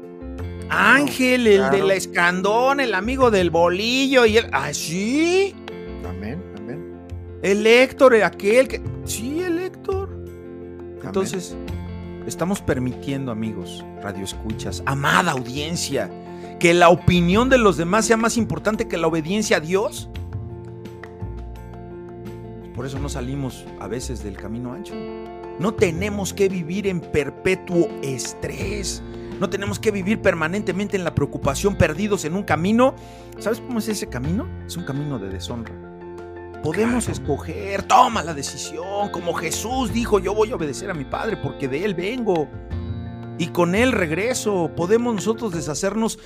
Ángel, 0.69 1.47
el 1.47 1.71
de 1.71 1.83
la 1.83 1.95
escandón, 1.95 2.81
el 2.81 2.95
amigo 2.95 3.31
del 3.31 3.51
bolillo 3.51 4.27
y 4.27 4.39
el. 4.39 4.47
¿Ah, 4.53 4.73
sí? 4.73 5.55
Amén, 6.09 6.43
amén. 6.57 7.01
El 7.43 7.67
Héctor, 7.67 8.15
aquel 8.23 8.69
que. 8.69 8.83
Sí, 9.05 9.41
el 9.41 9.59
Héctor. 9.59 10.11
Entonces, 11.03 11.57
estamos 12.27 12.61
permitiendo, 12.61 13.31
amigos, 13.31 13.85
radioescuchas, 14.03 14.83
amada 14.87 15.33
audiencia, 15.33 16.11
que 16.59 16.73
la 16.75 16.89
opinión 16.89 17.49
de 17.49 17.59
los 17.59 17.77
demás 17.77 18.07
sea 18.07 18.17
más 18.17 18.37
importante 18.37 18.89
que 18.89 18.97
la 18.97 19.07
obediencia 19.07 19.59
a 19.59 19.61
Dios. 19.61 20.09
Por 22.75 22.87
eso 22.87 22.99
no 22.99 23.09
salimos 23.09 23.65
a 23.79 23.87
veces 23.87 24.25
del 24.25 24.37
camino 24.37 24.73
ancho. 24.73 24.95
No 25.61 25.75
tenemos 25.75 26.35
que 26.35 26.49
vivir 26.49 26.87
en 26.89 27.01
perpetuo 27.01 27.89
estrés. 28.03 29.03
No 29.41 29.51
tenemos 29.51 29.79
que 29.79 29.91
vivir 29.91 30.23
permanentemente 30.23 30.97
en 30.97 31.05
la 31.05 31.15
preocupación, 31.15 31.77
perdidos 31.77 32.25
en 32.25 32.35
un 32.35 32.45
camino. 32.45 32.95
¿Sabes 33.39 33.61
cómo 33.61 33.79
es 33.81 33.89
ese 33.89 34.09
camino? 34.09 34.49
Es 34.67 34.77
un 34.77 34.85
camino 34.85 35.19
de 35.19 35.29
deshonra. 35.29 35.75
Podemos 36.63 37.09
escoger, 37.09 37.83
toma 37.83 38.23
la 38.23 38.33
decisión, 38.33 39.11
como 39.11 39.35
Jesús 39.35 39.93
dijo, 39.93 40.19
yo 40.19 40.35
voy 40.35 40.51
a 40.51 40.57
obedecer 40.57 40.91
a 40.91 40.95
mi 40.95 41.05
Padre 41.05 41.37
porque 41.37 41.69
de 41.69 41.85
Él 41.85 41.95
vengo 41.95 42.49
y 43.39 43.49
con 43.49 43.75
Él 43.75 43.93
regreso. 43.93 44.71
Podemos 44.75 45.15
nosotros 45.15 45.53
deshacernos. 45.53 46.19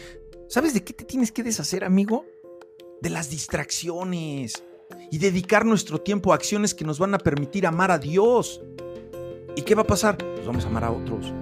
¿Sabes 0.49 0.75
de 0.75 0.85
qué 0.85 0.93
te 0.93 1.05
tienes 1.05 1.33
que 1.33 1.43
deshacer, 1.43 1.83
amigo? 1.83 2.25
De 3.03 3.11
las 3.11 3.31
distracciones 3.31 4.63
y 5.11 5.19
dedicar 5.19 5.65
nuestro 5.65 6.01
tiempo 6.01 6.33
a 6.33 6.37
acciones 6.37 6.75
que 6.75 6.85
nos 6.85 6.99
van 6.99 7.15
a 7.15 7.19
permitir 7.19 7.67
amar 7.67 7.91
a 7.91 7.99
Dios. 7.99 8.61
¿Y 9.57 9.63
qué 9.63 9.75
va 9.75 9.83
a 9.83 9.87
pasar? 9.87 10.19
Pues 10.19 10.47
vamos 10.47 10.65
a 10.65 10.69
amar 10.69 10.85
a 10.85 10.93
otros. 10.93 11.33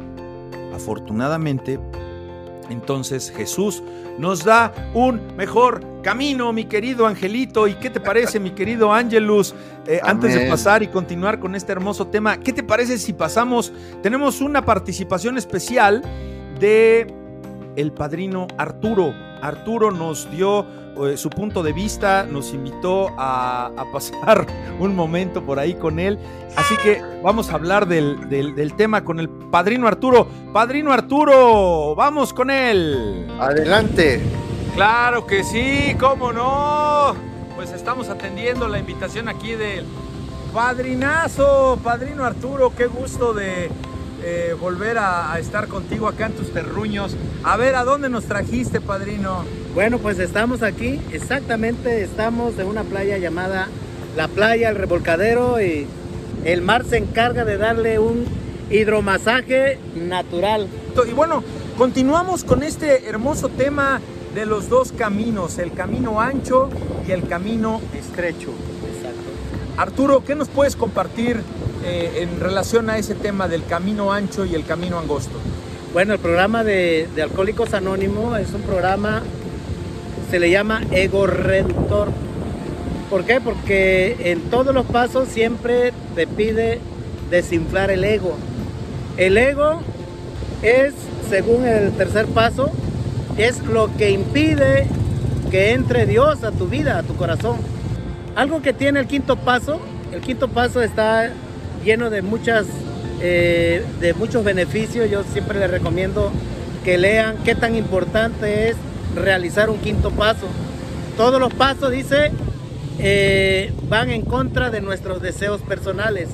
Afortunadamente, 0.76 1.80
entonces 2.68 3.32
Jesús 3.34 3.82
nos 4.18 4.44
da 4.44 4.72
un 4.92 5.20
mejor 5.36 5.80
camino, 6.02 6.52
mi 6.52 6.66
querido 6.66 7.06
Angelito. 7.06 7.66
¿Y 7.66 7.74
qué 7.74 7.88
te 7.88 7.98
parece, 7.98 8.38
mi 8.38 8.50
querido 8.50 8.92
Angelus? 8.92 9.54
Eh, 9.86 10.00
antes 10.02 10.34
de 10.34 10.48
pasar 10.48 10.82
y 10.82 10.88
continuar 10.88 11.40
con 11.40 11.54
este 11.54 11.72
hermoso 11.72 12.08
tema, 12.08 12.38
¿qué 12.38 12.52
te 12.52 12.62
parece 12.62 12.98
si 12.98 13.14
pasamos? 13.14 13.72
Tenemos 14.02 14.40
una 14.42 14.64
participación 14.64 15.38
especial 15.38 16.02
de 16.60 17.06
el 17.76 17.92
padrino 17.92 18.46
Arturo. 18.58 19.14
Arturo 19.40 19.90
nos 19.90 20.30
dio 20.30 20.66
eh, 21.04 21.16
su 21.16 21.30
punto 21.30 21.62
de 21.62 21.72
vista, 21.72 22.24
nos 22.24 22.52
invitó 22.52 23.14
a, 23.18 23.70
pasar 23.92 24.46
un 24.80 24.94
momento 24.94 25.42
por 25.42 25.58
ahí 25.58 25.74
con 25.74 25.98
él. 25.98 26.18
Así 26.56 26.74
que 26.82 27.02
vamos 27.22 27.50
a 27.50 27.54
hablar 27.54 27.86
del, 27.86 28.28
del, 28.28 28.74
tema 28.74 29.04
con 29.04 29.20
el 29.20 29.28
padrino 29.28 29.86
Arturo. 29.86 30.26
Padrino 30.52 30.92
Arturo, 30.92 31.94
vamos 31.94 32.32
con 32.32 32.50
él. 32.50 33.28
Adelante. 33.38 34.20
Claro 34.74 35.26
que 35.26 35.44
sí, 35.44 35.94
cómo 35.98 36.32
no. 36.32 37.14
Pues 37.56 37.72
estamos 37.72 38.08
atendiendo 38.08 38.68
la 38.68 38.78
invitación 38.78 39.28
aquí 39.28 39.52
del 39.52 39.84
padrinazo, 40.52 41.78
padrino 41.82 42.24
Arturo, 42.24 42.72
qué 42.74 42.86
gusto 42.86 43.34
de 43.34 43.70
eh, 44.22 44.56
volver 44.58 44.98
a, 44.98 45.38
estar 45.38 45.68
contigo 45.68 46.08
acá 46.08 46.26
en 46.26 46.32
tus 46.32 46.52
terruños. 46.52 47.16
A 47.44 47.56
ver, 47.56 47.74
¿a 47.74 47.84
dónde 47.84 48.08
nos 48.08 48.24
trajiste, 48.24 48.80
padrino? 48.80 49.44
Bueno, 49.74 49.98
pues 49.98 50.18
estamos 50.18 50.62
aquí, 50.62 51.00
exactamente, 51.12 52.02
estamos 52.02 52.58
en 52.58 52.66
una 52.66 52.82
playa 52.82 53.18
llamada 53.18 53.68
La 54.16 54.28
Playa, 54.28 54.70
el 54.70 54.76
Revolcadero, 54.76 55.60
y 55.60 55.86
el 56.44 56.62
mar 56.62 56.84
se 56.84 56.96
encarga 56.96 57.44
de 57.44 57.56
darle 57.58 57.98
un 57.98 58.24
hidromasaje 58.70 59.78
natural. 59.94 60.68
Y 61.08 61.12
bueno, 61.12 61.44
continuamos 61.76 62.42
con 62.42 62.62
este 62.62 63.08
hermoso 63.08 63.48
tema 63.48 64.00
de 64.34 64.46
los 64.46 64.68
dos 64.68 64.92
caminos, 64.92 65.58
el 65.58 65.72
camino 65.72 66.20
ancho 66.20 66.70
y 67.06 67.12
el 67.12 67.26
camino 67.28 67.80
estrecho. 67.94 68.50
Exacto. 68.94 69.76
Arturo, 69.76 70.24
¿qué 70.24 70.34
nos 70.34 70.48
puedes 70.48 70.76
compartir 70.76 71.42
eh, 71.88 72.22
en 72.22 72.40
relación 72.40 72.90
a 72.90 72.98
ese 72.98 73.14
tema 73.14 73.46
del 73.46 73.64
camino 73.64 74.12
ancho 74.12 74.44
y 74.44 74.56
el 74.56 74.64
camino 74.64 74.98
angosto? 74.98 75.38
Bueno, 75.92 76.14
el 76.14 76.18
programa 76.18 76.64
de, 76.64 77.08
Alcohólicos 77.22 77.72
Anónimos 77.74 78.38
es 78.40 78.52
un 78.52 78.62
programa, 78.62 79.22
se 80.30 80.40
le 80.40 80.50
llama 80.50 80.82
ego 80.90 81.28
reductor. 81.28 82.08
¿Por 83.08 83.24
qué? 83.24 83.40
Porque 83.40 84.16
en 84.32 84.40
todos 84.50 84.74
los 84.74 84.84
pasos 84.86 85.28
siempre 85.28 85.92
te 86.16 86.26
pide 86.26 86.80
desinflar 87.30 87.92
el 87.92 88.02
ego. 88.02 88.36
El 89.16 89.38
ego 89.38 89.80
es, 90.62 90.92
según 91.30 91.64
el 91.64 91.92
tercer 91.92 92.26
paso, 92.26 92.72
es 93.38 93.64
lo 93.64 93.96
que 93.96 94.10
impide 94.10 94.88
que 95.52 95.72
entre 95.72 96.04
Dios 96.04 96.42
a 96.42 96.50
tu 96.50 96.66
vida, 96.66 96.98
a 96.98 97.04
tu 97.04 97.14
corazón. 97.14 97.58
Algo 98.34 98.60
que 98.60 98.72
tiene 98.72 98.98
el 98.98 99.06
quinto 99.06 99.36
paso, 99.36 99.80
el 100.12 100.20
quinto 100.20 100.48
paso 100.48 100.82
está 100.82 101.32
lleno 101.86 102.10
de 102.10 102.20
muchas 102.20 102.66
eh, 103.22 103.82
de 104.00 104.12
muchos 104.12 104.44
beneficios. 104.44 105.10
Yo 105.10 105.22
siempre 105.32 105.58
les 105.58 105.70
recomiendo 105.70 106.30
que 106.84 106.98
lean 106.98 107.36
qué 107.44 107.54
tan 107.54 107.74
importante 107.74 108.68
es 108.68 108.76
realizar 109.14 109.70
un 109.70 109.78
quinto 109.78 110.10
paso. 110.10 110.46
Todos 111.16 111.40
los 111.40 111.54
pasos, 111.54 111.90
dice, 111.90 112.30
eh, 112.98 113.72
van 113.88 114.10
en 114.10 114.22
contra 114.22 114.68
de 114.70 114.82
nuestros 114.82 115.22
deseos 115.22 115.62
personales. 115.62 116.28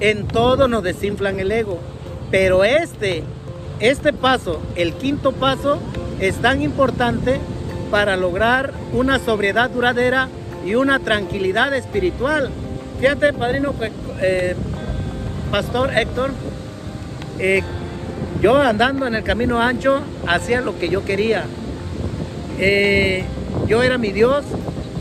En 0.00 0.26
todo 0.26 0.68
nos 0.68 0.82
desinflan 0.82 1.38
el 1.38 1.52
ego. 1.52 1.78
Pero 2.30 2.64
este, 2.64 3.24
este 3.78 4.14
paso, 4.14 4.62
el 4.74 4.94
quinto 4.94 5.32
paso, 5.32 5.78
es 6.18 6.36
tan 6.36 6.62
importante 6.62 7.38
para 7.90 8.16
lograr 8.16 8.72
una 8.94 9.18
sobriedad 9.18 9.68
duradera 9.68 10.28
y 10.64 10.76
una 10.76 10.98
tranquilidad 10.98 11.74
espiritual. 11.74 12.50
Fíjate, 12.98 13.34
padrino, 13.34 13.74
eh, 14.22 14.54
pastor 15.52 15.90
Héctor, 15.94 16.30
eh, 17.38 17.62
yo 18.40 18.56
andando 18.56 19.06
en 19.06 19.14
el 19.14 19.22
camino 19.22 19.60
ancho 19.60 20.00
hacía 20.26 20.62
lo 20.62 20.78
que 20.78 20.88
yo 20.88 21.04
quería. 21.04 21.44
Eh, 22.58 23.22
yo 23.68 23.82
era 23.82 23.98
mi 23.98 24.12
Dios, 24.12 24.46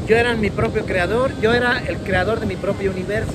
yo 0.08 0.18
era 0.18 0.36
mi 0.36 0.50
propio 0.50 0.86
creador, 0.86 1.32
yo 1.40 1.54
era 1.54 1.82
el 1.88 2.00
creador 2.00 2.42
de 2.42 2.48
mi 2.48 2.58
propio 2.58 2.92
universo. 2.92 3.32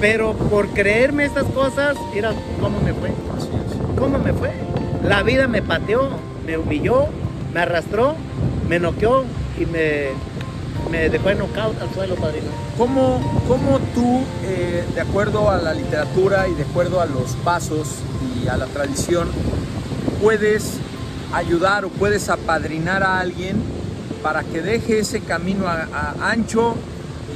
Pero 0.00 0.34
por 0.34 0.70
creerme 0.70 1.24
estas 1.24 1.44
cosas, 1.44 1.96
mira 2.12 2.32
cómo 2.60 2.80
me 2.80 2.92
fue. 2.94 3.12
¿Cómo 3.96 4.18
me 4.18 4.32
fue? 4.32 4.50
La 5.04 5.22
vida 5.22 5.46
me 5.46 5.62
pateó, 5.62 6.10
me 6.44 6.58
humilló, 6.58 7.06
me 7.54 7.60
arrastró, 7.60 8.16
me 8.68 8.80
noqueó 8.80 9.24
y 9.56 9.66
me 9.66 10.08
me 10.90 11.08
dejó 11.08 11.30
en 11.30 11.38
knockout 11.38 11.80
al 11.82 11.92
suelo, 11.92 12.14
padrino. 12.16 12.46
¿Cómo, 12.76 13.20
cómo 13.46 13.78
eh, 14.44 14.84
de 14.94 15.00
acuerdo 15.00 15.50
a 15.50 15.58
la 15.58 15.74
literatura 15.74 16.48
y 16.48 16.54
de 16.54 16.62
acuerdo 16.62 17.00
a 17.00 17.06
los 17.06 17.32
pasos 17.44 17.88
y 18.42 18.48
a 18.48 18.56
la 18.56 18.66
tradición, 18.66 19.28
puedes 20.22 20.78
ayudar 21.32 21.84
o 21.84 21.88
puedes 21.88 22.28
apadrinar 22.28 23.02
a 23.02 23.20
alguien 23.20 23.56
para 24.22 24.42
que 24.42 24.62
deje 24.62 25.00
ese 25.00 25.20
camino 25.20 25.66
ancho 26.20 26.74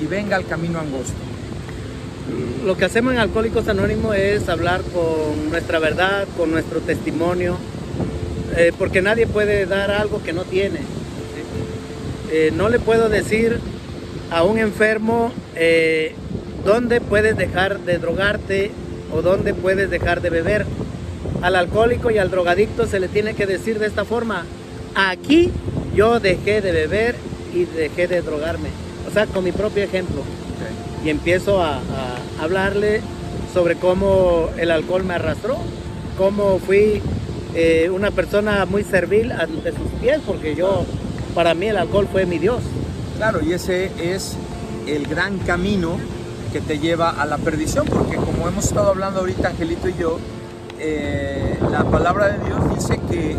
y 0.02 0.06
venga 0.06 0.36
al 0.36 0.46
camino 0.46 0.80
angosto? 0.80 1.14
Lo 2.64 2.76
que 2.76 2.84
hacemos 2.84 3.12
en 3.12 3.18
Alcohólicos 3.18 3.68
Anónimos 3.68 4.14
es 4.16 4.48
hablar 4.48 4.82
con 4.82 5.50
nuestra 5.50 5.78
verdad, 5.78 6.26
con 6.36 6.50
nuestro 6.50 6.80
testimonio, 6.80 7.56
eh, 8.56 8.72
porque 8.78 9.02
nadie 9.02 9.26
puede 9.26 9.66
dar 9.66 9.90
algo 9.90 10.22
que 10.22 10.32
no 10.32 10.44
tiene. 10.44 10.80
Eh, 12.30 12.52
no 12.56 12.68
le 12.68 12.78
puedo 12.78 13.08
decir 13.08 13.58
a 14.30 14.44
un 14.44 14.58
enfermo 14.58 15.32
dónde 16.64 17.00
puedes 17.00 17.36
dejar 17.36 17.80
de 17.80 17.98
drogarte 17.98 18.70
o 19.12 19.22
dónde 19.22 19.54
puedes 19.54 19.90
dejar 19.90 20.20
de 20.20 20.30
beber. 20.30 20.66
Al 21.42 21.56
alcohólico 21.56 22.10
y 22.10 22.18
al 22.18 22.30
drogadicto 22.30 22.86
se 22.86 23.00
le 23.00 23.08
tiene 23.08 23.34
que 23.34 23.46
decir 23.46 23.78
de 23.78 23.86
esta 23.86 24.04
forma, 24.04 24.44
aquí 24.94 25.50
yo 25.94 26.20
dejé 26.20 26.60
de 26.60 26.72
beber 26.72 27.16
y 27.54 27.64
dejé 27.64 28.06
de 28.06 28.22
drogarme. 28.22 28.68
O 29.08 29.12
sea, 29.12 29.26
con 29.26 29.44
mi 29.44 29.52
propio 29.52 29.82
ejemplo. 29.82 30.22
Y 31.04 31.10
empiezo 31.10 31.62
a, 31.62 31.80
hablarle 32.40 33.00
sobre 33.52 33.76
cómo 33.76 34.48
el 34.56 34.70
alcohol 34.70 35.04
me 35.04 35.14
arrastró, 35.14 35.58
cómo 36.16 36.58
fui 36.58 37.00
eh, 37.54 37.90
una 37.92 38.10
persona 38.10 38.64
muy 38.66 38.82
servil 38.82 39.30
ante 39.30 39.70
sus 39.70 39.88
pies, 40.00 40.20
porque 40.26 40.54
yo, 40.56 40.84
para 41.34 41.54
mí 41.54 41.66
el 41.66 41.76
alcohol 41.76 42.08
fue 42.10 42.26
mi 42.26 42.38
Dios. 42.38 42.62
Claro, 43.16 43.40
y 43.44 43.52
ese 43.52 43.90
es 44.00 44.36
el 44.88 45.06
gran 45.06 45.38
camino 45.38 45.98
que 46.52 46.60
te 46.60 46.78
lleva 46.78 47.10
a 47.10 47.24
la 47.24 47.38
perdición, 47.38 47.86
porque 47.86 48.16
como 48.16 48.46
hemos 48.46 48.66
estado 48.66 48.90
hablando 48.90 49.20
ahorita 49.20 49.48
Angelito 49.48 49.88
y 49.88 49.94
yo, 49.94 50.18
eh, 50.78 51.58
la 51.70 51.84
palabra 51.84 52.28
de 52.28 52.44
Dios 52.44 52.74
dice 52.74 53.00
que, 53.08 53.32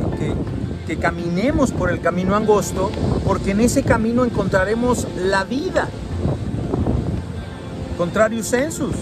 caminemos 1.01 1.71
por 1.71 1.89
el 1.89 2.01
camino 2.01 2.35
angosto, 2.35 2.91
porque 3.25 3.51
en 3.51 3.61
ese 3.61 3.81
camino 3.81 4.23
encontraremos 4.23 5.07
la 5.17 5.43
vida. 5.43 5.89
Contrario 7.97 8.43
sensus. 8.43 8.93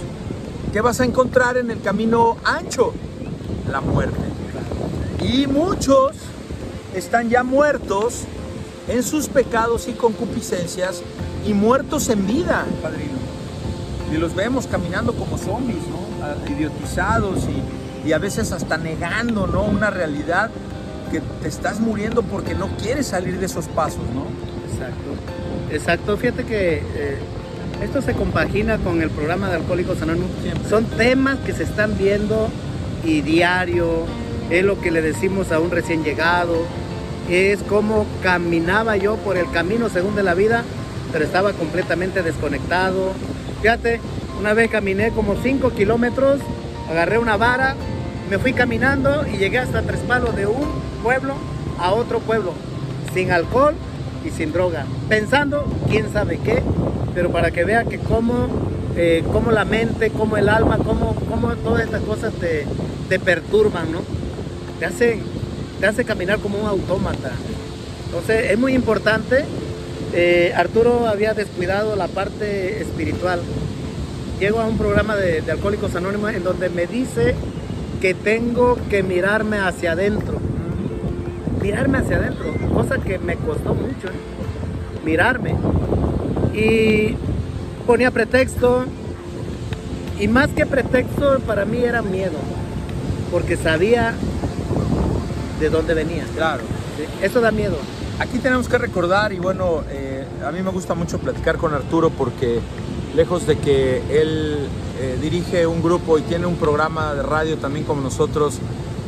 ¿Qué 0.71 0.79
vas 0.79 1.01
a 1.01 1.05
encontrar 1.05 1.57
en 1.57 1.69
el 1.69 1.81
camino 1.81 2.37
ancho? 2.45 2.93
La 3.69 3.81
muerte. 3.81 4.21
Y 5.21 5.47
muchos 5.47 6.13
están 6.95 7.29
ya 7.29 7.43
muertos 7.43 8.21
en 8.87 9.03
sus 9.03 9.27
pecados 9.27 9.89
y 9.89 9.91
concupiscencias 9.91 11.01
y 11.45 11.53
muertos 11.53 12.07
en 12.07 12.25
vida, 12.25 12.65
padrino. 12.81 13.30
Y 14.11 14.17
los 14.17 14.35
vemos 14.35 14.67
caminando 14.67 15.13
como 15.13 15.37
zombies, 15.37 15.87
¿no? 15.87 16.25
Ah, 16.25 16.35
idiotizados 16.49 17.45
y, 17.45 18.07
y 18.07 18.13
a 18.13 18.17
veces 18.17 18.51
hasta 18.51 18.77
negando, 18.77 19.47
¿no? 19.47 19.63
Una 19.63 19.89
realidad 19.89 20.51
que 21.11 21.21
te 21.41 21.47
estás 21.47 21.79
muriendo 21.79 22.23
porque 22.23 22.55
no 22.55 22.69
quieres 22.77 23.07
salir 23.07 23.39
de 23.39 23.45
esos 23.45 23.67
pasos, 23.67 24.03
¿no? 24.13 24.25
Exacto. 24.71 25.11
Exacto. 25.71 26.17
Fíjate 26.17 26.45
que 26.45 26.77
eh, 26.77 27.17
esto 27.81 28.01
se 28.01 28.13
compagina 28.13 28.77
con 28.77 29.01
el 29.01 29.09
programa 29.09 29.49
de 29.49 29.55
Alcohólicos 29.55 30.01
Anónimos. 30.01 30.29
Son 30.69 30.85
temas 30.85 31.39
que 31.39 31.53
se 31.53 31.63
están 31.63 31.97
viendo 31.97 32.49
y 33.03 33.21
diario. 33.21 34.05
Es 34.49 34.63
lo 34.63 34.79
que 34.79 34.91
le 34.91 35.01
decimos 35.01 35.51
a 35.51 35.59
un 35.59 35.71
recién 35.71 36.03
llegado. 36.03 36.55
Es 37.29 37.63
como 37.63 38.05
caminaba 38.21 38.97
yo 38.97 39.15
por 39.17 39.37
el 39.37 39.49
camino 39.51 39.89
según 39.89 40.15
de 40.15 40.23
la 40.23 40.33
vida, 40.33 40.63
pero 41.11 41.23
estaba 41.23 41.53
completamente 41.53 42.21
desconectado. 42.23 43.13
Fíjate, 43.61 43.99
una 44.39 44.53
vez 44.53 44.71
caminé 44.71 45.11
como 45.11 45.35
5 45.35 45.69
kilómetros, 45.71 46.39
agarré 46.89 47.19
una 47.19 47.37
vara, 47.37 47.75
me 48.27 48.39
fui 48.39 48.53
caminando 48.53 49.23
y 49.27 49.37
llegué 49.37 49.59
hasta 49.59 49.83
Tres 49.83 49.99
Palos 49.99 50.35
de 50.35 50.47
un 50.47 50.65
pueblo 51.03 51.35
a 51.77 51.91
otro 51.93 52.19
pueblo, 52.19 52.53
sin 53.13 53.31
alcohol 53.31 53.75
y 54.25 54.31
sin 54.31 54.51
droga, 54.51 54.85
pensando 55.09 55.63
quién 55.87 56.11
sabe 56.11 56.39
qué, 56.39 56.63
pero 57.13 57.31
para 57.31 57.51
que 57.51 57.63
vea 57.63 57.83
que 57.83 57.99
cómo, 57.99 58.47
eh, 58.95 59.23
cómo 59.31 59.51
la 59.51 59.63
mente, 59.63 60.09
cómo 60.09 60.37
el 60.37 60.49
alma, 60.49 60.77
cómo, 60.77 61.13
cómo 61.29 61.49
todas 61.57 61.83
estas 61.83 62.01
cosas 62.01 62.33
te, 62.33 62.65
perturban, 63.19 63.91
¿no? 63.91 63.99
Te 64.79 64.85
hace, 64.85 65.19
te 65.79 65.85
hace 65.85 66.03
caminar 66.03 66.39
como 66.39 66.57
un 66.57 66.65
autómata. 66.65 67.31
Entonces 68.05 68.49
es 68.51 68.57
muy 68.57 68.73
importante. 68.73 69.45
Eh, 70.13 70.53
Arturo 70.55 71.07
había 71.07 71.33
descuidado 71.33 71.95
la 71.95 72.07
parte 72.07 72.81
espiritual. 72.81 73.39
Llego 74.39 74.59
a 74.59 74.67
un 74.67 74.77
programa 74.77 75.15
de, 75.15 75.41
de 75.41 75.51
Alcohólicos 75.51 75.95
Anónimos 75.95 76.33
en 76.33 76.43
donde 76.43 76.69
me 76.69 76.87
dice 76.87 77.35
que 78.01 78.13
tengo 78.13 78.77
que 78.89 79.03
mirarme 79.03 79.59
hacia 79.59 79.91
adentro 79.91 80.39
mirarme 81.61 81.99
hacia 81.99 82.17
adentro, 82.17 82.53
cosa 82.73 82.97
que 82.97 83.19
me 83.19 83.35
costó 83.35 83.73
mucho, 83.75 84.07
¿eh? 84.07 85.05
mirarme. 85.05 85.55
Y 86.53 87.15
ponía 87.85 88.11
pretexto, 88.11 88.85
y 90.19 90.27
más 90.27 90.49
que 90.49 90.65
pretexto 90.65 91.39
para 91.45 91.65
mí 91.65 91.83
era 91.83 92.01
miedo, 92.01 92.37
porque 93.31 93.57
sabía 93.57 94.13
de 95.59 95.69
dónde 95.69 95.93
venía. 95.93 96.23
Claro. 96.35 96.63
Eso 97.21 97.41
da 97.41 97.51
miedo. 97.51 97.77
Aquí 98.19 98.39
tenemos 98.39 98.67
que 98.67 98.77
recordar, 98.77 99.33
y 99.33 99.39
bueno, 99.39 99.83
eh, 99.89 100.25
a 100.45 100.51
mí 100.51 100.61
me 100.61 100.69
gusta 100.69 100.93
mucho 100.93 101.17
platicar 101.19 101.57
con 101.57 101.73
Arturo 101.73 102.09
porque 102.11 102.59
lejos 103.15 103.47
de 103.47 103.57
que 103.57 103.97
él 104.09 104.67
eh, 104.99 105.17
dirige 105.21 105.65
un 105.65 105.81
grupo 105.81 106.17
y 106.17 106.21
tiene 106.21 106.45
un 106.45 106.55
programa 106.55 107.13
de 107.13 107.23
radio 107.23 107.57
también 107.57 107.85
como 107.85 108.01
nosotros, 108.01 108.59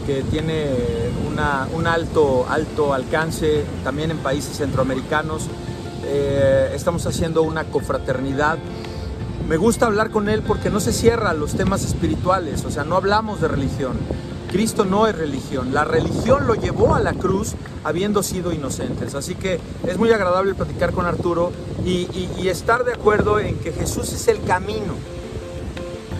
que 0.06 0.24
tiene 0.24 0.68
un 1.74 1.88
alto, 1.88 2.46
alto 2.50 2.94
alcance 2.94 3.64
también 3.84 4.12
en 4.12 4.18
países 4.18 4.58
centroamericanos. 4.58 5.48
Eh, 6.06 6.72
estamos 6.76 7.06
haciendo 7.06 7.44
una 7.44 7.64
confraternidad. 7.66 8.58
Me 9.48 9.58
gusta 9.58 9.86
hablar 9.86 10.10
con 10.10 10.30
él 10.30 10.42
porque 10.42 10.70
no 10.70 10.80
se 10.80 10.92
cierra 10.92 11.34
los 11.34 11.54
temas 11.54 11.84
espirituales, 11.84 12.66
o 12.66 12.72
sea, 12.72 12.84
no 12.84 12.96
hablamos 12.96 13.42
de 13.42 13.48
religión. 13.48 13.98
Cristo 14.54 14.86
no 14.86 15.08
es 15.08 15.18
religión, 15.18 15.74
la 15.74 15.84
religión 15.84 16.48
lo 16.48 16.56
llevó 16.56 16.96
a 16.96 17.02
la 17.02 17.14
cruz 17.14 17.56
habiendo 17.84 18.24
sido 18.24 18.54
inocentes. 18.54 19.16
Así 19.16 19.36
que 19.36 19.60
es 19.86 19.98
muy 19.98 20.12
agradable 20.12 20.54
platicar 20.54 20.94
con 20.94 21.06
Arturo 21.06 21.52
y 21.84 22.48
estar 22.48 22.86
de 22.86 22.94
acuerdo 22.94 23.40
en 23.40 23.58
que 23.58 23.74
Jesús 23.74 24.14
es 24.14 24.30
el 24.30 24.42
camino 24.44 24.94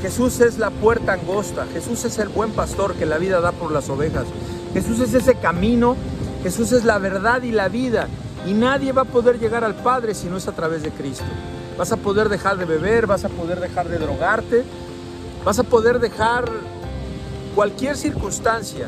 Jesús 0.04 0.42
es 0.42 0.58
la 0.58 0.70
puerta 0.70 1.14
angosta, 1.14 1.66
Jesús 1.72 2.04
es 2.04 2.20
el 2.20 2.28
buen 2.28 2.52
pastor 2.52 2.94
que 2.96 3.06
la 3.06 3.18
vida 3.18 3.40
da 3.40 3.54
por 3.54 3.72
las 3.72 3.90
ovejas. 3.90 4.26
Jesús 4.74 5.00
es 5.00 5.14
ese 5.14 5.36
camino, 5.36 5.96
Jesús 6.44 6.74
es 6.74 6.84
la 6.84 6.98
verdad 6.98 7.42
y 7.44 7.54
la 7.54 7.70
vida. 7.70 8.10
Y 8.46 8.52
nadie 8.52 8.92
va 8.92 9.04
a 9.04 9.06
poder 9.06 9.40
llegar 9.40 9.64
al 9.64 9.76
Padre 9.76 10.14
si 10.14 10.28
no 10.28 10.36
es 10.36 10.50
a 10.50 10.52
través 10.52 10.84
de 10.84 10.92
Cristo. 10.92 11.24
Vas 11.78 11.94
a 11.94 11.96
poder 11.96 12.28
dejar 12.28 12.58
de 12.58 12.66
beber, 12.66 13.08
vas 13.08 13.24
a 13.24 13.30
poder 13.30 13.62
dejar 13.62 13.88
de 13.88 13.98
drogarte, 13.98 14.66
vas 15.46 15.60
a 15.60 15.64
poder 15.64 16.00
dejar 16.02 16.52
cualquier 17.56 17.96
circunstancia. 17.96 18.88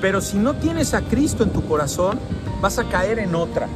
Pero 0.00 0.20
si 0.20 0.36
no 0.36 0.54
tienes 0.54 0.94
a 0.94 1.02
Cristo 1.02 1.44
en 1.44 1.50
tu 1.50 1.66
corazón, 1.66 2.18
vas 2.60 2.78
a 2.78 2.84
caer 2.84 3.18
en 3.18 3.34
otra. 3.34 3.68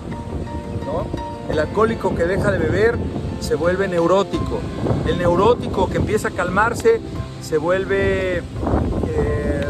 El 1.51 1.59
alcohólico 1.59 2.15
que 2.15 2.25
deja 2.25 2.51
de 2.51 2.59
beber 2.59 2.99
se 3.41 3.55
vuelve 3.55 3.89
neurótico. 3.89 4.61
El 5.07 5.19
neurótico 5.19 5.89
que 5.89 5.97
empieza 5.97 6.29
a 6.29 6.31
calmarse 6.31 7.01
se 7.43 7.57
vuelve 7.57 8.39
eh, 8.39 9.67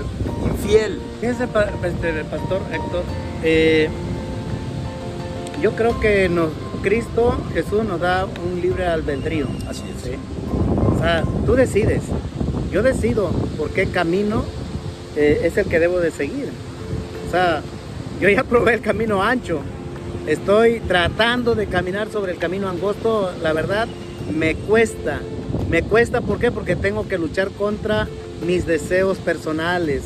infiel. 0.50 1.00
Fíjense, 1.20 1.44
este, 1.44 2.24
pastor 2.24 2.60
Héctor, 2.72 3.02
eh, 3.42 3.88
yo 5.62 5.72
creo 5.72 5.98
que 6.00 6.28
nos, 6.28 6.50
Cristo, 6.82 7.36
Jesús 7.52 7.84
nos 7.84 8.00
da 8.00 8.26
un 8.26 8.60
libre 8.60 8.86
albedrío. 8.86 9.46
Así 9.68 9.82
es. 9.96 10.18
O 10.94 10.98
sea, 10.98 11.22
tú 11.46 11.54
decides. 11.54 12.02
Yo 12.70 12.82
decido 12.82 13.30
por 13.56 13.70
qué 13.70 13.86
camino 13.86 14.44
eh, 15.16 15.40
es 15.44 15.56
el 15.56 15.66
que 15.66 15.78
debo 15.78 16.00
de 16.00 16.10
seguir. 16.10 16.48
O 17.26 17.30
sea, 17.30 17.62
yo 18.20 18.28
ya 18.28 18.44
probé 18.44 18.74
el 18.74 18.80
camino 18.80 19.22
ancho, 19.22 19.60
Estoy 20.28 20.80
tratando 20.80 21.54
de 21.54 21.68
caminar 21.68 22.10
sobre 22.10 22.32
el 22.32 22.38
camino 22.38 22.68
angosto, 22.68 23.32
la 23.42 23.54
verdad 23.54 23.88
me 24.36 24.54
cuesta. 24.54 25.20
Me 25.70 25.82
cuesta, 25.82 26.20
¿por 26.20 26.38
qué? 26.38 26.50
Porque 26.50 26.76
tengo 26.76 27.08
que 27.08 27.16
luchar 27.16 27.48
contra 27.50 28.06
mis 28.46 28.66
deseos 28.66 29.16
personales, 29.16 30.02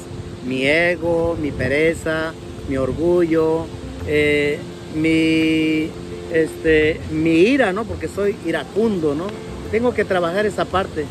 mi 0.46 0.64
ego, 0.64 1.36
mi 1.42 1.50
pereza, 1.50 2.34
mi 2.68 2.76
orgullo, 2.76 3.66
eh, 4.06 4.60
mi, 4.94 5.90
este, 6.32 7.00
mi 7.10 7.40
ira, 7.40 7.72
¿no? 7.72 7.84
Porque 7.84 8.06
soy 8.06 8.36
iracundo, 8.46 9.16
¿no? 9.16 9.26
Tengo 9.72 9.92
que 9.92 10.04
trabajar 10.04 10.46
esa 10.46 10.64
parte. 10.66 11.04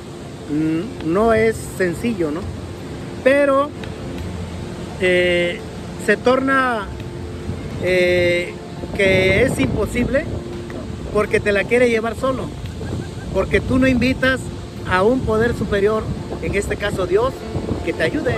Mm, 0.50 1.12
no 1.12 1.34
es 1.34 1.56
sencillo, 1.78 2.32
¿no? 2.32 2.42
Pero 3.24 3.70
eh, 5.00 5.60
se 6.06 6.18
torna 6.18 6.88
eh, 7.84 8.54
que 8.96 9.44
es 9.44 9.60
imposible 9.60 10.26
porque 11.14 11.40
te 11.40 11.52
la 11.52 11.64
quiere 11.64 11.90
llevar 11.90 12.16
solo, 12.16 12.46
porque 13.34 13.60
tú 13.60 13.80
no 13.80 13.88
invitas 13.88 14.40
a 14.90 15.04
un 15.04 15.22
poder 15.22 15.56
superior, 15.56 16.04
en 16.42 16.56
este 16.56 16.76
caso 16.78 17.06
Dios, 17.06 17.34
que 17.86 17.94
te 17.94 18.04
ayude. 18.04 18.34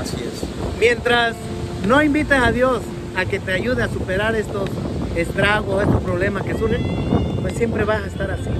Así 0.00 0.16
es. 0.16 0.78
Mientras 0.78 1.34
no 1.86 2.02
invitas 2.02 2.42
a 2.42 2.52
Dios 2.52 2.80
a 3.16 3.24
que 3.24 3.38
te 3.40 3.52
ayude 3.52 3.82
a 3.82 3.88
superar 3.88 4.34
estos 4.34 4.70
estragos, 5.16 5.82
estos 5.82 6.02
problemas 6.02 6.42
que 6.44 6.56
surgen, 6.56 6.82
pues 7.40 7.54
siempre 7.54 7.84
vas 7.84 8.04
a 8.04 8.06
estar 8.06 8.30
así. 8.30 8.50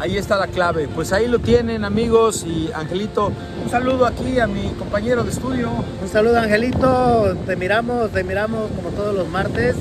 Ahí 0.00 0.16
está 0.16 0.36
la 0.38 0.46
clave. 0.46 0.88
Pues 0.94 1.12
ahí 1.12 1.26
lo 1.26 1.40
tienen 1.40 1.84
amigos 1.84 2.44
y 2.46 2.70
Angelito, 2.72 3.32
un 3.64 3.70
saludo 3.70 4.06
aquí 4.06 4.38
a 4.38 4.46
mi 4.46 4.68
compañero 4.78 5.24
de 5.24 5.30
estudio. 5.30 5.70
Un 6.00 6.08
saludo 6.08 6.38
Angelito, 6.38 7.36
te 7.46 7.56
miramos, 7.56 8.10
te 8.12 8.22
miramos 8.22 8.70
como 8.76 8.90
todos 8.90 9.14
los 9.14 9.28
martes. 9.28 9.74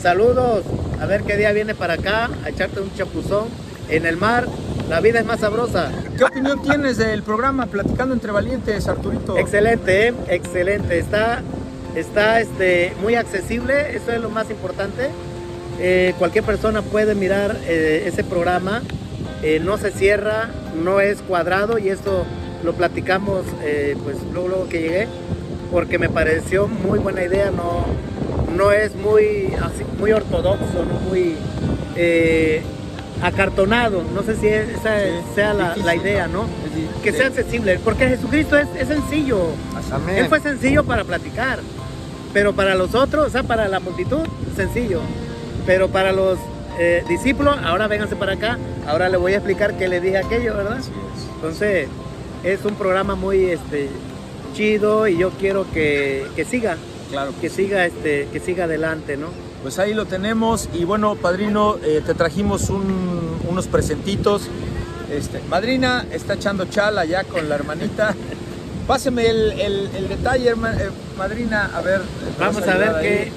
Saludos, 0.00 0.64
a 0.98 1.04
ver 1.04 1.24
qué 1.24 1.36
día 1.36 1.52
viene 1.52 1.74
para 1.74 1.94
acá 1.94 2.30
a 2.42 2.48
echarte 2.48 2.80
un 2.80 2.90
chapuzón 2.94 3.48
en 3.90 4.06
el 4.06 4.16
mar. 4.16 4.46
La 4.88 5.00
vida 5.00 5.20
es 5.20 5.26
más 5.26 5.40
sabrosa. 5.40 5.90
¿Qué 6.16 6.24
opinión 6.24 6.62
tienes 6.62 6.96
del 6.96 7.22
programa 7.22 7.66
Platicando 7.66 8.14
entre 8.14 8.32
Valientes, 8.32 8.88
Arturito? 8.88 9.36
Excelente, 9.36 10.08
¿eh? 10.08 10.14
excelente. 10.28 10.98
Está, 10.98 11.42
está 11.94 12.40
este, 12.40 12.94
muy 13.02 13.14
accesible, 13.14 13.94
eso 13.94 14.10
es 14.10 14.20
lo 14.22 14.30
más 14.30 14.50
importante. 14.50 15.10
eh, 15.82 16.14
cualquier 16.18 16.44
persona 16.44 16.82
puede 16.82 17.14
mirar 17.14 17.56
eh, 17.66 18.04
ese 18.06 18.24
programa. 18.24 18.82
Eh, 19.42 19.60
no 19.64 19.78
se 19.78 19.90
cierra, 19.90 20.50
no 20.82 21.00
es 21.00 21.22
cuadrado 21.22 21.78
y 21.78 21.88
esto 21.88 22.24
lo 22.62 22.74
platicamos 22.74 23.44
pues 24.04 24.16
luego, 24.32 24.48
luego, 24.48 24.68
que 24.68 24.82
llegué 24.82 25.08
porque 25.70 25.98
me 25.98 26.08
pareció 26.10 26.68
muy 26.68 26.98
buena 26.98 27.24
idea, 27.24 27.50
no, 27.50 27.86
no 28.54 28.70
es 28.72 28.94
muy, 28.96 29.54
así, 29.62 29.84
muy 29.98 30.12
ortodoxo, 30.12 30.84
no 30.84 31.00
muy 31.08 31.36
acartonado, 33.22 34.02
no 34.14 34.22
sé 34.22 34.36
si 34.36 34.48
esa 34.48 34.96
sea 35.34 35.54
la, 35.54 35.94
idea, 35.94 36.26
¿no? 36.26 36.46
Que 37.02 37.12
sea 37.12 37.26
accesible, 37.26 37.78
porque 37.84 38.08
Jesucristo 38.08 38.56
es, 38.56 38.68
es 38.78 38.88
sencillo, 38.88 39.48
Él 40.16 40.26
fue 40.28 40.40
sencillo 40.40 40.84
para 40.84 41.04
platicar, 41.04 41.60
pero 42.32 42.54
para 42.54 42.74
los 42.74 42.94
otros, 42.94 43.26
o 43.26 43.30
sea, 43.30 43.42
para 43.42 43.68
la 43.68 43.80
multitud, 43.80 44.22
sencillo, 44.56 45.00
pero 45.66 45.88
para 45.88 46.12
los 46.12 46.38
eh, 46.78 47.04
discípulos, 47.08 47.58
ahora 47.62 47.88
vénganse 47.88 48.16
para 48.16 48.32
acá, 48.32 48.58
ahora 48.86 49.08
le 49.08 49.16
voy 49.16 49.32
a 49.32 49.36
explicar 49.36 49.76
qué 49.76 49.88
le 49.88 50.00
dije 50.00 50.18
aquello, 50.18 50.56
¿verdad? 50.56 50.78
Entonces, 51.36 51.88
es 52.44 52.64
un 52.64 52.74
programa 52.74 53.14
muy 53.14 53.44
este, 53.50 53.88
chido 54.54 55.06
y 55.08 55.18
yo 55.18 55.30
quiero 55.30 55.70
que, 55.70 56.26
que 56.36 56.44
siga, 56.44 56.76
claro. 57.10 57.32
que 57.40 57.50
siga, 57.50 57.86
este, 57.86 58.28
que 58.32 58.40
siga 58.40 58.64
adelante, 58.64 59.16
¿no? 59.16 59.28
Pues 59.62 59.78
ahí 59.78 59.92
lo 59.92 60.06
tenemos 60.06 60.68
y 60.72 60.84
bueno, 60.84 61.16
padrino, 61.16 61.76
eh, 61.82 62.02
te 62.04 62.14
trajimos 62.14 62.70
unos 62.70 63.66
presentitos. 63.66 64.48
Este, 65.12 65.40
madrina 65.50 66.06
está 66.12 66.34
echando 66.34 66.64
chala 66.64 67.04
ya 67.04 67.24
con 67.24 67.48
la 67.48 67.56
hermanita. 67.56 68.14
Páseme 68.86 69.28
el, 69.28 70.08
detalle, 70.08 70.50
eh, 70.50 70.54
madrina, 71.18 71.70
a 71.74 71.80
ver. 71.82 72.00
Vamos 72.38 72.66
a, 72.66 72.76
ver 72.76 72.92
qué. 73.02 73.32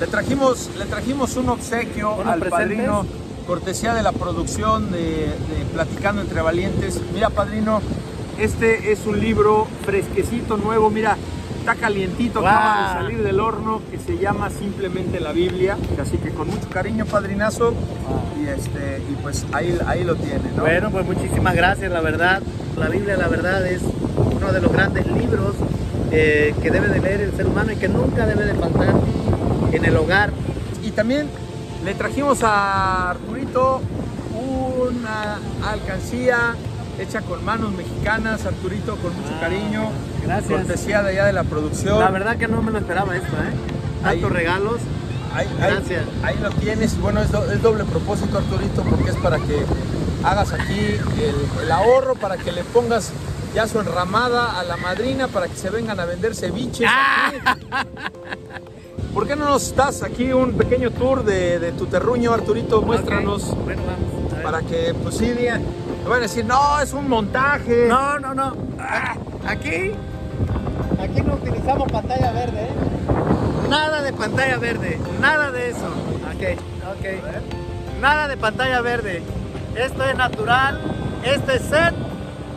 Le 0.00 0.06
trajimos, 0.06 0.70
le 0.78 0.84
trajimos 0.84 1.36
un 1.36 1.48
obsequio 1.48 2.22
al 2.22 2.40
padrino, 2.40 3.06
cortesía 3.46 3.94
de 3.94 4.02
la 4.02 4.12
producción 4.12 4.90
de, 4.90 4.98
de 4.98 5.64
Platicando 5.72 6.20
entre 6.20 6.42
Valientes. 6.42 7.00
Mira, 7.14 7.30
padrino, 7.30 7.80
este 8.38 8.92
es 8.92 9.06
un 9.06 9.18
libro 9.18 9.66
fresquecito, 9.86 10.58
nuevo. 10.58 10.90
Mira, 10.90 11.16
está 11.60 11.74
calientito, 11.74 12.40
acaba 12.40 12.88
de 12.88 13.04
salir 13.04 13.22
del 13.22 13.40
horno, 13.40 13.80
que 13.90 13.98
se 13.98 14.18
llama 14.18 14.50
simplemente 14.50 15.18
la 15.18 15.32
Biblia. 15.32 15.78
Así 16.00 16.18
que 16.18 16.30
con 16.30 16.48
mucho 16.48 16.68
cariño, 16.68 17.06
padrinazo. 17.06 17.72
Y, 18.38 18.48
este, 18.48 19.02
y 19.10 19.14
pues 19.22 19.46
ahí, 19.52 19.78
ahí 19.86 20.04
lo 20.04 20.14
tiene, 20.16 20.50
¿no? 20.54 20.62
Bueno, 20.62 20.90
pues 20.90 21.06
muchísimas 21.06 21.54
gracias, 21.54 21.90
la 21.90 22.02
verdad. 22.02 22.42
La 22.76 22.88
Biblia, 22.88 23.16
la 23.16 23.28
verdad, 23.28 23.66
es 23.66 23.80
uno 23.82 24.52
de 24.52 24.60
los 24.60 24.70
grandes 24.70 25.06
libros 25.06 25.54
eh, 26.12 26.54
que 26.62 26.70
debe 26.70 26.88
de 26.88 27.00
leer 27.00 27.22
el 27.22 27.32
ser 27.34 27.46
humano 27.46 27.72
y 27.72 27.76
que 27.76 27.88
nunca 27.88 28.26
debe 28.26 28.44
de 28.44 28.54
faltar 28.54 28.94
en 29.72 29.84
el 29.84 29.96
hogar. 29.96 30.32
Y 30.82 30.90
también 30.90 31.28
le 31.84 31.94
trajimos 31.94 32.42
a 32.42 33.10
Arturito 33.10 33.80
una 34.34 35.38
alcancía 35.68 36.54
hecha 36.98 37.20
con 37.22 37.44
manos 37.44 37.72
mexicanas, 37.72 38.46
Arturito, 38.46 38.96
con 38.96 39.14
mucho 39.14 39.32
ah. 39.36 39.40
cariño. 39.40 39.90
Gracias. 40.24 40.50
Cortesía 40.50 41.02
de 41.02 41.10
allá 41.10 41.26
de 41.26 41.32
la 41.32 41.44
producción. 41.44 41.98
La 41.98 42.10
verdad 42.10 42.36
que 42.36 42.48
no 42.48 42.62
me 42.62 42.70
lo 42.70 42.78
esperaba 42.78 43.16
esto, 43.16 43.36
¿eh? 43.36 44.02
Tantos 44.02 44.32
regalos. 44.32 44.80
Gracias. 45.58 46.02
Ahí, 46.22 46.38
lo 46.40 46.50
tienes. 46.50 46.94
Y 46.94 46.98
bueno, 46.98 47.20
es, 47.20 47.30
doble 47.30 47.84
propósito, 47.84 48.38
Arturito, 48.38 48.82
porque 48.82 49.10
es 49.10 49.16
para 49.16 49.38
que 49.38 49.64
hagas 50.24 50.52
aquí 50.52 50.96
el, 51.62 51.70
ahorro, 51.70 52.14
para 52.14 52.36
que 52.36 52.52
le 52.52 52.64
pongas 52.64 53.12
ya 53.54 53.68
su 53.68 53.78
enramada 53.80 54.58
a 54.58 54.64
la 54.64 54.76
madrina, 54.76 55.28
para 55.28 55.48
que 55.48 55.56
se 55.56 55.70
vengan 55.70 56.00
a 56.00 56.06
vender 56.06 56.34
ceviches 56.34 56.88
aquí. 56.88 57.38
¿Por 59.16 59.26
qué 59.26 59.34
no 59.34 59.46
nos 59.46 59.74
das 59.74 60.02
aquí 60.02 60.30
un 60.34 60.52
pequeño 60.58 60.90
tour 60.90 61.24
de, 61.24 61.72
tu 61.72 61.86
terruño, 61.86 62.34
Arturito? 62.34 62.82
Muéstranos. 62.82 63.56
Bueno, 63.64 63.80
vamos. 63.86 64.42
Para 64.42 64.60
que, 64.60 64.94
pues 65.02 65.16
sí, 65.16 65.32
me 65.34 65.48
van 66.06 66.18
a 66.18 66.20
decir, 66.20 66.44
no, 66.44 66.78
es 66.82 66.92
un 66.92 67.08
montaje. 67.08 67.86
No, 67.88 68.18
no, 68.18 68.34
no. 68.34 68.54
Ah, 68.78 69.16
aquí 69.46 69.92
Aquí 71.00 71.22
no 71.22 71.36
utilizamos 71.36 71.90
pantalla 71.90 72.30
verde, 72.32 72.64
¿eh? 72.64 72.70
Nada 73.70 74.02
de 74.02 74.12
pantalla 74.12 74.58
verde, 74.58 74.98
nada 75.18 75.50
de 75.50 75.70
eso. 75.70 75.86
Ok, 75.86 76.60
ok. 76.90 78.00
Nada 78.02 78.28
de 78.28 78.36
pantalla 78.36 78.82
verde. 78.82 79.22
Esto 79.76 80.04
es 80.04 80.14
natural. 80.18 80.78
Este 81.24 81.58
set 81.58 81.94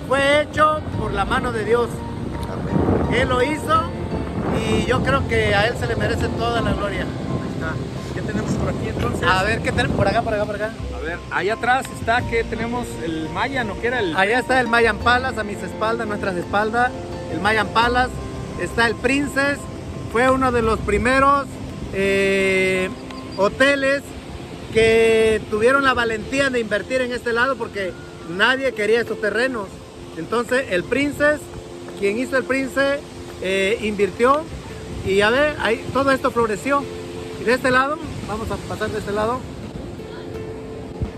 fue 0.10 0.42
hecho 0.42 0.82
por 1.00 1.14
la 1.14 1.24
mano 1.24 1.54
de 1.54 1.64
Dios. 1.64 1.88
Él 3.14 3.30
lo 3.30 3.42
hizo 3.42 3.99
y 4.60 4.86
yo 4.86 5.04
creo 5.04 5.28
que 5.28 5.56
a 5.56 5.68
él 5.68 5.76
se 5.80 5.88
le 5.88 5.96
merece 5.96 6.28
toda 6.30 6.62
la 6.62 6.74
gloria. 6.74 7.06
¿Qué 8.14 8.22
tenemos 8.22 8.52
por 8.54 8.70
aquí 8.70 8.88
entonces? 8.88 9.28
A 9.28 9.44
ver, 9.44 9.62
¿qué 9.62 9.72
tenemos 9.72 9.96
por 9.96 10.08
acá, 10.08 10.22
por 10.22 10.34
acá, 10.34 10.46
por 10.46 10.56
acá? 10.56 10.74
A 10.96 11.00
ver, 11.00 11.18
allá 11.32 11.54
atrás 11.54 11.86
está 11.98 12.22
que 12.30 12.44
tenemos 12.44 12.88
el 13.04 13.30
Mayan, 13.30 13.70
¿o 13.70 13.80
qué 13.80 13.88
era 13.88 14.00
el? 14.00 14.16
Allá 14.16 14.40
está 14.40 14.60
el 14.60 14.68
Mayan 14.68 14.98
Palace 14.98 15.40
a 15.40 15.44
mis 15.44 15.62
espaldas, 15.62 16.08
nuestras 16.08 16.36
espaldas. 16.36 16.92
El 17.32 17.40
Mayan 17.42 17.68
Palace 17.68 18.12
está 18.62 18.88
el 18.88 18.96
Princess, 18.96 19.60
fue 20.12 20.30
uno 20.30 20.52
de 20.52 20.62
los 20.62 20.80
primeros 20.80 21.46
eh, 21.94 22.90
hoteles 23.38 24.02
que 24.74 25.42
tuvieron 25.50 25.84
la 25.84 25.94
valentía 25.94 26.50
de 26.50 26.60
invertir 26.60 27.02
en 27.02 27.12
este 27.12 27.34
lado 27.34 27.56
porque 27.56 27.94
nadie 28.30 28.74
quería 28.74 29.02
estos 29.02 29.20
terrenos. 29.22 29.68
Entonces 30.18 30.66
el 30.70 30.84
Princess, 30.84 31.40
quien 32.00 32.18
hizo 32.18 32.38
el 32.38 32.44
Princess, 32.44 33.00
eh, 33.42 33.80
invirtió 33.82 34.42
y 35.06 35.18
ya 35.18 35.30
ve, 35.30 35.54
ahí 35.60 35.86
todo 35.94 36.12
esto 36.12 36.32
floreció. 36.32 36.84
Y 37.42 37.46
de 37.46 37.54
este 37.54 37.72
lado, 37.72 37.98
vamos 38.28 38.50
a 38.52 38.56
pasar 38.56 38.90
de 38.90 39.00
este 39.00 39.12
lado. 39.12 39.40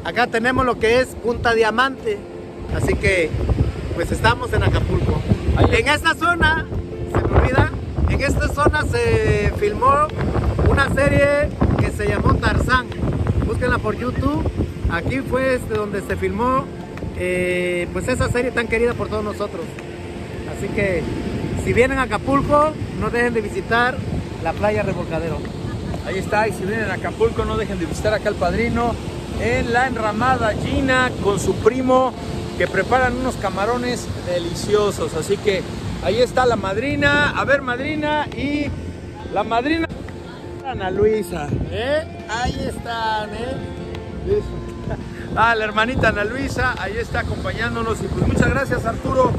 Acá 0.03 0.27
tenemos 0.27 0.65
lo 0.65 0.79
que 0.79 0.99
es 0.99 1.07
Punta 1.15 1.53
Diamante. 1.53 2.17
Así 2.75 2.95
que 2.95 3.29
pues 3.95 4.11
estamos 4.11 4.53
en 4.53 4.63
Acapulco. 4.63 5.21
En 5.71 5.87
esta 5.87 6.15
zona 6.15 6.67
en 8.11 8.21
esta 8.21 8.47
zona 8.49 8.83
se 8.83 9.51
filmó 9.57 10.07
una 10.69 10.93
serie 10.93 11.49
que 11.79 11.89
se 11.91 12.07
llamó 12.07 12.35
Tarzán. 12.35 12.87
Búsquenla 13.47 13.77
por 13.79 13.97
YouTube. 13.97 14.43
Aquí 14.91 15.21
fue 15.21 15.55
este, 15.55 15.73
donde 15.73 16.01
se 16.01 16.15
filmó 16.17 16.65
eh, 17.17 17.87
pues 17.93 18.07
esa 18.07 18.29
serie 18.29 18.51
tan 18.51 18.67
querida 18.67 18.93
por 18.93 19.07
todos 19.07 19.23
nosotros. 19.23 19.61
Así 20.55 20.67
que 20.67 21.01
si 21.63 21.73
vienen 21.73 21.99
a 21.99 22.03
Acapulco, 22.03 22.73
no 22.99 23.09
dejen 23.09 23.33
de 23.33 23.41
visitar 23.41 23.97
la 24.43 24.53
playa 24.53 24.83
Revolcadero. 24.83 25.37
Ahí 26.05 26.17
está, 26.17 26.47
y 26.47 26.53
si 26.53 26.63
vienen 26.63 26.89
a 26.89 26.95
Acapulco, 26.95 27.45
no 27.45 27.57
dejen 27.57 27.79
de 27.79 27.85
visitar 27.85 28.13
acá 28.13 28.29
al 28.29 28.35
padrino 28.35 28.93
en 29.39 29.71
la 29.73 29.87
enramada 29.87 30.53
Gina 30.53 31.11
con 31.23 31.39
su 31.39 31.55
primo 31.55 32.13
que 32.57 32.67
preparan 32.67 33.15
unos 33.15 33.35
camarones 33.35 34.07
deliciosos. 34.27 35.13
Así 35.15 35.37
que 35.37 35.63
Ahí 36.03 36.19
está 36.19 36.47
la 36.47 36.55
madrina. 36.55 37.29
A 37.29 37.45
ver, 37.45 37.61
madrina. 37.61 38.25
Y 38.35 38.65
la 39.33 39.43
madrina. 39.43 39.87
Ana 40.65 40.89
Luisa. 40.89 41.47
¿eh? 41.69 42.25
Ahí 42.29 42.65
están, 42.67 43.29
¿eh? 43.33 43.57
Ah, 45.33 45.55
la 45.55 45.63
hermanita 45.63 46.09
Ana 46.09 46.25
Luisa. 46.25 46.75
Ahí 46.77 46.97
está 46.97 47.21
acompañándonos. 47.21 48.01
Y 48.01 48.07
pues 48.07 48.27
muchas 48.27 48.49
gracias, 48.49 48.85
Arturo. 48.85 49.31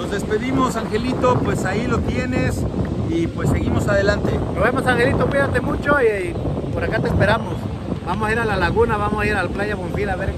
Nos 0.00 0.10
despedimos, 0.10 0.76
Angelito. 0.76 1.38
Pues 1.40 1.66
ahí 1.66 1.86
lo 1.86 1.98
tienes. 1.98 2.62
Y 3.10 3.26
pues 3.26 3.50
seguimos 3.50 3.86
adelante. 3.86 4.32
Nos 4.32 4.64
vemos, 4.64 4.86
Angelito. 4.86 5.26
Cuídate 5.26 5.60
mucho 5.60 5.96
y, 6.00 6.34
por 6.72 6.82
acá 6.82 7.00
te 7.00 7.08
esperamos. 7.08 7.54
Vamos 8.06 8.28
a 8.28 8.32
ir 8.32 8.38
a 8.38 8.46
la 8.46 8.56
laguna, 8.56 8.96
vamos 8.96 9.22
a 9.22 9.26
ir 9.26 9.34
a 9.34 9.42
la 9.42 9.48
playa 9.50 9.74
Bonfil 9.74 10.08
a 10.08 10.16
ver 10.16 10.32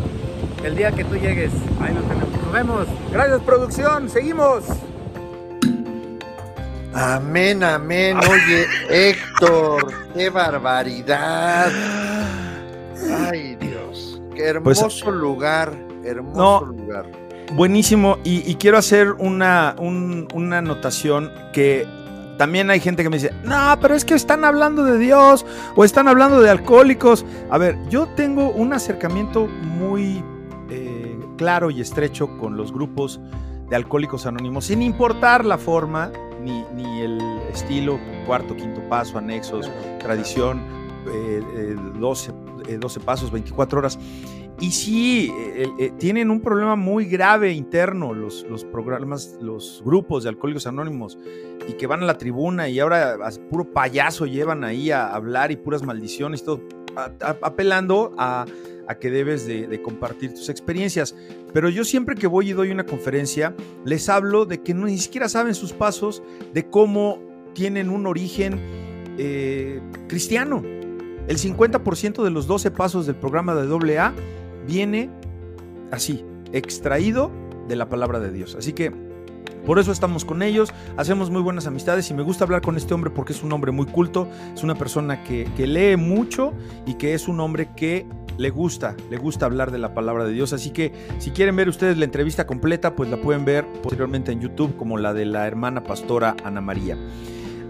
el 0.64 0.74
día 0.74 0.90
que 0.90 1.04
tú 1.04 1.14
llegues. 1.14 1.52
Ahí 1.80 1.94
lo 1.94 2.00
tenemos. 2.00 2.42
Nos 2.42 2.52
vemos. 2.52 2.86
Gracias, 3.12 3.40
producción. 3.42 4.10
Seguimos. 4.10 4.64
Amén, 6.92 7.62
amén. 7.62 8.18
Oye, 8.18 8.66
Héctor, 8.90 9.92
qué 10.12 10.28
barbaridad. 10.28 11.70
Ay, 13.30 13.54
Dios. 13.60 14.20
Qué 14.34 14.60
pues, 14.60 14.78
hermoso 14.78 15.12
lugar, 15.12 15.72
hermoso 16.04 16.66
lugar. 16.66 17.21
Buenísimo. 17.54 18.18
Y, 18.24 18.54
quiero 18.56 18.78
hacer 18.78 19.12
una, 19.12 19.76
una 19.78 20.58
anotación 20.58 21.30
que 21.52 21.86
también 22.42 22.70
hay 22.70 22.80
gente 22.80 23.02
que 23.02 23.10
me 23.10 23.18
dice, 23.18 23.32
no, 23.44 23.78
pero 23.80 23.94
es 23.94 24.04
que 24.04 24.14
están 24.14 24.44
hablando 24.44 24.84
de 24.84 24.98
Dios 24.98 25.46
o 25.76 25.84
están 25.84 26.08
hablando 26.08 26.40
de 26.40 26.50
alcohólicos. 26.50 27.24
A 27.50 27.58
ver, 27.58 27.78
yo 27.88 28.08
tengo 28.16 28.50
un 28.50 28.72
acercamiento 28.72 29.46
muy 29.46 30.24
eh, 30.70 31.18
claro 31.36 31.70
y 31.70 31.80
estrecho 31.80 32.36
con 32.38 32.56
los 32.56 32.72
grupos 32.72 33.20
de 33.68 33.76
alcohólicos 33.76 34.26
anónimos, 34.26 34.66
sin 34.66 34.82
importar 34.82 35.44
la 35.44 35.56
forma 35.56 36.10
ni, 36.42 36.64
ni 36.74 37.02
el 37.02 37.20
estilo, 37.52 38.00
cuarto, 38.26 38.56
quinto 38.56 38.80
paso, 38.88 39.18
anexos, 39.18 39.70
tradición, 40.00 40.62
12, 41.04 42.30
eh, 42.68 42.76
12, 42.78 42.98
eh, 42.98 43.02
pasos, 43.04 43.30
24 43.30 43.78
horas. 43.78 43.98
Y 44.62 44.70
sí, 44.70 45.28
eh, 45.56 45.92
tienen 45.98 46.30
un 46.30 46.40
problema 46.40 46.76
muy 46.76 47.06
grave 47.06 47.52
interno 47.52 48.14
los, 48.14 48.46
los 48.48 48.64
programas, 48.64 49.36
los 49.40 49.82
grupos 49.84 50.22
de 50.22 50.28
alcohólicos 50.28 50.68
anónimos 50.68 51.18
y 51.66 51.72
que 51.72 51.88
van 51.88 52.04
a 52.04 52.06
la 52.06 52.16
tribuna 52.16 52.68
y 52.68 52.78
ahora 52.78 53.18
puro 53.50 53.64
payaso 53.64 54.24
llevan 54.24 54.62
ahí 54.62 54.92
a 54.92 55.12
hablar 55.12 55.50
y 55.50 55.56
puras 55.56 55.82
maldiciones 55.82 56.42
y 56.42 56.44
todo. 56.44 56.60
apelando 57.18 58.14
a, 58.16 58.46
que 59.00 59.10
debes 59.10 59.46
de, 59.46 59.82
compartir 59.82 60.32
tus 60.32 60.48
experiencias. 60.48 61.16
Pero 61.52 61.68
yo 61.68 61.82
siempre 61.82 62.14
que 62.14 62.28
voy 62.28 62.50
y 62.50 62.52
doy 62.52 62.70
una 62.70 62.86
conferencia, 62.86 63.56
les 63.84 64.08
hablo 64.08 64.46
de 64.46 64.62
que 64.62 64.74
ni 64.74 64.96
siquiera 64.96 65.28
saben 65.28 65.56
sus 65.56 65.72
pasos, 65.72 66.22
de 66.54 66.68
cómo 66.70 67.18
tienen 67.52 67.90
un 67.90 68.06
origen 68.06 68.60
eh, 69.18 69.80
cristiano. 70.08 70.62
El 71.26 71.38
50% 71.38 72.22
de 72.22 72.30
los 72.30 72.46
12 72.46 72.70
pasos 72.70 73.06
del 73.06 73.16
programa 73.16 73.56
de 73.56 73.98
AA 73.98 74.12
viene 74.66 75.10
así, 75.90 76.24
extraído 76.52 77.30
de 77.68 77.76
la 77.76 77.88
palabra 77.88 78.20
de 78.20 78.32
Dios. 78.32 78.54
Así 78.54 78.72
que 78.72 78.92
por 79.66 79.78
eso 79.78 79.92
estamos 79.92 80.24
con 80.24 80.42
ellos, 80.42 80.72
hacemos 80.96 81.30
muy 81.30 81.40
buenas 81.40 81.66
amistades 81.66 82.10
y 82.10 82.14
me 82.14 82.22
gusta 82.22 82.44
hablar 82.44 82.62
con 82.62 82.76
este 82.76 82.94
hombre 82.94 83.10
porque 83.10 83.32
es 83.32 83.44
un 83.44 83.52
hombre 83.52 83.70
muy 83.70 83.86
culto, 83.86 84.28
es 84.54 84.64
una 84.64 84.74
persona 84.74 85.22
que, 85.22 85.46
lee 85.56 85.96
mucho 85.96 86.52
y 86.84 86.94
que 86.94 87.14
es 87.14 87.28
un 87.28 87.38
hombre 87.38 87.70
que 87.76 88.04
le 88.38 88.50
gusta, 88.50 88.96
le 89.08 89.18
gusta 89.18 89.46
hablar 89.46 89.70
de 89.70 89.78
la 89.78 89.94
palabra 89.94 90.24
de 90.24 90.32
Dios. 90.32 90.52
Así 90.52 90.70
que 90.70 90.92
si 91.18 91.30
quieren 91.30 91.54
ver 91.54 91.68
ustedes 91.68 91.96
la 91.96 92.04
entrevista 92.04 92.44
completa, 92.44 92.96
pues 92.96 93.08
la 93.08 93.18
pueden 93.18 93.44
ver 93.44 93.64
posteriormente 93.82 94.32
en 94.32 94.40
YouTube 94.40 94.76
como 94.76 94.98
la 94.98 95.14
de 95.14 95.26
la 95.26 95.46
hermana 95.46 95.84
pastora 95.84 96.34
Ana 96.44 96.60
María. 96.60 96.98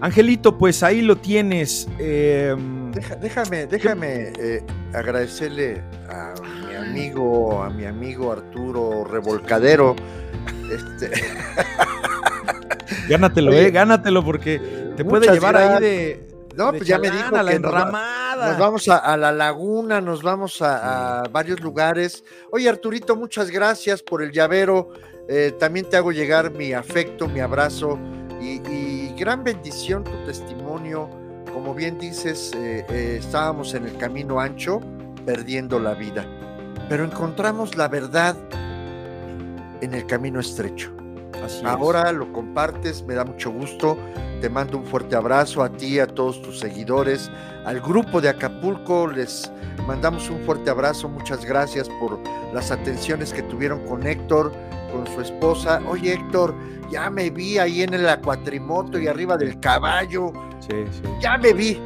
Angelito, 0.03 0.57
pues 0.57 0.83
ahí 0.83 1.01
lo 1.01 1.15
tienes. 1.15 1.87
Em, 1.97 2.91
déjame, 2.91 3.67
déjame 3.67 4.33
eh, 4.37 4.61
agradecerle 4.93 5.81
a 6.09 6.33
mi 6.43 6.75
amigo, 6.75 7.63
a 7.63 7.69
mi 7.69 7.85
amigo 7.85 8.33
Arturo 8.33 9.05
Revolcadero 9.05 9.95
este... 10.69 11.09
gánatelo, 13.07 13.53
eh, 13.53 13.71
gánatelo 13.71 14.25
porque 14.25 14.59
te 14.97 15.05
puede 15.05 15.31
llevar 15.31 15.55
ahí 15.55 15.81
de. 15.81 16.27
No, 16.57 16.71
pues 16.71 16.85
ya 16.85 16.99
me 16.99 17.09
dijo 17.09 17.41
la 17.41 17.53
enramada. 17.53 18.49
Nos, 18.49 18.59
vamos 18.59 18.89
a, 18.89 19.15
la 19.15 19.31
laguna, 19.31 20.01
nos 20.01 20.21
vamos 20.21 20.61
a, 20.61 21.23
varios 21.31 21.61
lugares. 21.61 22.25
Oye, 22.51 22.67
Arturito, 22.67 23.15
muchas 23.15 23.49
gracias 23.49 24.03
por 24.03 24.21
el 24.21 24.33
llavero. 24.33 24.89
Eh, 25.29 25.53
también 25.57 25.87
te 25.89 25.95
hago 25.95 26.11
llegar 26.11 26.51
mi 26.51 26.73
afecto, 26.73 27.29
mi 27.29 27.39
abrazo 27.39 27.97
y, 28.41 28.92
gran 29.23 29.41
bendición 29.45 30.03
tu 30.03 30.11
testimonio. 30.25 31.09
Como 31.53 31.73
bien 31.73 31.97
dices, 31.97 32.51
eh, 32.57 33.15
estábamos 33.17 33.73
en 33.73 33.85
el 33.85 33.95
camino 33.95 34.41
ancho, 34.41 34.81
perdiendo 35.25 35.79
la 35.79 35.93
vida, 35.93 36.25
pero 36.89 37.05
encontramos 37.05 37.77
la 37.77 37.87
verdad 37.87 38.35
en 39.79 39.93
el 39.93 40.05
camino 40.07 40.41
estrecho. 40.41 40.91
Ahora 41.63 42.11
lo 42.11 42.33
compartes, 42.33 43.03
me 43.03 43.13
da 43.13 43.23
mucho 43.23 43.49
gusto. 43.49 43.97
Te 44.41 44.49
mando 44.49 44.77
un 44.77 44.85
fuerte 44.85 45.15
abrazo 45.15 45.63
a 45.63 45.69
ti, 45.69 45.99
a 45.99 46.07
todos 46.07 46.41
tus 46.41 46.59
seguidores, 46.59 47.31
al 47.63 47.79
grupo 47.79 48.19
de 48.19 48.27
Acapulco. 48.27 49.07
Les 49.07 49.49
mandamos 49.87 50.29
un 50.29 50.39
fuerte 50.41 50.69
abrazo. 50.69 51.07
Muchas 51.07 51.45
gracias 51.45 51.87
por 52.01 52.19
las 52.53 52.71
atenciones 52.71 53.31
que 53.31 53.43
tuvieron 53.43 53.85
con 53.85 54.05
Héctor, 54.05 54.51
con 54.91 55.07
su 55.07 55.21
esposa. 55.21 55.81
Oye, 55.87 56.13
Héctor, 56.13 56.53
ya 56.93 57.09
me 57.09 57.29
vi 57.29 57.57
ahí 57.57 57.83
en 57.83 57.93
el 57.93 58.07
acuatrimoto 58.07 58.99
y 58.99 59.07
arriba 59.07 59.37
del 59.37 59.59
caballo. 59.59 60.31
Sí, 60.59 60.83
sí. 60.91 61.01
Ya 61.19 61.37
me 61.37 61.53
vi 61.53 61.79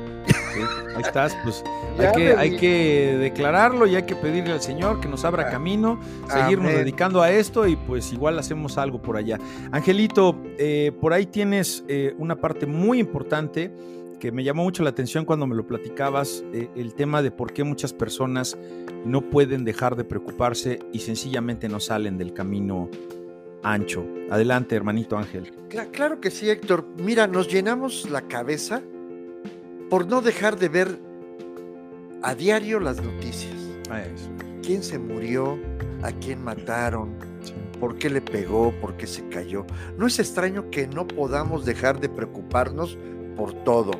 ahí 0.95 1.01
estás, 1.01 1.37
pues 1.43 1.63
hay 1.99 2.11
que, 2.11 2.33
hay 2.33 2.57
que, 2.57 3.17
declararlo 3.19 3.87
y 3.87 3.95
hay 3.95 4.03
que 4.03 4.15
pedirle 4.15 4.53
al 4.53 4.61
Señor 4.61 4.99
que 4.99 5.07
nos 5.07 5.25
abra 5.25 5.47
ah, 5.47 5.51
camino, 5.51 5.99
seguirnos 6.29 6.73
dedicando 6.73 7.21
a 7.21 7.31
esto 7.31 7.67
y 7.67 7.75
pues 7.75 8.11
igual 8.13 8.37
hacemos 8.39 8.77
algo 8.77 9.01
por 9.01 9.17
allá. 9.17 9.39
Angelito, 9.71 10.35
eh, 10.57 10.91
por 10.99 11.13
ahí 11.13 11.25
tienes 11.25 11.83
eh, 11.87 12.13
una 12.17 12.35
parte 12.35 12.65
muy 12.65 12.99
importante 12.99 13.71
que 14.19 14.31
me 14.31 14.43
llamó 14.43 14.63
mucho 14.63 14.81
la 14.81 14.89
atención 14.89 15.25
cuando 15.25 15.45
me 15.45 15.55
lo 15.55 15.67
platicabas, 15.67 16.43
eh, 16.51 16.69
el 16.75 16.95
tema 16.95 17.21
de 17.21 17.29
por 17.29 17.53
qué 17.53 17.63
muchas 17.63 17.93
personas 17.93 18.57
no 19.05 19.21
pueden 19.21 19.63
dejar 19.63 19.95
de 19.95 20.03
preocuparse 20.03 20.79
y 20.91 20.99
sencillamente 20.99 21.69
no 21.69 21.79
salen 21.79 22.17
del 22.17 22.33
camino 22.33 22.89
ancho. 23.63 24.05
Adelante, 24.29 24.75
hermanito 24.75 25.17
Ángel. 25.17 25.51
Claro 25.91 26.19
que 26.19 26.31
sí, 26.31 26.49
Héctor. 26.49 26.85
Mira, 26.97 27.27
nos 27.27 27.47
llenamos 27.47 28.09
la 28.09 28.21
cabeza 28.21 28.81
por 29.89 30.07
no 30.07 30.21
dejar 30.21 30.57
de 30.57 30.69
ver 30.69 30.99
a 32.21 32.35
diario 32.35 32.79
las 32.79 33.01
noticias. 33.01 33.55
¿Quién 34.63 34.83
se 34.83 34.99
murió? 34.99 35.57
¿A 36.03 36.11
quién 36.11 36.43
mataron? 36.43 37.15
¿Por 37.79 37.97
qué 37.97 38.09
le 38.09 38.21
pegó? 38.21 38.71
¿Por 38.81 38.97
qué 38.97 39.07
se 39.07 39.27
cayó? 39.29 39.65
No 39.97 40.07
es 40.07 40.19
extraño 40.19 40.69
que 40.69 40.87
no 40.87 41.07
podamos 41.07 41.65
dejar 41.65 41.99
de 41.99 42.09
preocuparnos 42.09 42.97
por 43.35 43.53
todo. 43.63 43.91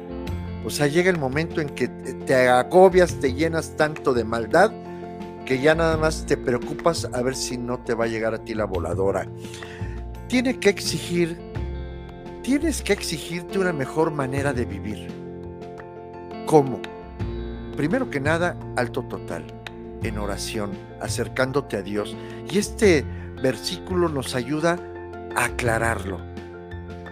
O 0.65 0.69
sea, 0.69 0.87
llega 0.87 1.09
el 1.09 1.17
momento 1.17 1.61
en 1.61 1.69
que 1.69 1.87
te 1.87 2.49
agobias, 2.49 3.19
te 3.19 3.33
llenas 3.33 3.77
tanto 3.77 4.13
de 4.13 4.25
maldad 4.25 4.71
que 5.47 5.59
ya 5.59 5.73
nada 5.73 5.97
más 5.97 6.25
te 6.25 6.35
preocupas 6.37 7.05
a 7.13 7.21
ver 7.21 7.35
si 7.35 7.57
no 7.57 7.79
te 7.79 7.95
va 7.95 8.03
a 8.03 8.07
llegar 8.07 8.35
a 8.35 8.43
ti 8.43 8.53
la 8.53 8.65
voladora. 8.65 9.25
Tiene 10.27 10.59
que 10.59 10.69
exigir, 10.69 11.39
tienes 12.43 12.81
que 12.81 12.91
exigirte 12.93 13.57
una 13.57 13.71
mejor 13.71 14.11
manera 14.11 14.51
de 14.51 14.65
vivir 14.65 15.07
¿Cómo? 16.47 16.79
Primero 17.75 18.09
que 18.09 18.21
nada, 18.21 18.57
alto 18.77 19.03
total, 19.03 19.43
en 20.01 20.17
oración, 20.17 20.71
acercándote 21.01 21.75
a 21.75 21.81
Dios. 21.81 22.15
Y 22.49 22.57
este 22.57 23.03
versículo 23.43 24.07
nos 24.07 24.33
ayuda 24.33 24.79
a 25.35 25.45
aclararlo. 25.45 26.21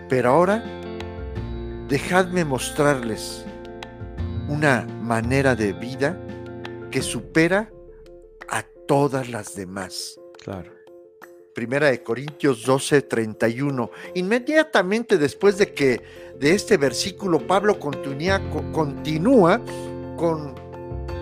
Pero 0.07 0.29
ahora, 0.29 0.63
dejadme 1.89 2.45
mostrarles 2.45 3.45
una 4.47 4.87
manera 5.01 5.53
de 5.53 5.73
vida 5.73 6.17
que 6.91 7.01
supera 7.01 7.69
todas 8.87 9.29
las 9.29 9.55
demás. 9.55 10.19
Claro. 10.43 10.71
Primera 11.53 11.87
de 11.89 12.03
Corintios 12.03 12.65
12, 12.65 13.03
31. 13.03 13.89
Inmediatamente 14.15 15.17
después 15.17 15.57
de 15.57 15.73
que 15.73 16.01
de 16.37 16.53
este 16.53 16.75
versículo 16.77 17.39
Pablo 17.39 17.79
continúa, 17.79 18.41
continúa 18.73 19.61
con 20.17 20.53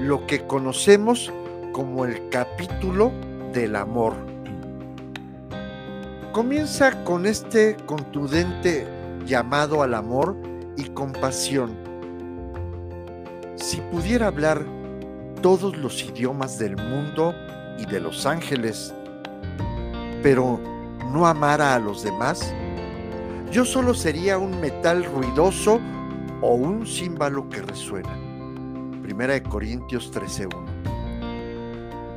lo 0.01 0.25
que 0.25 0.45
conocemos 0.47 1.31
como 1.71 2.05
el 2.05 2.29
capítulo 2.29 3.11
del 3.53 3.75
amor. 3.75 4.15
Comienza 6.31 7.03
con 7.03 7.27
este 7.27 7.77
contundente 7.85 8.87
llamado 9.25 9.83
al 9.83 9.93
amor 9.93 10.35
y 10.75 10.85
compasión. 10.85 11.77
Si 13.55 13.77
pudiera 13.91 14.27
hablar 14.27 14.65
todos 15.43 15.77
los 15.77 16.03
idiomas 16.03 16.57
del 16.57 16.75
mundo 16.75 17.35
y 17.77 17.85
de 17.85 17.99
los 17.99 18.25
ángeles, 18.25 18.93
pero 20.21 20.59
no 21.11 21.27
amara 21.27 21.75
a 21.75 21.79
los 21.79 22.03
demás, 22.03 22.53
yo 23.51 23.65
solo 23.65 23.93
sería 23.93 24.37
un 24.37 24.59
metal 24.59 25.05
ruidoso 25.05 25.79
o 26.41 26.55
un 26.55 26.87
címbalo 26.87 27.47
que 27.49 27.61
resuena. 27.61 28.17
Primera 29.03 29.33
de 29.33 29.43
Corintios 29.43 30.11
13:1. 30.11 30.49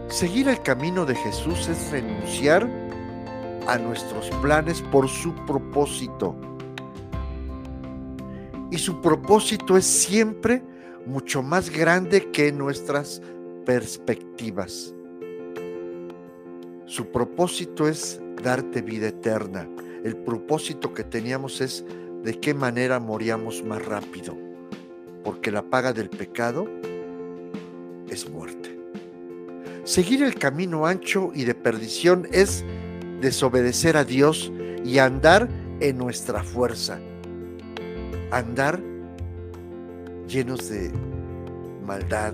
Seguir 0.09 0.49
el 0.49 0.63
camino 0.63 1.05
de 1.05 1.15
Jesús 1.15 1.69
es 1.69 1.91
renunciar 1.91 2.67
a 3.67 3.77
nuestros 3.77 4.31
planes 4.41 4.81
por 4.81 5.09
su 5.09 5.35
propósito. 5.45 6.35
Y 8.71 8.79
su 8.79 9.01
propósito 9.01 9.77
es 9.77 9.85
siempre 9.85 10.63
mucho 11.05 11.43
más 11.43 11.71
grande 11.71 12.31
que 12.31 12.53
nuestras 12.53 13.21
perspectivas. 13.65 14.96
Su 16.87 17.07
propósito 17.07 17.89
es 17.89 18.21
darte 18.45 18.81
vida 18.81 19.09
eterna. 19.09 19.69
El 20.05 20.17
propósito 20.17 20.95
que 20.95 21.03
teníamos 21.03 21.61
es 21.61 21.85
de 22.23 22.39
qué 22.39 22.55
manera 22.55 23.01
moríamos 23.01 23.65
más 23.65 23.85
rápido, 23.85 24.37
porque 25.25 25.51
la 25.51 25.63
paga 25.63 25.93
del 25.93 26.09
pecado 26.09 26.69
es 28.09 28.31
muerte. 28.31 28.79
Seguir 29.83 30.23
el 30.23 30.37
camino 30.37 30.87
ancho 30.87 31.33
y 31.35 31.45
de 31.45 31.57
perdición 31.57 32.29
es 32.31 32.65
desobedecer 33.21 33.97
a 33.97 34.05
Dios 34.05 34.53
y 34.85 34.99
andar 34.99 35.49
en 35.81 35.99
nuestra 35.99 36.45
fuerza. 36.45 37.01
Andar 38.31 38.81
llenos 40.29 40.69
de 40.69 40.93
maldad, 41.85 42.33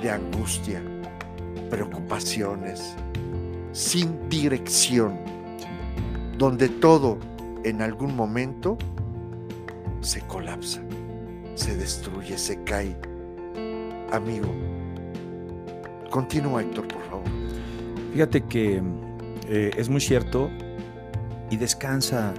de 0.00 0.10
angustia, 0.10 0.80
preocupaciones, 1.70 2.94
sin 3.72 4.28
dirección, 4.28 5.18
donde 6.38 6.68
todo 6.68 7.18
en 7.64 7.82
algún 7.82 8.14
momento 8.14 8.78
se 10.00 10.20
colapsa, 10.22 10.82
se 11.54 11.76
destruye, 11.76 12.38
se 12.38 12.62
cae. 12.64 12.96
Amigo, 14.10 14.52
continúa 16.10 16.62
Héctor, 16.62 16.88
por 16.88 17.02
favor. 17.04 17.24
Fíjate 18.12 18.42
que 18.42 18.82
eh, 19.48 19.70
es 19.76 19.88
muy 19.88 20.00
cierto 20.00 20.50
y 21.50 21.56
descansa 21.56 22.34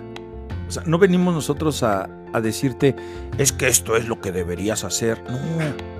sea, 0.73 0.83
no 0.85 0.97
venimos 0.97 1.33
nosotros 1.33 1.83
a, 1.83 2.09
a, 2.33 2.41
decirte, 2.41 2.95
es 3.37 3.51
que 3.51 3.67
esto 3.67 3.95
es 3.95 4.07
lo 4.07 4.19
que 4.19 4.31
deberías 4.31 4.83
hacer. 4.83 5.23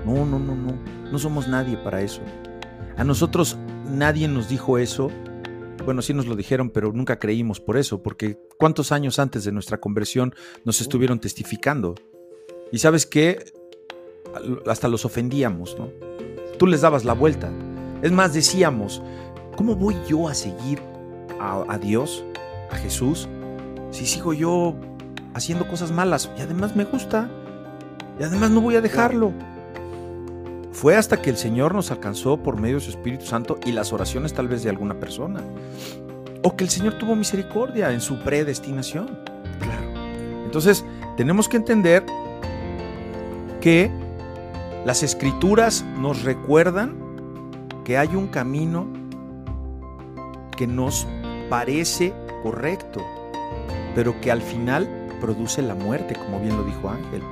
No, 0.04 0.14
no, 0.14 0.26
no, 0.26 0.38
no, 0.38 0.54
no. 0.54 0.74
No 1.10 1.18
somos 1.18 1.48
nadie 1.48 1.76
para 1.76 2.02
eso. 2.02 2.20
A 2.96 3.04
nosotros 3.04 3.56
nadie 3.90 4.28
nos 4.28 4.48
dijo 4.48 4.78
eso. 4.78 5.10
Bueno, 5.84 6.02
sí 6.02 6.14
nos 6.14 6.26
lo 6.26 6.36
dijeron, 6.36 6.70
pero 6.70 6.92
nunca 6.92 7.18
creímos 7.18 7.60
por 7.60 7.76
eso, 7.76 8.02
porque 8.02 8.38
¿cuántos 8.58 8.92
años 8.92 9.18
antes 9.18 9.44
de 9.44 9.52
nuestra 9.52 9.78
conversión 9.78 10.34
nos 10.64 10.80
estuvieron 10.80 11.20
testificando? 11.20 11.94
Y 12.72 12.78
sabes 12.78 13.06
qué, 13.06 13.52
hasta 14.66 14.88
los 14.88 15.04
ofendíamos, 15.04 15.76
¿no? 15.78 15.90
Tú 16.58 16.66
les 16.66 16.80
dabas 16.80 17.04
la 17.04 17.12
vuelta. 17.12 17.50
Es 18.02 18.12
más, 18.12 18.32
decíamos, 18.32 19.02
¿cómo 19.56 19.76
voy 19.76 19.96
yo 20.08 20.28
a 20.28 20.34
seguir 20.34 20.80
a, 21.38 21.64
a 21.68 21.78
Dios, 21.78 22.24
a 22.70 22.76
Jesús, 22.76 23.28
si 23.90 24.06
sigo 24.06 24.32
yo 24.32 24.74
haciendo 25.34 25.68
cosas 25.68 25.92
malas 25.92 26.30
y 26.38 26.40
además 26.40 26.74
me 26.74 26.84
gusta 26.84 27.28
y 28.18 28.22
además 28.22 28.50
no 28.50 28.60
voy 28.60 28.76
a 28.76 28.80
dejarlo. 28.80 29.32
Fue 30.74 30.96
hasta 30.96 31.22
que 31.22 31.30
el 31.30 31.36
Señor 31.36 31.72
nos 31.72 31.92
alcanzó 31.92 32.36
por 32.36 32.60
medio 32.60 32.74
de 32.74 32.80
su 32.80 32.90
Espíritu 32.90 33.24
Santo 33.24 33.58
y 33.64 33.70
las 33.70 33.92
oraciones 33.92 34.34
tal 34.34 34.48
vez 34.48 34.64
de 34.64 34.70
alguna 34.70 34.98
persona. 34.98 35.40
O 36.42 36.56
que 36.56 36.64
el 36.64 36.70
Señor 36.70 36.98
tuvo 36.98 37.14
misericordia 37.14 37.92
en 37.92 38.00
su 38.00 38.18
predestinación. 38.18 39.20
Claro. 39.60 39.86
Entonces, 40.44 40.84
tenemos 41.16 41.48
que 41.48 41.58
entender 41.58 42.04
que 43.60 43.88
las 44.84 45.04
escrituras 45.04 45.84
nos 45.96 46.24
recuerdan 46.24 46.96
que 47.84 47.96
hay 47.96 48.08
un 48.16 48.26
camino 48.26 48.88
que 50.56 50.66
nos 50.66 51.06
parece 51.48 52.12
correcto, 52.42 53.00
pero 53.94 54.20
que 54.20 54.32
al 54.32 54.42
final 54.42 54.88
produce 55.20 55.62
la 55.62 55.76
muerte, 55.76 56.16
como 56.16 56.40
bien 56.40 56.56
lo 56.56 56.64
dijo 56.64 56.90
Ángel. 56.90 57.22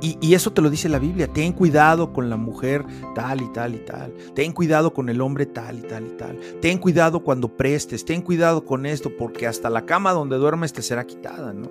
Y, 0.00 0.34
eso 0.34 0.52
te 0.52 0.60
lo 0.60 0.68
dice 0.68 0.88
la 0.88 0.98
Biblia. 0.98 1.28
Ten 1.28 1.52
cuidado 1.52 2.12
con 2.12 2.28
la 2.28 2.36
mujer 2.36 2.84
tal 3.14 3.40
y 3.40 3.52
tal 3.52 3.74
y 3.74 3.78
tal. 3.78 4.12
Ten 4.34 4.52
cuidado 4.52 4.92
con 4.92 5.08
el 5.08 5.20
hombre 5.20 5.46
tal 5.46 5.78
y 5.78 5.82
tal 5.82 6.06
y 6.06 6.16
tal. 6.16 6.38
Ten 6.60 6.78
cuidado 6.78 7.20
cuando 7.20 7.48
prestes. 7.48 8.04
Ten 8.04 8.20
cuidado 8.20 8.64
con 8.64 8.84
esto 8.84 9.10
porque 9.16 9.46
hasta 9.46 9.70
la 9.70 9.86
cama 9.86 10.12
donde 10.12 10.36
duermes 10.36 10.72
te 10.72 10.82
será 10.82 11.06
quitada, 11.06 11.54
¿no? 11.54 11.70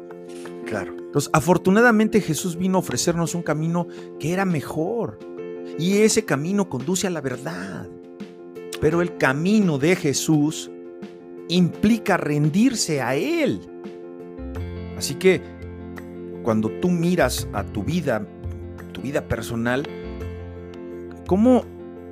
Claro. 0.66 0.96
Entonces, 0.98 1.30
afortunadamente 1.32 2.22
Jesús 2.22 2.58
vino 2.58 2.78
a 2.78 2.80
ofrecernos 2.80 3.36
un 3.36 3.44
camino 3.44 3.88
que 4.20 4.34
era 4.34 4.46
mejor. 4.46 5.20
Y 5.78 5.98
ese 5.98 6.26
camino 6.26 6.70
conduce 6.70 7.06
a 7.06 7.12
la 7.12 7.22
verdad. 7.22 7.88
Pero 8.82 9.02
el 9.02 9.18
camino 9.18 9.78
de 9.78 9.96
Jesús 9.96 10.72
implica 11.50 12.18
rendirse 12.18 13.02
a 13.02 13.16
Él. 13.16 13.62
Así 14.98 15.16
que 15.16 15.42
cuando 16.44 16.70
tú 16.70 16.90
miras 16.90 17.48
a 17.54 17.64
tu 17.64 17.84
vida, 17.84 18.26
tu 18.92 19.02
vida 19.02 19.22
personal, 19.24 19.88
¿cómo, 21.26 21.64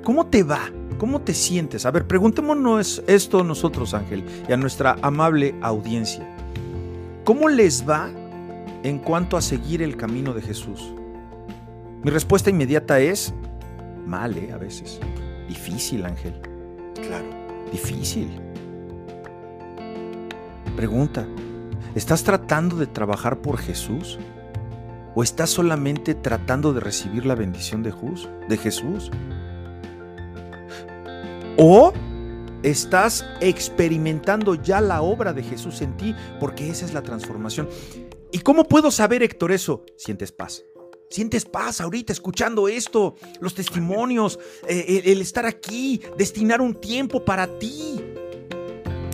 cómo 0.02 0.26
te 0.26 0.42
va? 0.42 0.70
¿Cómo 0.98 1.20
te 1.20 1.34
sientes? 1.34 1.86
A 1.86 1.90
ver, 1.90 2.06
preguntémonos 2.06 3.02
esto 3.06 3.44
nosotros, 3.44 3.94
Ángel, 3.94 4.24
y 4.48 4.52
a 4.52 4.56
nuestra 4.56 4.96
amable 5.02 5.54
audiencia. 5.60 6.26
¿Cómo 7.24 7.48
les 7.48 7.88
va 7.88 8.10
en 8.82 8.98
cuanto 8.98 9.36
a 9.36 9.42
seguir 9.42 9.82
el 9.82 9.96
camino 9.96 10.32
de 10.32 10.42
Jesús? 10.42 10.92
Mi 12.02 12.10
respuesta 12.10 12.50
inmediata 12.50 12.98
es 12.98 13.32
mal, 14.06 14.36
¿eh? 14.36 14.50
A 14.52 14.58
veces. 14.58 15.00
Difícil, 15.48 16.04
Ángel. 16.04 16.34
Claro. 16.94 17.26
Difícil. 17.70 18.28
Pregunta, 20.76 21.26
¿estás 21.94 22.24
tratando 22.24 22.76
de 22.76 22.86
trabajar 22.86 23.40
por 23.40 23.58
Jesús? 23.58 24.18
¿O 25.14 25.22
estás 25.22 25.50
solamente 25.50 26.14
tratando 26.14 26.72
de 26.72 26.80
recibir 26.80 27.26
la 27.26 27.34
bendición 27.34 27.82
de 27.82 28.56
Jesús? 28.56 29.10
¿O 31.58 31.92
estás 32.62 33.26
experimentando 33.40 34.54
ya 34.54 34.80
la 34.80 35.02
obra 35.02 35.32
de 35.32 35.42
Jesús 35.42 35.82
en 35.82 35.96
ti? 35.96 36.14
Porque 36.40 36.70
esa 36.70 36.86
es 36.86 36.94
la 36.94 37.02
transformación. 37.02 37.68
¿Y 38.30 38.38
cómo 38.38 38.64
puedo 38.64 38.90
saber, 38.90 39.22
Héctor, 39.22 39.52
eso? 39.52 39.84
Sientes 39.96 40.32
paz. 40.32 40.64
Sientes 41.10 41.44
paz 41.44 41.82
ahorita 41.82 42.14
escuchando 42.14 42.68
esto, 42.68 43.16
los 43.38 43.54
testimonios, 43.54 44.38
eh, 44.66 45.02
el 45.04 45.20
estar 45.20 45.44
aquí, 45.44 46.00
destinar 46.16 46.62
un 46.62 46.74
tiempo 46.74 47.22
para 47.22 47.58
ti. 47.58 48.02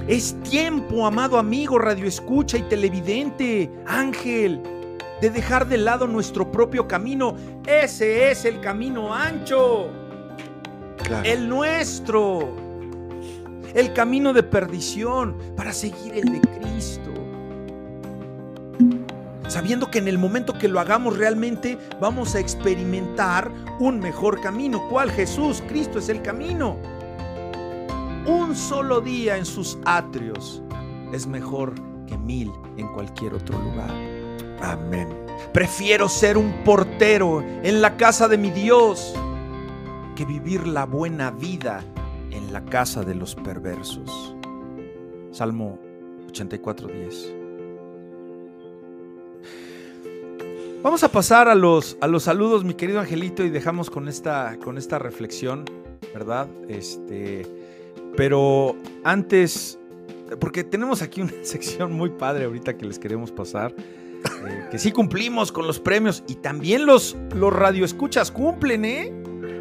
Es 0.09 0.35
tiempo, 0.41 1.07
amado 1.07 1.39
amigo, 1.39 1.79
radioescucha 1.79 2.57
y 2.57 2.63
televidente, 2.63 3.71
ángel, 3.87 4.63
de 5.21 5.29
dejar 5.29 5.69
de 5.69 5.77
lado 5.77 6.07
nuestro 6.07 6.51
propio 6.51 6.89
camino. 6.89 7.37
Ese 7.67 8.31
es 8.31 8.47
el 8.47 8.59
camino 8.63 9.15
ancho. 9.15 9.91
El 11.25 11.47
nuestro. 11.47 12.57
El 13.75 13.93
camino 13.93 14.33
de 14.33 14.43
perdición 14.43 15.37
para 15.55 15.75
seguir 15.75 16.15
el 16.15 16.33
de 16.33 16.41
Cristo. 16.41 17.13
Sabiendo 19.47 19.91
que 19.91 19.99
en 19.99 20.09
el 20.09 20.17
momento 20.17 20.55
que 20.55 20.69
lo 20.69 20.81
hagamos 20.81 21.19
realmente 21.19 21.77
vamos 22.01 22.35
a 22.35 22.41
experimentar 22.41 23.53
un 23.79 24.01
mejor 24.01 24.41
camino. 24.41 24.89
¿Cuál 24.89 25.11
Jesús? 25.11 25.63
Cristo 25.69 25.99
es 25.99 26.09
el 26.09 26.23
camino 26.23 26.97
un 28.49 28.57
solo 28.57 29.03
día 29.03 29.36
en 29.36 29.44
sus 29.44 29.78
atrios 29.84 30.62
es 31.12 31.26
mejor 31.26 31.74
que 32.07 32.16
mil 32.16 32.51
en 32.78 32.88
cualquier 32.88 33.34
otro 33.34 33.59
lugar. 33.59 33.90
Amén. 34.62 35.07
Prefiero 35.53 36.09
ser 36.09 36.38
un 36.38 36.64
portero 36.64 37.42
en 37.62 37.82
la 37.82 37.99
casa 37.99 38.26
de 38.26 38.38
mi 38.38 38.51
Dios 38.51 39.14
que 40.16 40.24
vivir 40.24 40.66
la 40.66 40.86
buena 40.86 41.30
vida 41.30 41.84
en 42.30 42.51
la 42.51 42.64
casa 42.64 43.03
de 43.03 43.14
los 43.14 43.34
perversos. 43.34 44.34
Salmo 45.30 45.78
84.10. 46.32 47.34
Vamos 50.82 51.03
a 51.03 51.12
pasar 51.12 51.49
a 51.49 51.55
los, 51.55 51.99
a 52.01 52.07
los 52.07 52.22
saludos, 52.22 52.64
mi 52.64 52.72
querido 52.72 53.01
Angelito, 53.01 53.44
y 53.44 53.51
dejamos 53.51 53.90
con 53.90 54.09
esta, 54.09 54.57
con 54.64 54.78
esta 54.78 54.99
reflexión, 54.99 55.66
¿verdad? 56.14 56.49
Este, 56.68 57.58
pero 58.19 58.75
antes, 59.05 59.79
porque 60.41 60.64
tenemos 60.64 61.03
aquí 61.03 61.21
una 61.21 61.33
sección 61.42 61.92
muy 61.92 62.11
padre 62.11 62.47
ahorita 62.47 62.76
que 62.76 62.84
les 62.84 62.99
queremos 62.99 63.30
pasar. 63.30 63.72
Eh, 63.79 64.67
que 64.72 64.79
sí 64.80 64.91
cumplimos 64.91 65.53
con 65.53 65.68
los 65.68 65.79
premios 65.79 66.25
y 66.26 66.34
también 66.34 66.84
los, 66.84 67.17
los 67.37 67.53
radioescuchas 67.53 68.33
cumplen, 68.33 68.84
¿eh? 68.84 69.13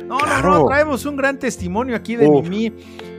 No, 0.07 0.17
no, 0.17 0.41
no, 0.41 0.65
traemos 0.65 1.05
un 1.05 1.15
gran 1.17 1.37
testimonio 1.37 1.95
aquí 1.95 2.15
de 2.15 2.27
Mimi, 2.27 2.73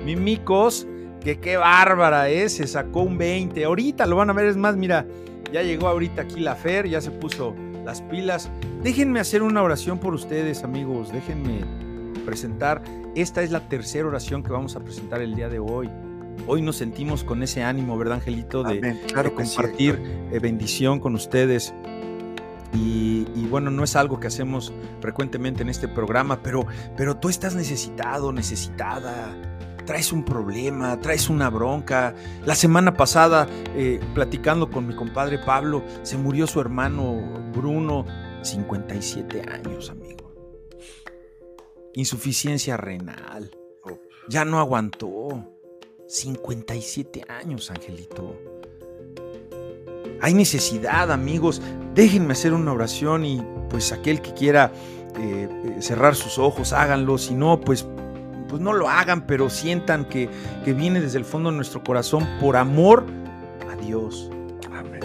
Mimicos, 0.04 0.88
que 1.22 1.38
qué 1.38 1.56
bárbara 1.56 2.28
es, 2.28 2.54
se 2.54 2.66
sacó 2.66 3.02
un 3.02 3.16
20. 3.16 3.64
Ahorita 3.64 4.06
lo 4.06 4.16
van 4.16 4.30
a 4.30 4.32
ver, 4.32 4.46
es 4.46 4.56
más, 4.56 4.76
mira, 4.76 5.06
ya 5.52 5.62
llegó 5.62 5.86
ahorita 5.86 6.22
aquí 6.22 6.40
la 6.40 6.56
Fer, 6.56 6.88
ya 6.88 7.00
se 7.00 7.12
puso 7.12 7.54
las 7.84 8.02
pilas. 8.02 8.50
Déjenme 8.82 9.20
hacer 9.20 9.44
una 9.44 9.62
oración 9.62 10.00
por 10.00 10.14
ustedes, 10.14 10.64
amigos, 10.64 11.12
déjenme 11.12 11.60
presentar. 12.28 12.82
Esta 13.14 13.42
es 13.42 13.50
la 13.50 13.68
tercera 13.70 14.06
oración 14.06 14.42
que 14.42 14.50
vamos 14.50 14.76
a 14.76 14.80
presentar 14.80 15.22
el 15.22 15.34
día 15.34 15.48
de 15.48 15.58
hoy. 15.58 15.88
Hoy 16.46 16.60
nos 16.60 16.76
sentimos 16.76 17.24
con 17.24 17.42
ese 17.42 17.62
ánimo, 17.62 17.96
¿verdad, 17.96 18.18
Angelito? 18.18 18.62
De, 18.62 18.96
compartir 19.34 19.98
eh, 20.30 20.38
bendición 20.38 21.00
con 21.00 21.14
ustedes. 21.14 21.72
Y, 22.74 23.24
bueno, 23.48 23.70
no 23.70 23.82
es 23.82 23.96
algo 23.96 24.20
que 24.20 24.26
hacemos 24.26 24.74
frecuentemente 25.00 25.62
en 25.62 25.70
este 25.70 25.88
programa, 25.88 26.42
pero, 26.42 26.66
pero 26.98 27.16
tú 27.16 27.30
estás 27.30 27.54
necesitado, 27.54 28.30
necesitada. 28.30 29.34
Traes 29.86 30.12
un 30.12 30.22
problema, 30.22 31.00
traes 31.00 31.30
una 31.30 31.48
bronca. 31.48 32.14
La 32.44 32.54
semana 32.54 32.92
pasada, 32.92 33.46
eh, 33.74 34.00
platicando 34.14 34.70
con 34.70 34.86
mi 34.86 34.94
compadre 34.94 35.38
Pablo, 35.38 35.82
se 36.02 36.18
murió 36.18 36.46
su 36.46 36.60
hermano 36.60 37.16
Bruno, 37.54 38.04
57 38.42 39.42
años, 39.50 39.88
amigo 39.88 40.17
insuficiencia 41.94 42.76
renal. 42.76 43.50
Ya 44.28 44.44
no 44.44 44.58
aguantó. 44.58 45.44
57 46.06 47.24
años, 47.28 47.70
Angelito. 47.70 48.36
Hay 50.20 50.34
necesidad, 50.34 51.12
amigos. 51.12 51.62
Déjenme 51.94 52.32
hacer 52.32 52.52
una 52.52 52.72
oración 52.72 53.24
y 53.24 53.42
pues 53.68 53.92
aquel 53.92 54.22
que 54.22 54.32
quiera 54.32 54.72
eh, 55.18 55.48
eh, 55.64 55.82
cerrar 55.82 56.14
sus 56.14 56.38
ojos, 56.38 56.72
háganlo. 56.72 57.18
Si 57.18 57.34
no, 57.34 57.60
pues, 57.60 57.86
pues 58.48 58.60
no 58.60 58.72
lo 58.72 58.88
hagan, 58.88 59.26
pero 59.26 59.50
sientan 59.50 60.08
que, 60.08 60.28
que 60.64 60.72
viene 60.72 61.00
desde 61.00 61.18
el 61.18 61.24
fondo 61.24 61.50
de 61.50 61.56
nuestro 61.56 61.84
corazón 61.84 62.26
por 62.40 62.56
amor 62.56 63.04
a 63.70 63.76
Dios. 63.76 64.30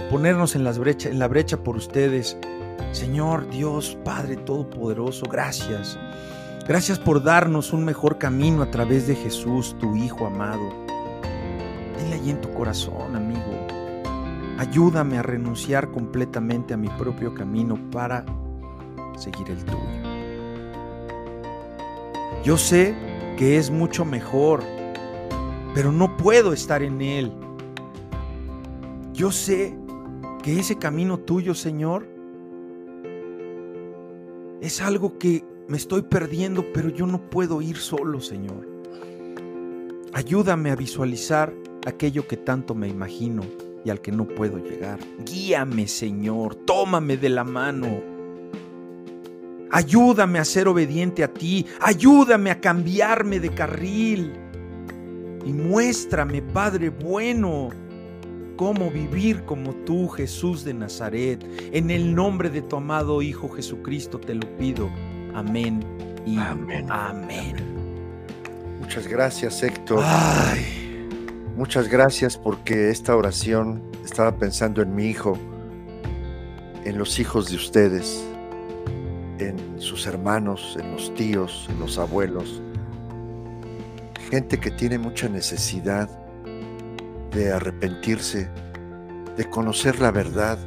ponernos 0.09 0.55
en, 0.55 0.63
las 0.63 0.79
brecha, 0.79 1.09
en 1.09 1.19
la 1.19 1.27
brecha 1.27 1.57
por 1.57 1.75
ustedes. 1.75 2.37
Señor 2.91 3.49
Dios, 3.49 3.97
Padre 4.03 4.37
Todopoderoso, 4.37 5.25
gracias. 5.25 5.97
Gracias 6.65 6.97
por 6.97 7.21
darnos 7.21 7.73
un 7.73 7.83
mejor 7.83 8.17
camino 8.17 8.61
a 8.61 8.71
través 8.71 9.05
de 9.05 9.15
Jesús, 9.15 9.75
tu 9.79 9.97
Hijo 9.97 10.25
amado. 10.25 10.61
Dile 11.99 12.13
ahí 12.13 12.29
en 12.29 12.39
tu 12.39 12.53
corazón, 12.53 13.17
amigo. 13.17 13.67
Ayúdame 14.57 15.17
a 15.17 15.23
renunciar 15.23 15.91
completamente 15.91 16.73
a 16.73 16.77
mi 16.77 16.87
propio 16.87 17.33
camino 17.33 17.77
para 17.91 18.25
seguir 19.17 19.49
el 19.49 19.61
tuyo. 19.65 19.77
Yo 22.45 22.57
sé 22.57 22.95
que 23.35 23.57
es 23.57 23.69
mucho 23.69 24.05
mejor, 24.05 24.63
pero 25.75 25.91
no 25.91 26.15
puedo 26.15 26.53
estar 26.53 26.81
en 26.81 27.01
él. 27.01 27.33
Yo 29.11 29.33
sé 29.33 29.77
que 30.41 30.61
ese 30.61 30.77
camino 30.77 31.17
tuyo, 31.17 31.55
Señor, 31.55 32.07
es 34.61 34.81
algo 34.81 35.17
que 35.17 35.43
me 35.67 35.77
estoy 35.77 36.01
perdiendo, 36.01 36.65
pero 36.73 36.89
yo 36.89 37.07
no 37.07 37.29
puedo 37.29 37.61
ir 37.61 37.77
solo, 37.77 38.19
Señor. 38.19 38.67
Ayúdame 40.13 40.71
a 40.71 40.75
visualizar 40.75 41.53
aquello 41.85 42.27
que 42.27 42.37
tanto 42.37 42.75
me 42.75 42.87
imagino 42.87 43.43
y 43.85 43.89
al 43.89 44.01
que 44.01 44.11
no 44.11 44.27
puedo 44.27 44.57
llegar. 44.57 44.99
Guíame, 45.25 45.87
Señor, 45.87 46.55
tómame 46.55 47.17
de 47.17 47.29
la 47.29 47.43
mano. 47.43 48.01
Ayúdame 49.71 50.37
a 50.37 50.45
ser 50.45 50.67
obediente 50.67 51.23
a 51.23 51.33
ti, 51.33 51.65
ayúdame 51.81 52.51
a 52.51 52.61
cambiarme 52.61 53.39
de 53.39 53.49
carril. 53.49 54.33
Y 55.45 55.51
muéstrame, 55.51 56.41
Padre 56.41 56.89
bueno, 56.89 57.69
cómo 58.55 58.91
vivir 58.91 59.43
como 59.45 59.73
tú, 59.73 60.07
Jesús 60.09 60.63
de 60.63 60.73
Nazaret. 60.73 61.43
En 61.71 61.89
el 61.89 62.13
nombre 62.13 62.49
de 62.49 62.61
tu 62.61 62.75
amado 62.75 63.21
Hijo 63.21 63.49
Jesucristo 63.49 64.19
te 64.19 64.35
lo 64.35 64.57
pido. 64.57 64.89
Amén 65.33 65.83
y 66.25 66.37
amén. 66.37 66.85
amén. 66.89 67.55
Muchas 68.79 69.07
gracias, 69.07 69.63
Héctor. 69.63 70.03
Ay. 70.03 70.83
Muchas 71.55 71.87
gracias 71.87 72.37
porque 72.37 72.89
esta 72.89 73.15
oración 73.15 73.81
estaba 74.03 74.35
pensando 74.37 74.81
en 74.81 74.95
mi 74.95 75.05
hijo, 75.05 75.37
en 76.83 76.97
los 76.97 77.19
hijos 77.19 77.49
de 77.49 77.55
ustedes, 77.55 78.25
en 79.39 79.79
sus 79.79 80.07
hermanos, 80.07 80.77
en 80.79 80.91
los 80.91 81.13
tíos, 81.13 81.67
en 81.69 81.79
los 81.79 81.97
abuelos. 81.97 82.61
Gente 84.31 84.59
que 84.59 84.71
tiene 84.71 84.97
mucha 84.97 85.29
necesidad 85.29 86.09
de 87.31 87.51
arrepentirse, 87.51 88.49
de 89.37 89.49
conocer 89.49 89.99
la 89.99 90.11
verdad, 90.11 90.57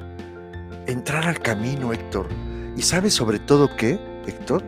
entrar 0.86 1.26
al 1.26 1.40
camino, 1.40 1.92
Héctor. 1.92 2.28
¿Y 2.76 2.82
sabes 2.82 3.14
sobre 3.14 3.38
todo 3.38 3.74
qué, 3.76 4.15
Héctor? 4.26 4.62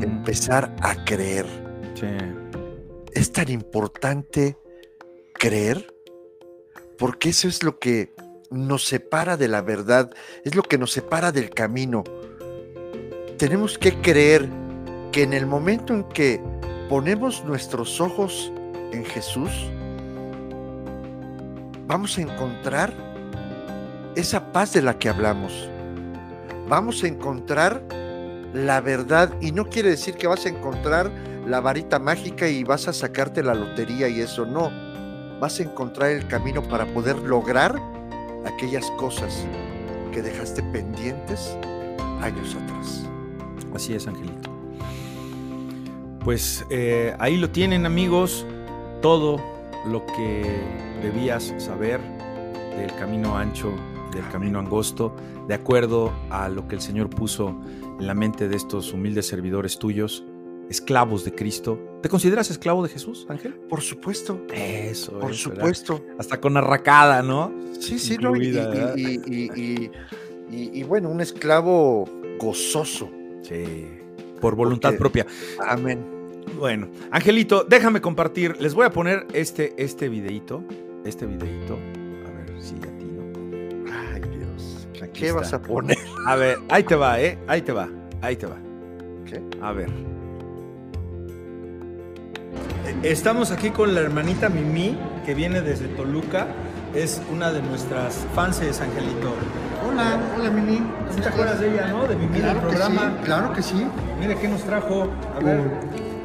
Empezar 0.00 0.74
a 0.82 1.04
creer. 1.04 1.46
Es 3.12 3.32
tan 3.32 3.48
importante 3.50 4.56
creer, 5.34 5.94
porque 6.98 7.30
eso 7.30 7.48
es 7.48 7.62
lo 7.62 7.78
que 7.78 8.14
nos 8.50 8.84
separa 8.84 9.36
de 9.36 9.48
la 9.48 9.62
verdad, 9.62 10.10
es 10.44 10.54
lo 10.54 10.62
que 10.62 10.78
nos 10.78 10.92
separa 10.92 11.32
del 11.32 11.50
camino. 11.50 12.04
Tenemos 13.38 13.78
que 13.78 14.00
creer 14.00 14.48
que 15.12 15.22
en 15.22 15.32
el 15.32 15.46
momento 15.46 15.94
en 15.94 16.04
que 16.04 16.40
ponemos 16.88 17.44
nuestros 17.44 18.00
ojos 18.00 18.52
en 18.92 19.04
Jesús, 19.04 19.50
vamos 21.86 22.18
a 22.18 22.22
encontrar 22.22 22.92
esa 24.14 24.52
paz 24.52 24.72
de 24.72 24.82
la 24.82 24.98
que 24.98 25.08
hablamos. 25.08 25.68
Vamos 26.68 27.02
a 27.04 27.08
encontrar 27.08 27.82
la 28.56 28.80
verdad 28.80 29.34
y 29.42 29.52
no 29.52 29.66
quiere 29.66 29.90
decir 29.90 30.14
que 30.14 30.26
vas 30.26 30.46
a 30.46 30.48
encontrar 30.48 31.12
la 31.46 31.60
varita 31.60 31.98
mágica 31.98 32.48
y 32.48 32.64
vas 32.64 32.88
a 32.88 32.94
sacarte 32.94 33.42
la 33.42 33.54
lotería 33.54 34.08
y 34.08 34.20
eso 34.20 34.46
no 34.46 34.70
vas 35.38 35.60
a 35.60 35.62
encontrar 35.62 36.10
el 36.10 36.26
camino 36.26 36.62
para 36.62 36.86
poder 36.86 37.18
lograr 37.18 37.78
aquellas 38.46 38.90
cosas 38.92 39.46
que 40.10 40.22
dejaste 40.22 40.62
pendientes 40.62 41.54
años 42.22 42.56
atrás. 42.56 43.04
Así 43.74 43.92
es, 43.92 44.06
Angelito. 44.06 44.50
Pues 46.24 46.64
eh, 46.70 47.14
ahí 47.18 47.36
lo 47.36 47.50
tienen 47.50 47.84
amigos, 47.84 48.46
todo 49.02 49.38
lo 49.86 50.06
que 50.06 50.62
debías 51.02 51.52
saber 51.58 52.00
del 52.74 52.94
camino 52.96 53.36
ancho, 53.36 53.70
del 54.12 54.26
camino 54.30 54.58
angosto, 54.58 55.14
de 55.46 55.54
acuerdo 55.54 56.10
a 56.30 56.48
lo 56.48 56.66
que 56.66 56.76
el 56.76 56.80
Señor 56.80 57.10
puso 57.10 57.54
en 57.98 58.06
la 58.06 58.14
mente 58.14 58.48
de 58.48 58.56
estos 58.56 58.92
humildes 58.92 59.26
servidores 59.26 59.78
tuyos 59.78 60.24
esclavos 60.68 61.24
de 61.24 61.34
Cristo. 61.34 61.78
¿Te 62.02 62.08
consideras 62.08 62.50
esclavo 62.50 62.82
de 62.82 62.88
Jesús, 62.88 63.26
Ángel? 63.28 63.54
Por 63.54 63.80
supuesto. 63.80 64.40
Eso, 64.52 65.18
por 65.18 65.34
supuesto. 65.34 66.04
Hasta 66.18 66.40
con 66.40 66.56
arracada, 66.56 67.22
¿no? 67.22 67.52
Sí, 67.78 67.98
sí, 67.98 68.16
no. 68.18 68.34
Y, 68.36 69.90
y, 70.48 70.82
bueno, 70.84 71.08
un 71.08 71.20
esclavo 71.20 72.04
gozoso. 72.38 73.10
Sí. 73.42 73.88
Por 74.40 74.54
voluntad 74.54 74.94
propia. 74.96 75.26
Amén. 75.66 76.04
Bueno, 76.58 76.88
Angelito, 77.10 77.64
déjame 77.64 78.00
compartir. 78.00 78.56
Les 78.60 78.74
voy 78.74 78.86
a 78.86 78.90
poner 78.90 79.26
este, 79.32 79.74
este 79.76 80.08
videito. 80.08 80.62
Este 81.04 81.26
videito. 81.26 81.74
A 81.74 82.30
ver 82.30 82.62
si 82.62 82.74
a 82.76 82.95
¿Qué 85.18 85.32
vas 85.32 85.52
a 85.52 85.62
poner? 85.62 85.96
A 86.26 86.36
ver, 86.36 86.58
ahí 86.68 86.82
te 86.84 86.94
va, 86.94 87.20
¿eh? 87.20 87.38
Ahí 87.46 87.62
te 87.62 87.72
va. 87.72 87.88
Ahí 88.20 88.36
te 88.36 88.46
va. 88.46 88.56
¿Qué? 89.24 89.42
A 89.62 89.72
ver. 89.72 89.88
Estamos 93.02 93.50
aquí 93.50 93.70
con 93.70 93.94
la 93.94 94.00
hermanita 94.00 94.48
Mimi, 94.48 94.96
que 95.24 95.34
viene 95.34 95.60
desde 95.60 95.88
Toluca. 95.88 96.46
Es 96.94 97.20
una 97.30 97.52
de 97.52 97.60
nuestras 97.62 98.26
fans, 98.34 98.60
Angelito. 98.60 99.34
Hola, 99.88 100.18
hola 100.36 100.50
Mimi. 100.50 100.80
te 101.20 101.28
acuerdas 101.28 101.60
de 101.60 101.72
ella, 101.72 101.88
no? 101.88 102.06
De 102.06 102.16
Mimi 102.16 102.38
claro 102.38 102.60
del 102.60 102.68
programa. 102.68 103.00
Que 103.00 103.18
sí, 103.18 103.24
claro 103.24 103.52
que 103.52 103.62
sí. 103.62 103.86
Mira 104.18 104.34
qué 104.34 104.48
nos 104.48 104.62
trajo. 104.62 105.08
A 105.34 105.44
ver. 105.44 105.60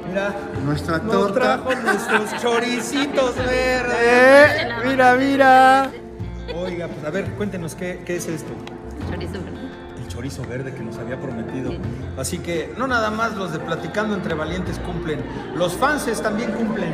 Mira. 0.07 0.35
Nuestra 0.65 0.97
nos 0.99 1.11
torta. 1.11 1.39
trajo 1.39 1.75
nuestros 1.75 2.37
choricitos 2.41 3.35
verdes. 3.35 3.95
Eh, 4.01 4.69
mira, 4.85 5.15
mira. 5.15 5.91
Oiga, 6.55 6.87
pues 6.87 7.05
a 7.05 7.09
ver, 7.09 7.25
cuéntenos 7.31 7.75
qué, 7.75 8.01
qué 8.05 8.17
es 8.17 8.27
esto. 8.27 8.51
Chorizo 9.11 9.43
verde 9.43 9.71
chorizo 10.11 10.43
verde 10.43 10.73
que 10.73 10.83
nos 10.83 10.97
había 10.97 11.19
prometido. 11.19 11.71
Así 12.17 12.39
que 12.39 12.73
no 12.77 12.87
nada 12.87 13.09
más 13.09 13.35
los 13.35 13.53
de 13.53 13.59
Platicando 13.59 14.13
entre 14.13 14.33
Valientes 14.33 14.77
cumplen, 14.79 15.23
los 15.55 15.73
fanses 15.73 16.21
también 16.21 16.51
cumplen. 16.51 16.93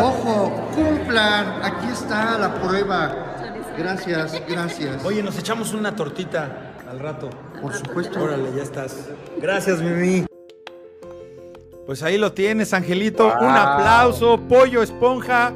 Ojo, 0.00 0.52
cumplan, 0.74 1.62
aquí 1.62 1.88
está 1.92 2.38
la 2.38 2.54
prueba. 2.54 3.14
Gracias, 3.76 4.40
gracias. 4.48 5.04
Oye, 5.04 5.22
nos 5.22 5.38
echamos 5.38 5.72
una 5.72 5.94
tortita 5.94 6.74
al 6.88 6.98
rato. 7.00 7.30
Por 7.60 7.74
supuesto. 7.74 8.22
Órale, 8.22 8.52
ya 8.56 8.62
estás. 8.62 9.08
Gracias, 9.40 9.80
Mimi. 9.80 10.26
Pues 11.86 12.02
ahí 12.02 12.18
lo 12.18 12.32
tienes, 12.32 12.72
Angelito. 12.74 13.26
Un 13.26 13.50
aplauso, 13.50 14.38
pollo 14.48 14.82
esponja. 14.82 15.52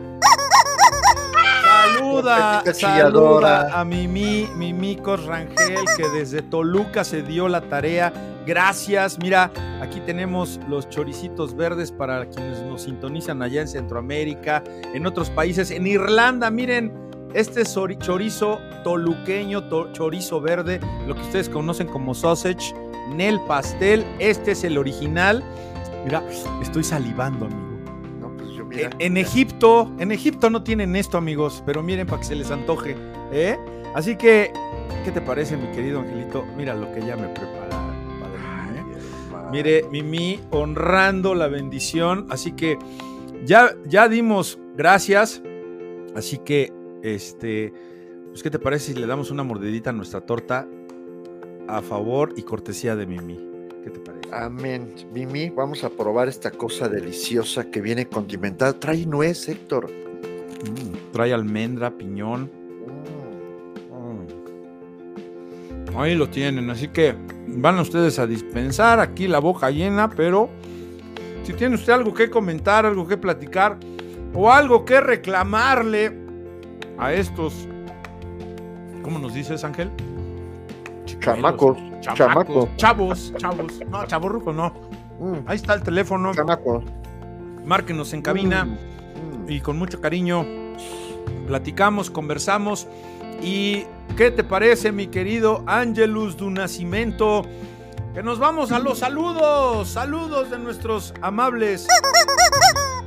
Saluda, 2.22 2.74
saluda 2.74 3.80
a 3.80 3.84
Mimi, 3.84 4.48
Mimicos 4.56 5.24
Rangel, 5.26 5.84
que 5.96 6.08
desde 6.14 6.40
Toluca 6.40 7.02
se 7.02 7.22
dio 7.22 7.48
la 7.48 7.62
tarea. 7.62 8.12
Gracias. 8.46 9.18
Mira, 9.18 9.50
aquí 9.80 10.00
tenemos 10.00 10.60
los 10.68 10.88
choricitos 10.88 11.56
verdes 11.56 11.90
para 11.90 12.26
quienes 12.26 12.62
nos 12.62 12.82
sintonizan 12.82 13.42
allá 13.42 13.62
en 13.62 13.68
Centroamérica, 13.68 14.62
en 14.94 15.04
otros 15.06 15.30
países, 15.30 15.72
en 15.72 15.86
Irlanda. 15.86 16.50
Miren, 16.50 16.92
este 17.34 17.64
chorizo 17.98 18.60
toluqueño, 18.84 19.92
chorizo 19.92 20.40
verde, 20.40 20.80
lo 21.08 21.16
que 21.16 21.22
ustedes 21.22 21.48
conocen 21.48 21.88
como 21.88 22.14
sausage, 22.14 22.72
Nel 23.14 23.40
pastel. 23.48 24.04
Este 24.20 24.52
es 24.52 24.62
el 24.62 24.78
original. 24.78 25.42
Mira, 26.04 26.22
estoy 26.60 26.84
salivando, 26.84 27.46
amigo. 27.46 27.71
En, 28.74 29.16
Egipto, 29.16 29.90
en 29.98 30.12
Egipto 30.12 30.50
no 30.50 30.62
tienen 30.62 30.96
esto, 30.96 31.18
amigos, 31.18 31.62
pero 31.66 31.82
miren 31.82 32.06
para 32.06 32.20
que 32.20 32.26
se 32.26 32.34
les 32.34 32.50
antoje. 32.50 32.96
¿eh? 33.32 33.58
Así 33.94 34.16
que, 34.16 34.52
¿qué 35.04 35.10
te 35.10 35.20
parece, 35.20 35.56
mi 35.56 35.68
querido 35.68 36.00
Angelito? 36.00 36.44
Mira 36.56 36.74
lo 36.74 36.92
que 36.92 37.00
ella 37.00 37.16
me 37.16 37.28
prepara. 37.28 37.76
¿eh? 38.74 38.84
Mire, 39.50 39.84
Mimi, 39.90 40.40
honrando 40.50 41.34
la 41.34 41.48
bendición. 41.48 42.26
Así 42.30 42.52
que 42.52 42.78
ya, 43.44 43.74
ya 43.86 44.08
dimos 44.08 44.58
gracias. 44.76 45.42
Así 46.14 46.38
que, 46.38 46.72
este, 47.02 47.72
pues, 48.30 48.42
¿qué 48.42 48.50
te 48.50 48.58
parece 48.58 48.94
si 48.94 49.00
le 49.00 49.06
damos 49.06 49.30
una 49.30 49.42
mordidita 49.42 49.90
a 49.90 49.92
nuestra 49.92 50.22
torta 50.22 50.66
a 51.68 51.82
favor 51.82 52.32
y 52.36 52.42
cortesía 52.42 52.96
de 52.96 53.06
Mimi? 53.06 53.51
Amén. 54.32 54.94
Mimi, 55.12 55.50
vamos 55.50 55.84
a 55.84 55.90
probar 55.90 56.28
esta 56.28 56.50
cosa 56.50 56.88
deliciosa 56.88 57.70
que 57.70 57.82
viene 57.82 58.06
condimentada. 58.06 58.72
Trae 58.72 59.04
nuez, 59.04 59.48
Héctor. 59.48 59.90
Mm, 59.90 61.12
trae 61.12 61.34
almendra, 61.34 61.90
piñón. 61.90 62.50
Mm. 63.90 64.26
Ahí 65.96 66.14
lo 66.14 66.30
tienen, 66.30 66.70
así 66.70 66.88
que 66.88 67.14
van 67.46 67.78
ustedes 67.78 68.18
a 68.18 68.26
dispensar 68.26 69.00
aquí 69.00 69.28
la 69.28 69.38
boca 69.38 69.70
llena, 69.70 70.08
pero 70.08 70.48
si 71.42 71.52
tiene 71.52 71.74
usted 71.74 71.92
algo 71.92 72.14
que 72.14 72.30
comentar, 72.30 72.86
algo 72.86 73.06
que 73.06 73.18
platicar 73.18 73.78
o 74.32 74.50
algo 74.50 74.86
que 74.86 75.00
reclamarle 75.02 76.16
a 76.96 77.12
estos 77.12 77.68
¿Cómo 79.02 79.18
nos 79.18 79.34
dices, 79.34 79.64
Ángel? 79.64 79.90
Chamacos, 81.22 81.78
chamacos, 82.00 82.68
Chavos, 82.76 83.32
chavos. 83.36 83.80
No, 83.88 84.06
chavorrucos 84.06 84.54
no. 84.54 84.72
Mm. 85.20 85.46
Ahí 85.46 85.56
está 85.56 85.74
el 85.74 85.82
teléfono. 85.82 86.34
Chamacos. 86.34 86.84
Márquenos 87.64 88.12
en 88.12 88.22
cabina 88.22 88.64
mm. 88.64 89.48
y 89.48 89.60
con 89.60 89.78
mucho 89.78 90.00
cariño 90.00 90.44
platicamos, 91.46 92.10
conversamos. 92.10 92.88
¿Y 93.40 93.84
qué 94.16 94.30
te 94.30 94.44
parece, 94.44 94.92
mi 94.92 95.06
querido 95.08 95.62
Angelus 95.66 96.36
du 96.36 96.50
Nacimiento? 96.50 97.44
Que 98.14 98.22
nos 98.22 98.38
vamos 98.38 98.72
a 98.72 98.78
los 98.78 98.98
saludos. 98.98 99.88
Saludos 99.88 100.50
de 100.50 100.58
nuestros 100.58 101.14
amables 101.22 101.86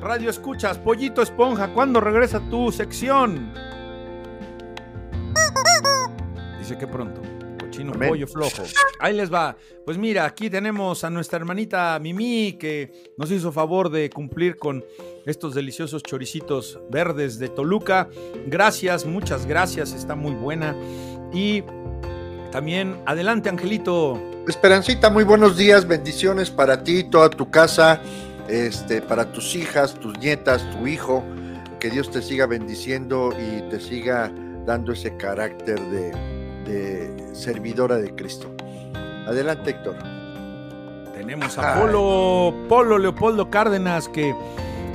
Radio 0.02 0.30
Escuchas. 0.30 0.78
Pollito 0.78 1.22
Esponja, 1.22 1.74
¿cuándo 1.74 2.00
regresa 2.00 2.40
tu 2.40 2.72
sección? 2.72 3.52
Dice 6.60 6.78
que 6.78 6.88
pronto. 6.88 7.35
Cochino 7.76 7.94
pollo 7.94 8.28
flojo. 8.28 8.64
Ahí 9.00 9.14
les 9.14 9.34
va. 9.34 9.58
Pues 9.86 9.98
mira, 9.98 10.26
aquí 10.26 10.50
tenemos 10.50 11.04
a 11.04 11.10
nuestra 11.10 11.38
hermanita 11.38 12.00
Mimi 12.00 12.54
que 12.54 13.12
nos 13.18 13.30
hizo 13.32 13.52
favor 13.52 13.90
de 13.90 14.10
cumplir 14.10 14.56
con 14.56 14.84
estos 15.26 15.54
deliciosos 15.54 16.02
choricitos 16.04 16.80
verdes 16.90 17.38
de 17.38 17.50
Toluca. 17.50 18.08
Gracias, 18.48 19.06
muchas 19.06 19.46
gracias, 19.46 19.94
está 19.94 20.16
muy 20.16 20.34
buena. 20.34 20.76
Y 21.34 21.64
también, 22.52 23.02
adelante 23.06 23.50
Angelito. 23.50 24.22
Esperancita, 24.48 25.10
muy 25.10 25.24
buenos 25.24 25.58
días, 25.58 25.88
bendiciones 25.88 26.50
para 26.50 26.84
ti, 26.84 27.04
toda 27.04 27.30
tu 27.30 27.50
casa, 27.50 28.02
este, 28.48 29.02
para 29.02 29.32
tus 29.34 29.56
hijas, 29.56 29.96
tus 29.96 30.18
nietas, 30.20 30.64
tu 30.72 30.88
hijo. 30.88 31.24
Que 31.80 31.90
Dios 31.90 32.10
te 32.10 32.22
siga 32.22 32.46
bendiciendo 32.46 33.32
y 33.38 33.70
te 33.70 33.80
siga 33.80 34.32
dando 34.66 34.94
ese 34.94 35.16
carácter 35.18 35.80
de, 35.92 36.35
de 36.66 37.34
servidora 37.34 37.98
de 37.98 38.14
Cristo. 38.16 38.52
Adelante, 39.28 39.72
Héctor. 39.72 39.96
Tenemos 41.14 41.58
a 41.58 41.80
Polo, 41.80 42.54
Polo 42.68 42.98
Leopoldo 42.98 43.50
Cárdenas, 43.50 44.10
que 44.10 44.36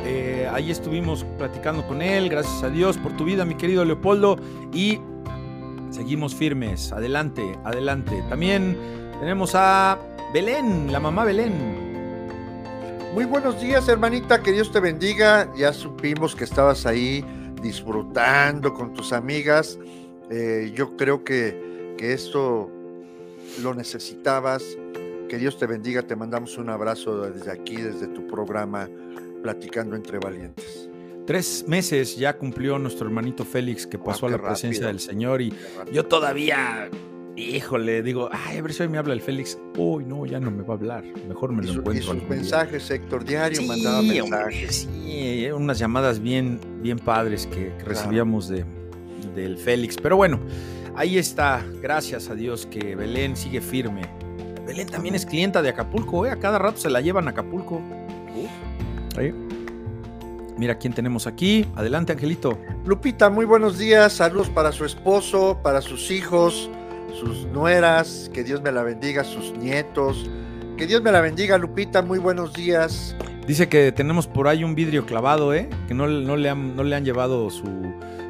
eh, 0.05 0.49
ahí 0.53 0.71
estuvimos 0.71 1.25
platicando 1.39 1.87
con 1.87 2.03
él. 2.03 2.29
Gracias 2.29 2.63
a 2.63 2.69
Dios 2.69 2.99
por 2.99 3.17
tu 3.17 3.25
vida, 3.25 3.45
mi 3.45 3.55
querido 3.55 3.85
Leopoldo. 3.85 4.39
Y 4.73 5.01
seguimos 5.91 6.35
firmes. 6.35 6.93
Adelante, 6.93 7.59
adelante. 7.65 8.23
También 8.29 8.77
tenemos 9.19 9.55
a 9.55 9.99
Belén, 10.33 10.93
la 10.93 11.01
mamá 11.01 11.25
Belén. 11.25 11.81
Muy 13.15 13.25
buenos 13.25 13.61
días, 13.61 13.89
hermanita. 13.89 14.43
Que 14.43 14.53
Dios 14.53 14.71
te 14.71 14.79
bendiga. 14.79 15.53
Ya 15.57 15.73
supimos 15.73 16.37
que 16.37 16.45
estabas 16.45 16.87
ahí 16.87 17.25
disfrutando 17.61 18.73
con 18.73 18.95
tus 18.95 19.13
amigas. 19.13 19.79
Eh, 20.31 20.73
yo 20.75 20.97
creo 20.97 21.25
que, 21.25 21.95
que 21.99 22.13
esto 22.13 22.71
lo 23.63 23.75
necesitabas. 23.75 24.65
Que 25.29 25.39
Dios 25.39 25.59
te 25.59 25.67
bendiga. 25.67 26.03
Te 26.03 26.17
mandamos 26.17 26.57
un 26.59 26.71
abrazo 26.71 27.31
desde 27.31 27.51
aquí, 27.51 27.77
desde 27.77 28.09
tu 28.09 28.27
programa 28.27 28.89
platicando 29.43 29.97
entre 29.97 30.19
valientes. 30.19 30.89
Tres 31.27 31.65
meses 31.69 32.17
ya 32.17 32.37
cumplió 32.37 32.79
nuestro 32.79 33.07
hermanito 33.07 33.45
Félix 33.45 33.87
que 33.87 33.99
pasó 33.99 34.27
a 34.27 34.31
la 34.31 34.39
presencia 34.39 34.87
del 34.87 35.01
Señor 35.01 35.41
y 35.41 35.55
yo 35.93 36.05
todavía, 36.07 36.91
híjole, 37.37 38.03
digo, 38.03 38.29
ay, 38.33 38.59
a 38.59 38.63
ver 38.63 38.73
si 38.73 38.83
hoy 38.83 38.89
me 38.89 38.99
habla 38.99 39.15
el 39.15 39.21
Félix. 39.21 39.57
Uy, 39.77 40.05
no, 40.05 40.27
ya 40.27 40.41
no 40.41 40.51
me 40.51 40.63
va 40.63 40.75
a 40.75 40.77
hablar. 40.77 41.05
Mejor 41.29 41.53
me 41.53 41.63
lo 41.63 41.73
encuentro. 41.73 42.15
Y 42.15 42.21
sus 42.21 42.29
mensajes, 42.29 42.91
Héctor, 42.91 43.25
diario 43.25 43.63
mandaba 43.63 44.03
mensajes. 44.03 44.89
sí, 45.05 45.49
unas 45.55 45.79
llamadas 45.79 46.21
bien, 46.21 46.59
bien 46.83 46.99
padres 46.99 47.47
que, 47.47 47.73
recibíamos 47.85 48.49
de, 48.49 48.65
del 49.35 49.57
Félix. 49.59 49.97
Pero 49.97 50.17
bueno, 50.17 50.41
ahí 50.95 51.19
está. 51.19 51.65
Gracias 51.81 52.29
a 52.29 52.35
Dios 52.35 52.67
que 52.67 52.97
Belén 52.97 53.37
sigue 53.37 53.61
firme. 53.61 54.03
Belén 54.67 54.89
también 54.89 55.15
es 55.15 55.27
clienta 55.27 55.63
de 55.63 55.71
Acapulco, 55.71 56.27
¿eh? 56.27 56.31
A 56.31 56.37
cada 56.37 56.59
rato 56.59 56.79
se 56.79 56.91
la 56.91 57.01
llevan 57.01 57.27
a 57.27 57.33
Acapulco. 57.33 57.83
Mira 60.57 60.77
quién 60.79 60.93
tenemos 60.93 61.27
aquí. 61.27 61.67
Adelante, 61.75 62.13
Angelito. 62.13 62.59
Lupita, 62.85 63.31
muy 63.31 63.47
buenos 63.47 63.79
días. 63.79 64.13
Saludos 64.13 64.51
para 64.51 64.73
su 64.73 64.85
esposo, 64.85 65.59
para 65.63 65.81
sus 65.81 66.11
hijos, 66.11 66.71
sus 67.19 67.47
nueras. 67.47 68.31
Que 68.33 68.45
Dios 68.45 68.63
me 68.63 68.71
la 68.71 68.83
bendiga, 68.83 69.25
sus 69.25 69.57
nietos. 69.57 70.31
Que 70.77 70.87
Dios 70.87 71.03
me 71.03 71.13
la 71.13 71.21
bendiga, 71.21 71.59
Lupita. 71.59 72.03
Muy 72.03 72.19
buenos 72.19 72.53
días. 72.53 73.17
Dice 73.47 73.69
que 73.69 73.91
tenemos 73.91 74.27
por 74.27 74.49
ahí 74.49 74.63
un 74.63 74.75
vidrio 74.75 75.07
clavado, 75.07 75.55
¿eh? 75.55 75.69
Que 75.89 75.95
no, 75.95 76.07
no, 76.07 76.37
le, 76.37 76.49
han, 76.51 76.77
no 76.77 76.85
le 76.85 76.95
han 76.95 77.05
llevado 77.05 77.51
su, 77.51 77.67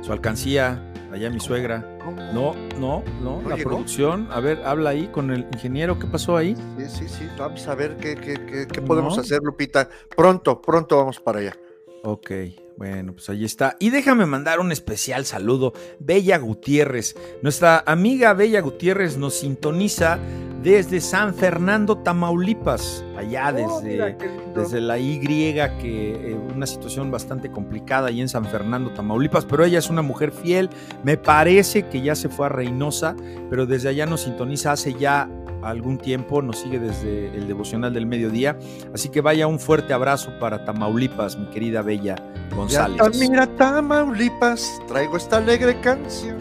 su 0.01 0.13
alcancía 0.13 0.81
allá 1.13 1.31
mi 1.31 1.41
suegra. 1.41 1.99
No, 2.33 2.55
no, 2.79 3.03
no, 3.21 3.43
la 3.49 3.57
producción. 3.57 4.29
A 4.31 4.41
ver, 4.41 4.63
habla 4.65 4.91
ahí 4.91 5.09
con 5.09 5.31
el 5.31 5.47
ingeniero, 5.53 5.99
¿qué 5.99 6.07
pasó 6.07 6.37
ahí? 6.37 6.57
Sí, 6.79 6.87
sí, 6.89 7.09
sí, 7.09 7.29
vamos 7.39 7.67
a 7.69 7.75
ver 7.75 7.97
qué, 7.97 8.15
qué, 8.17 8.67
qué, 8.67 8.83
podemos 8.83 9.19
hacer, 9.19 9.41
Lupita. 9.43 9.89
Pronto, 10.17 10.61
pronto 10.61 10.97
vamos 10.97 11.21
para 11.21 11.41
allá. 11.41 11.57
Ok, 12.03 12.31
bueno, 12.79 13.13
pues 13.13 13.29
ahí 13.29 13.45
está. 13.45 13.77
Y 13.79 13.91
déjame 13.91 14.25
mandar 14.25 14.59
un 14.59 14.73
especial 14.73 15.27
saludo. 15.27 15.75
Bella 15.99 16.39
Gutiérrez. 16.39 17.15
Nuestra 17.43 17.85
amiga 17.87 18.33
Bella 18.33 18.63
Gutiérrez 18.63 19.19
nos 19.19 19.35
sintoniza 19.35 20.19
desde 20.63 21.03
San 21.03 21.35
Fernando, 21.35 21.99
Tamaulipas. 21.99 23.05
Allá 23.19 23.53
oh, 23.55 23.83
desde, 23.83 24.17
desde 24.55 24.81
la 24.81 24.99
Y, 24.99 25.21
que 25.21 26.31
eh, 26.33 26.41
una 26.55 26.67
situación 26.67 27.11
bastante 27.11 27.51
complicada 27.51 28.09
ahí 28.09 28.23
en 28.23 28.31
San 28.31 28.47
Fernando, 28.47 28.93
Tamaulipas. 28.93 29.45
Pero 29.45 29.63
ella 29.65 29.79
es 29.79 29.91
una 29.91 30.01
mujer 30.01 30.33
fiel. 30.33 30.71
Me 31.05 31.19
parece 31.19 31.87
que 31.89 32.01
ya 32.01 32.15
se 32.15 32.31
fue 32.31 32.47
a 32.47 32.49
Reynosa, 32.49 33.15
pero 33.51 33.67
desde 33.67 33.91
allá 33.91 34.07
nos 34.07 34.23
sintoniza 34.23 34.73
hace 34.73 34.95
ya 34.95 35.29
algún 35.63 35.99
tiempo, 35.99 36.43
nos 36.43 36.59
sigue 36.59 36.79
desde 36.79 37.29
el 37.37 37.47
devocional 37.47 37.93
del 37.93 38.07
mediodía. 38.07 38.59
Así 38.95 39.09
que 39.09 39.21
vaya 39.21 39.47
un 39.47 39.59
fuerte 39.59 39.93
abrazo 39.93 40.33
para 40.39 40.65
Tamaulipas, 40.65 41.39
mi 41.39 41.47
querida 41.47 41.83
Bella 41.83 42.17
González. 42.55 43.01
mira 43.19 43.47
Tamaulipas, 43.47 44.81
traigo 44.89 45.17
esta 45.17 45.39
alegre 45.39 45.81
canción. 45.81 46.39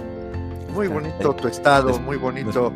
Muy 0.74 0.88
bonito 0.90 1.34
tu 1.36 1.48
estado, 1.48 2.00
muy 2.00 2.18
bonito. 2.18 2.74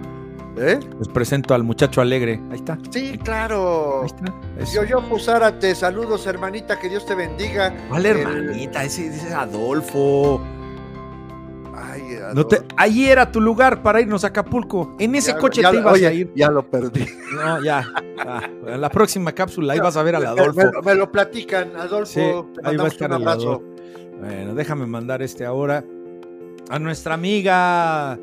¿Eh? 0.55 0.79
Les 0.99 1.07
presento 1.07 1.55
al 1.55 1.63
muchacho 1.63 1.99
alegre. 1.99 2.39
Ahí 2.51 2.57
está. 2.57 2.77
Sí, 2.91 3.17
claro. 3.17 4.01
Ahí 4.03 4.07
está. 4.07 4.71
Yo, 4.71 4.83
yo, 4.83 5.01
Pusárate, 5.09 5.73
saludos, 5.73 6.27
hermanita, 6.27 6.79
que 6.79 6.89
Dios 6.89 7.05
te 7.07 7.15
bendiga. 7.15 7.73
¿Cuál 7.89 8.05
hermanita? 8.05 8.83
Ese, 8.83 9.07
ese 9.07 9.29
es 9.29 9.33
Adolfo 9.33 10.39
no 12.33 12.45
te, 12.47 12.61
ahí 12.77 13.07
era 13.07 13.31
tu 13.31 13.41
lugar 13.41 13.81
para 13.81 14.01
irnos 14.01 14.23
a 14.23 14.27
Acapulco. 14.27 14.95
En 14.99 15.15
ese 15.15 15.35
coche 15.35 15.61
te 15.61 15.75
ibas 15.77 16.01
a 16.01 16.13
ir. 16.13 16.31
Ya 16.35 16.49
lo 16.49 16.63
perdí. 16.69 17.05
No, 17.33 17.63
ya. 17.63 17.85
en 18.67 18.81
la 18.81 18.89
próxima 18.89 19.31
cápsula 19.31 19.73
ahí 19.73 19.79
vas 19.79 19.97
a 19.97 20.03
ver 20.03 20.15
al 20.15 20.25
Adolfo. 20.25 20.81
Me, 20.83 20.95
lo 20.95 21.11
platican, 21.11 21.75
Adolfo. 21.75 22.49
ahí 22.63 22.77
va 22.77 22.85
a 22.85 22.87
estar 22.87 23.09
un 23.09 23.15
abrazo. 23.27 23.63
Bueno, 24.19 24.55
déjame 24.55 24.85
mandar 24.85 25.21
este 25.21 25.45
ahora 25.45 25.83
a 26.69 26.79
nuestra 26.79 27.13
amiga 27.13 28.13
ah, 28.13 28.17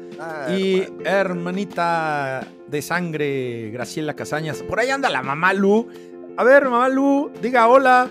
y 0.51 0.87
hermanita 1.05 2.47
de 2.67 2.83
sangre, 2.83 3.71
Graciela 3.71 4.15
Casañas. 4.15 4.63
Por 4.63 4.81
ahí 4.81 4.91
anda 4.91 5.11
la 5.11 5.23
mamá 5.23 5.53
Lu. 5.53 5.89
A 6.37 6.45
ver, 6.45 6.65
mamá 6.65 6.89
Lu, 6.89 7.31
diga 7.43 7.69
hola. 7.69 8.09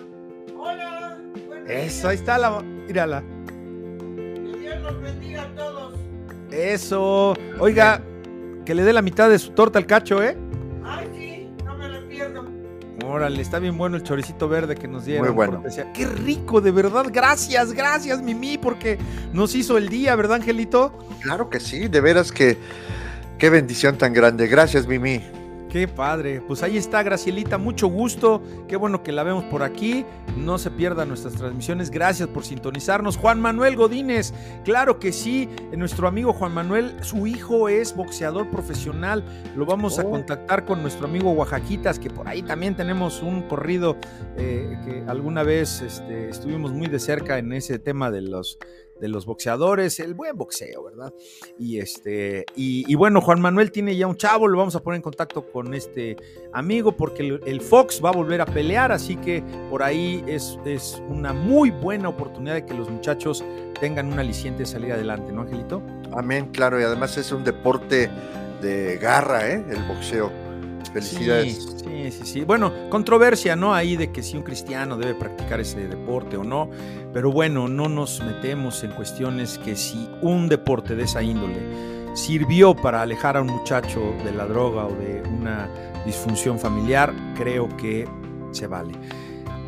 Hola. 0.58 1.18
Eso, 1.68 2.10
ahí 2.10 2.16
está 2.16 2.38
la. 2.38 2.62
Mírala. 2.62 3.24
Eso. 6.52 7.36
Oiga, 7.60 8.02
que 8.66 8.74
le 8.76 8.84
dé 8.84 8.94
la 8.94 9.02
mitad 9.02 9.30
de 9.30 9.40
su 9.40 9.52
torta 9.52 9.80
al 9.80 9.86
cacho, 9.86 10.24
¿eh? 10.24 10.38
Ay, 10.84 11.08
sí, 11.18 11.50
no 11.66 11.76
me 11.78 11.90
lo 11.90 12.08
pierdo. 12.08 12.46
Órale, 13.06 13.42
está 13.42 13.60
bien 13.60 13.78
bueno 13.78 13.98
el 13.98 14.04
choricito 14.04 14.48
verde 14.48 14.76
que 14.76 14.88
nos 14.88 15.06
dieron. 15.06 15.26
Muy 15.26 15.36
bueno. 15.36 15.64
Qué 15.94 16.06
rico, 16.06 16.62
de 16.62 16.72
verdad. 16.72 17.06
Gracias, 17.12 17.74
gracias, 17.74 18.22
Mimi, 18.22 18.58
porque 18.58 18.98
nos 19.34 19.56
hizo 19.56 19.78
el 19.78 19.90
día, 19.90 20.16
¿verdad, 20.16 20.36
Angelito? 20.36 20.98
Claro 21.22 21.50
que 21.50 21.60
sí, 21.60 21.88
de 21.88 22.02
veras 22.02 22.32
que 22.32 22.58
qué 23.38 23.50
bendición 23.50 23.98
tan 23.98 24.14
grande. 24.14 24.48
Gracias, 24.48 24.86
Mimi. 24.86 25.22
Qué 25.70 25.88
padre. 25.88 26.42
Pues 26.42 26.64
ahí 26.64 26.78
está, 26.78 27.04
Gracielita. 27.04 27.60
Mucho 27.60 27.88
gusto. 27.88 28.42
Qué 28.68 28.76
bueno 28.76 29.04
que 29.04 29.12
la 29.12 29.22
vemos 29.22 29.44
por 29.46 29.62
aquí. 29.62 30.04
No 30.36 30.58
se 30.58 30.72
pierdan 30.72 31.10
nuestras 31.10 31.36
transmisiones. 31.36 31.92
Gracias 31.92 32.28
por 32.28 32.44
sintonizarnos. 32.44 33.18
Juan 33.18 33.40
Manuel 33.40 33.76
Godínez. 33.76 34.34
Claro 34.64 35.00
que 35.00 35.12
sí. 35.12 35.48
Nuestro 35.78 36.08
amigo 36.08 36.34
Juan 36.34 36.56
Manuel, 36.56 36.96
su 37.04 37.28
hijo 37.28 37.70
es 37.70 37.96
boxeador 37.96 38.50
profesional. 38.50 39.24
Lo 39.56 39.68
vamos 39.68 40.00
a 40.00 40.02
oh. 40.02 40.10
contactar 40.10 40.66
con 40.66 40.82
nuestro 40.82 41.06
amigo 41.06 41.32
Oaxaquitas, 41.34 42.00
que 42.00 42.10
por 42.10 42.28
ahí 42.28 42.42
también 42.42 42.76
tenemos 42.76 43.22
un 43.22 43.44
corrido 43.44 43.96
eh, 44.38 44.76
que 44.84 45.04
alguna 45.08 45.44
vez 45.44 45.82
este, 45.82 46.30
estuvimos 46.30 46.74
muy 46.74 46.88
de 46.88 46.98
cerca 46.98 47.38
en 47.38 47.54
ese 47.54 47.78
tema 47.78 48.10
de 48.10 48.22
los 48.22 48.58
de 49.00 49.08
los 49.08 49.26
boxeadores, 49.26 50.00
el 50.00 50.14
buen 50.14 50.36
boxeo, 50.36 50.84
¿verdad? 50.84 51.14
Y 51.58 51.80
este, 51.80 52.46
y, 52.56 52.94
bueno, 52.96 53.22
Juan 53.22 53.42
Manuel 53.42 53.72
tiene 53.72 53.96
ya 53.96 54.08
un 54.08 54.18
chavo, 54.18 54.48
lo 54.48 54.58
vamos 54.58 54.76
a 54.76 54.82
poner 54.82 54.98
en 54.98 55.02
contacto 55.02 55.52
con 55.52 55.74
este 55.74 56.18
amigo 56.54 56.96
porque 56.96 57.40
el, 57.46 57.62
Fox 57.62 58.02
va 58.04 58.10
a 58.10 58.14
volver 58.14 58.42
a 58.42 58.46
pelear, 58.46 58.92
así 58.92 59.16
que 59.18 59.44
por 59.70 59.84
ahí 59.84 60.24
es, 60.28 60.58
es 60.66 61.02
una 61.10 61.34
muy 61.34 61.72
buena 61.72 62.10
oportunidad 62.10 62.56
de 62.56 62.66
que 62.66 62.74
los 62.74 62.90
muchachos 62.90 63.44
tengan 63.80 64.12
un 64.12 64.20
aliciente 64.20 64.60
de 64.60 64.66
salir 64.66 64.94
adelante, 64.94 65.32
¿no, 65.32 65.42
Angelito? 65.42 65.82
Amén, 66.14 66.50
claro, 66.52 66.80
y 66.80 66.84
además 66.84 67.18
es 67.18 67.32
un 67.32 67.44
deporte 67.44 68.10
de 68.62 68.98
garra, 68.98 69.50
¿eh? 69.50 69.64
El 69.70 69.84
boxeo. 69.84 70.49
Felicidades. 70.94 71.76
Sí, 71.84 72.12
sí, 72.12 72.26
sí, 72.26 72.42
Bueno, 72.44 72.72
controversia, 72.90 73.56
¿no? 73.56 73.74
Ahí 73.74 73.96
de 73.96 74.12
que 74.12 74.24
si 74.24 74.38
un 74.38 74.44
cristiano 74.44 74.98
debe 74.98 75.14
practicar 75.14 75.60
ese 75.60 75.88
deporte 75.88 76.38
o 76.38 76.44
no. 76.44 76.70
Pero 77.14 77.32
bueno, 77.32 77.68
no 77.68 77.88
nos 77.88 78.22
metemos 78.24 78.84
en 78.84 78.92
cuestiones 78.92 79.58
que 79.60 79.76
si 79.76 80.10
un 80.22 80.50
deporte 80.50 80.96
de 80.96 81.04
esa 81.04 81.22
índole 81.22 81.60
sirvió 82.16 82.76
para 82.76 83.02
alejar 83.02 83.38
a 83.38 83.42
un 83.42 83.48
muchacho 83.48 84.00
de 84.24 84.32
la 84.32 84.46
droga 84.46 84.86
o 84.86 84.96
de 84.96 85.22
una 85.28 85.70
disfunción 86.06 86.60
familiar, 86.60 87.14
creo 87.36 87.70
que 87.78 88.08
se 88.52 88.68
vale. 88.68 88.94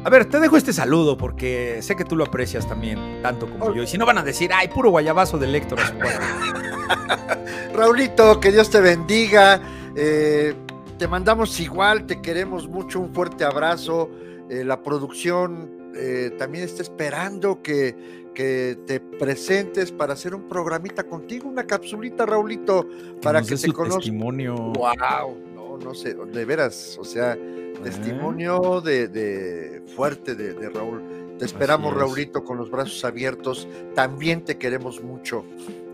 A 0.04 0.10
ver, 0.10 0.26
te 0.26 0.40
dejo 0.40 0.58
este 0.58 0.74
saludo 0.74 1.16
porque 1.16 1.78
sé 1.82 1.96
que 1.96 2.04
tú 2.04 2.16
lo 2.16 2.24
aprecias 2.24 2.68
también, 2.68 3.22
tanto 3.22 3.48
como 3.48 3.74
yo. 3.74 3.84
Y 3.84 3.88
si 3.88 4.00
no 4.00 4.06
van 4.08 4.18
a 4.18 4.24
decir, 4.24 4.50
ay, 4.52 4.68
puro 4.68 4.90
guayabazo 4.90 5.38
de 5.38 5.56
Héctor 5.56 5.80
Raulito, 7.76 8.40
que 8.40 8.52
Dios 8.52 8.72
te 8.72 8.82
bendiga. 8.82 9.62
Eh, 9.96 10.56
te 11.02 11.08
mandamos 11.08 11.60
igual, 11.60 12.06
te 12.06 12.22
queremos 12.22 12.68
mucho, 12.68 13.00
un 13.00 13.12
fuerte 13.12 13.44
abrazo. 13.44 14.08
Eh, 14.52 14.64
la 14.64 14.84
producción 14.84 15.92
eh, 15.96 16.30
también 16.38 16.64
está 16.64 16.84
esperando 16.84 17.64
que, 17.64 18.30
que, 18.36 18.78
te 18.86 19.00
presentes 19.00 19.92
para 19.92 20.14
hacer 20.14 20.36
un 20.36 20.48
programita 20.48 21.04
contigo, 21.06 21.50
una 21.50 21.66
capsulita, 21.66 22.28
Raulito, 22.28 22.88
para 23.20 23.42
que 23.42 23.56
te 23.56 23.74
conozca. 23.74 23.98
testimonio. 23.98 24.54
Wow, 24.54 25.38
no, 25.56 25.78
no 25.80 25.96
sé, 25.96 26.14
de 26.14 26.46
veras, 26.46 26.96
o 27.00 27.04
sea, 27.04 27.36
testimonio 27.82 28.80
de, 28.80 29.82
fuerte 29.96 30.36
de, 30.36 30.70
Raúl. 30.70 31.02
Te 31.40 31.46
esperamos, 31.46 31.96
Raulito, 31.96 32.44
con 32.44 32.60
los 32.60 32.70
brazos 32.70 33.04
abiertos. 33.04 33.68
También 33.96 34.46
te 34.46 34.60
queremos 34.60 35.02
mucho. 35.02 35.46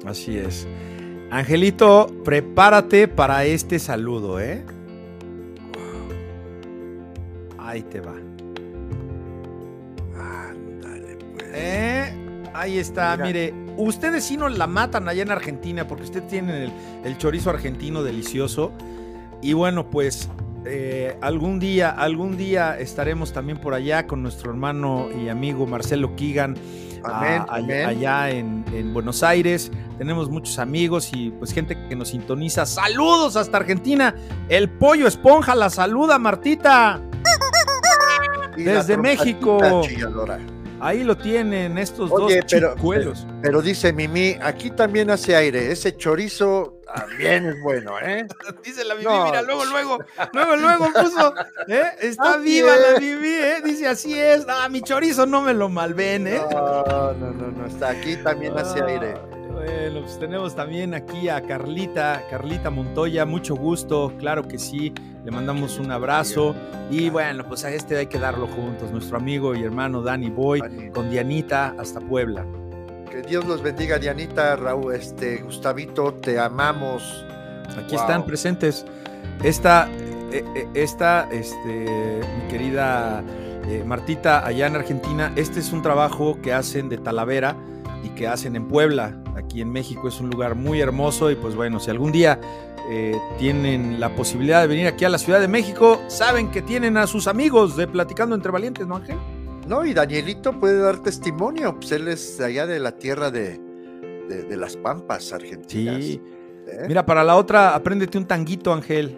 Así 0.06 0.38
es. 0.38 0.68
Angelito, 1.32 2.08
prepárate 2.26 3.08
para 3.08 3.46
este 3.46 3.80
saludo, 3.80 4.42
¿eh? 4.42 4.66
Ahí 7.68 7.82
te 7.84 8.00
va. 8.00 8.14
Ándale, 10.16 11.18
pues. 11.34 11.48
¿Eh? 11.54 12.14
Ahí 12.54 12.78
está, 12.78 13.18
mire. 13.18 13.54
Ustedes 13.76 14.24
sí 14.24 14.38
no 14.38 14.48
la 14.50 14.68
matan 14.68 15.08
allá 15.10 15.22
en 15.22 15.32
Argentina 15.32 15.88
porque 15.88 16.06
ustedes 16.06 16.28
tienen 16.28 16.56
el, 16.56 16.72
el 17.04 17.18
chorizo 17.18 17.50
argentino 17.50 18.04
delicioso. 18.04 18.72
Y 19.42 19.54
bueno, 19.54 19.90
pues 19.90 20.30
eh, 20.70 21.18
algún 21.22 21.60
día, 21.60 21.90
algún 21.92 22.36
día 22.36 22.78
estaremos 22.78 23.32
también 23.32 23.58
por 23.58 23.74
allá 23.74 24.06
con 24.06 24.22
nuestro 24.22 24.52
hermano 24.52 25.08
y 25.18 25.30
amigo 25.30 25.66
Marcelo 25.66 26.16
Kigan. 26.16 26.56
allá, 27.04 28.30
en, 28.32 28.94
Buenos 28.94 29.24
Aires. 29.24 29.72
Tenemos 29.98 30.30
muchos 30.30 30.60
amigos 30.60 31.12
y 31.14 31.30
pues 31.32 31.54
gente 31.54 31.78
que 31.88 31.96
nos 31.96 32.10
sintoniza. 32.10 32.66
Saludos 32.66 33.36
hasta 33.38 33.58
Argentina. 33.58 34.14
El 34.50 34.70
pollo 34.70 35.08
esponja 35.08 35.56
la 35.56 35.70
saluda, 35.70 36.20
Martita. 36.20 37.02
Desde 38.64 38.98
México. 38.98 39.84
Ahí 40.80 41.04
lo 41.04 41.18
tienen 41.18 41.78
estos 41.78 42.10
dos 42.10 42.32
pero, 42.50 42.76
Pero, 43.42 43.62
dice 43.62 43.92
Mimi, 43.92 44.38
aquí 44.42 44.70
también 44.70 45.10
hace 45.10 45.36
aire. 45.36 45.72
Ese 45.72 45.96
chorizo 45.98 46.80
también 46.94 47.48
es 47.48 47.62
bueno, 47.62 47.94
¿eh? 48.00 48.28
dice 48.64 48.84
la 48.86 48.94
Mimi, 48.94 49.12
mira, 49.26 49.42
luego, 49.42 49.66
luego, 49.66 49.98
luego, 50.34 50.56
luego 50.56 50.94
puso, 50.94 51.34
¿eh? 51.68 51.84
Está 52.00 52.38
viva 52.38 52.76
la 52.76 53.00
Mimi, 53.00 53.28
¿eh? 53.28 53.62
Dice, 53.64 53.88
así 53.88 54.20
es. 54.20 54.46
Ah, 54.48 54.70
mi 54.70 54.82
chorizo 54.82 55.26
no 55.26 55.42
me 55.42 55.54
lo 55.54 55.68
malven, 55.68 56.28
¿eh? 56.28 56.42
No, 56.52 56.84
no, 56.84 57.14
no, 57.14 57.52
no, 57.52 57.66
está 57.66 57.90
aquí 57.90 58.16
también 58.18 58.56
hace 58.58 58.84
aire. 58.84 59.16
Bueno, 59.58 60.02
pues 60.02 60.20
tenemos 60.20 60.56
también 60.56 60.94
aquí 60.94 61.30
a 61.30 61.42
Carlita, 61.42 62.22
Carlita 62.30 62.70
Montoya, 62.70 63.26
mucho 63.26 63.56
gusto, 63.56 64.14
claro 64.20 64.48
que 64.48 64.60
sí, 64.60 64.94
le 65.26 65.32
mandamos 65.32 65.80
un 65.80 65.92
abrazo 65.92 66.54
y 66.92 67.10
bueno, 67.10 67.44
pues 67.48 67.66
a 67.66 67.72
este 67.72 67.98
hay 67.98 68.06
que 68.06 68.20
darlo 68.20 68.46
juntos, 68.46 68.92
nuestro 68.92 69.18
amigo 69.18 69.56
y 69.56 69.64
hermano 69.64 70.04
Dani 70.04 70.30
Boy 70.30 70.62
con 70.94 71.10
Dianita 71.10 71.74
hasta 71.80 72.00
Puebla. 72.00 72.46
Que 73.10 73.24
Dios 73.24 73.46
los 73.46 73.64
bendiga, 73.64 73.98
Dianita, 73.98 74.58
Raúl, 74.58 74.94
este, 74.94 75.38
Gustavito, 75.38 76.14
te 76.14 76.38
amamos. 76.38 77.26
Aquí 77.84 77.96
están 77.96 78.28
presentes. 78.28 78.86
Esta, 79.44 79.90
eh, 80.32 80.46
eh, 80.56 80.68
esta, 80.76 81.28
este, 81.32 82.22
mi 82.38 82.48
querida 82.48 83.24
eh, 83.68 83.84
Martita, 83.84 84.46
allá 84.46 84.68
en 84.68 84.76
Argentina, 84.76 85.32
este 85.36 85.62
es 85.62 85.74
un 85.74 85.82
trabajo 85.82 86.40
que 86.44 86.54
hacen 86.54 86.90
de 86.90 87.00
Talavera 87.00 87.56
y 88.04 88.10
que 88.10 88.28
hacen 88.28 88.56
en 88.56 88.68
Puebla. 88.68 89.18
Aquí 89.58 89.64
en 89.64 89.72
México 89.72 90.08
es 90.08 90.22
un 90.22 90.30
lugar 90.30 90.54
muy 90.54 90.82
hermoso 90.82 91.32
y 91.32 91.36
pues 91.36 91.56
bueno, 91.56 91.80
si 91.80 91.90
algún 91.90 92.12
día 92.12 92.40
eh, 92.92 93.20
tienen 93.40 94.00
la 94.00 94.16
posibilidad 94.16 94.62
de 94.62 94.68
venir 94.68 94.86
aquí 94.86 95.04
a 95.04 95.10
la 95.10 95.18
Ciudad 95.18 95.40
de 95.40 95.48
México, 95.48 96.00
saben 96.10 96.52
que 96.52 96.62
tienen 96.62 96.96
a 96.96 97.08
sus 97.08 97.26
amigos 97.26 97.76
de 97.76 97.88
Platicando 97.88 98.36
entre 98.36 98.52
Valientes, 98.52 98.86
¿no 98.86 98.98
Ángel? 98.98 99.18
No, 99.68 99.84
y 99.84 99.96
Danielito 99.96 100.60
puede 100.60 100.78
dar 100.78 101.02
testimonio, 101.02 101.74
pues 101.74 101.92
él 101.92 102.08
es 102.08 102.40
allá 102.40 102.68
de 102.68 102.80
la 102.80 102.92
tierra 102.92 103.32
de, 103.32 103.60
de, 104.30 104.58
las 104.58 104.78
Pampas, 104.78 105.34
Argentinas. 105.34 106.04
Sí. 106.04 106.22
¿Eh? 106.68 106.86
Mira, 106.88 107.04
para 107.04 107.24
la 107.24 107.36
otra, 107.36 107.74
apréndete 107.74 108.20
un 108.20 108.28
tanguito, 108.28 108.72
Ángel. 108.72 109.18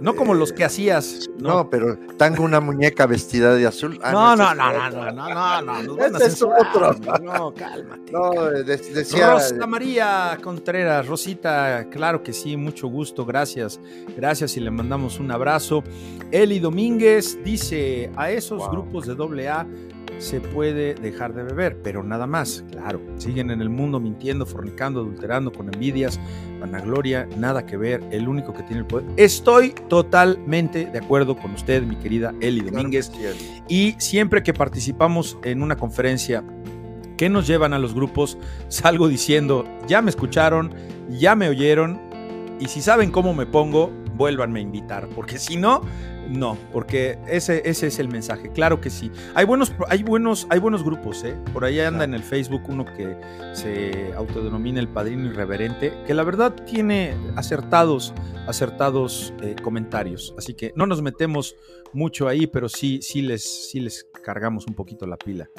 No 0.00 0.16
como 0.16 0.34
los 0.34 0.52
que 0.52 0.64
hacías. 0.64 1.28
No, 1.38 1.68
pero 1.68 1.98
tengo 2.16 2.42
una 2.44 2.60
muñeca 2.60 3.06
vestida 3.06 3.54
de 3.54 3.66
azul. 3.66 3.98
Ah, 4.02 4.12
no, 4.12 4.36
no, 4.36 4.54
no, 4.54 4.90
no, 4.90 5.12
no, 5.12 5.62
no, 5.62 5.82
no, 5.82 6.04
Este 6.04 6.26
es 6.26 6.42
otro. 6.42 6.94
No, 7.22 7.52
cálmate. 7.54 8.12
No, 8.12 8.50
decía. 8.64 9.32
Rosa 9.32 9.66
María 9.66 10.38
Contreras, 10.42 11.06
Rosita, 11.06 11.86
claro 11.90 12.22
que 12.22 12.32
sí, 12.32 12.56
mucho 12.56 12.88
gusto, 12.88 13.24
gracias. 13.24 13.80
Gracias 14.16 14.56
y 14.56 14.60
le 14.60 14.70
mandamos 14.70 15.18
un 15.20 15.30
abrazo. 15.30 15.82
Eli 16.30 16.58
Domínguez 16.58 17.38
dice: 17.44 18.10
a 18.16 18.30
esos 18.30 18.70
grupos 18.70 19.06
de 19.06 19.48
AA 19.48 19.66
se 20.18 20.40
puede 20.40 20.94
dejar 20.94 21.32
de 21.32 21.42
beber, 21.42 21.80
pero 21.82 22.04
nada 22.04 22.26
más, 22.26 22.64
claro, 22.70 23.00
siguen 23.16 23.50
en 23.50 23.62
el 23.62 23.70
mundo 23.70 24.00
mintiendo, 24.00 24.44
fornicando, 24.44 25.00
adulterando, 25.00 25.50
con 25.50 25.72
envidias, 25.72 26.20
vanagloria, 26.60 27.26
nada 27.38 27.64
que 27.64 27.76
ver, 27.76 28.02
el 28.10 28.28
único 28.28 28.52
que 28.52 28.62
tiene 28.62 28.80
el 28.80 28.86
poder. 28.86 29.06
Estoy 29.16 29.70
totalmente 29.88 30.86
de 30.86 30.98
acuerdo 30.98 31.36
con 31.36 31.52
usted, 31.52 31.82
mi 31.82 31.96
querida 31.96 32.34
Eli 32.40 32.60
Domínguez, 32.60 33.10
y 33.68 33.94
siempre 33.98 34.42
que 34.42 34.52
participamos 34.52 35.38
en 35.42 35.62
una 35.62 35.76
conferencia 35.76 36.44
que 37.16 37.28
nos 37.28 37.46
llevan 37.46 37.72
a 37.72 37.78
los 37.78 37.94
grupos, 37.94 38.38
salgo 38.68 39.08
diciendo, 39.08 39.64
ya 39.86 40.02
me 40.02 40.10
escucharon, 40.10 40.74
ya 41.08 41.34
me 41.34 41.48
oyeron, 41.48 41.98
y 42.60 42.66
si 42.66 42.82
saben 42.82 43.10
cómo 43.10 43.32
me 43.32 43.46
pongo, 43.46 43.90
vuélvanme 44.16 44.60
a 44.60 44.62
invitar, 44.62 45.08
porque 45.14 45.38
si 45.38 45.56
no, 45.56 45.80
no, 46.30 46.56
porque 46.72 47.18
ese, 47.26 47.60
ese 47.68 47.88
es 47.88 47.98
el 47.98 48.08
mensaje. 48.08 48.50
Claro 48.52 48.80
que 48.80 48.88
sí. 48.88 49.10
Hay 49.34 49.44
buenos, 49.44 49.72
hay 49.88 50.04
buenos, 50.04 50.46
hay 50.48 50.60
buenos 50.60 50.84
grupos, 50.84 51.24
¿eh? 51.24 51.36
Por 51.52 51.64
ahí 51.64 51.80
anda 51.80 52.04
en 52.04 52.14
el 52.14 52.22
Facebook 52.22 52.62
uno 52.68 52.84
que 52.84 53.16
se 53.52 54.12
autodenomina 54.14 54.78
el 54.78 54.88
Padrino 54.88 55.26
Irreverente, 55.26 55.92
que 56.06 56.14
la 56.14 56.22
verdad 56.22 56.54
tiene 56.64 57.16
acertados, 57.34 58.14
acertados 58.46 59.34
eh, 59.42 59.56
comentarios. 59.60 60.32
Así 60.38 60.54
que 60.54 60.72
no 60.76 60.86
nos 60.86 61.02
metemos 61.02 61.56
mucho 61.92 62.28
ahí, 62.28 62.46
pero 62.46 62.68
sí, 62.68 63.00
sí 63.02 63.22
les, 63.22 63.68
sí 63.68 63.80
les 63.80 64.06
cargamos 64.22 64.68
un 64.68 64.74
poquito 64.74 65.08
la 65.08 65.16
pila. 65.16 65.50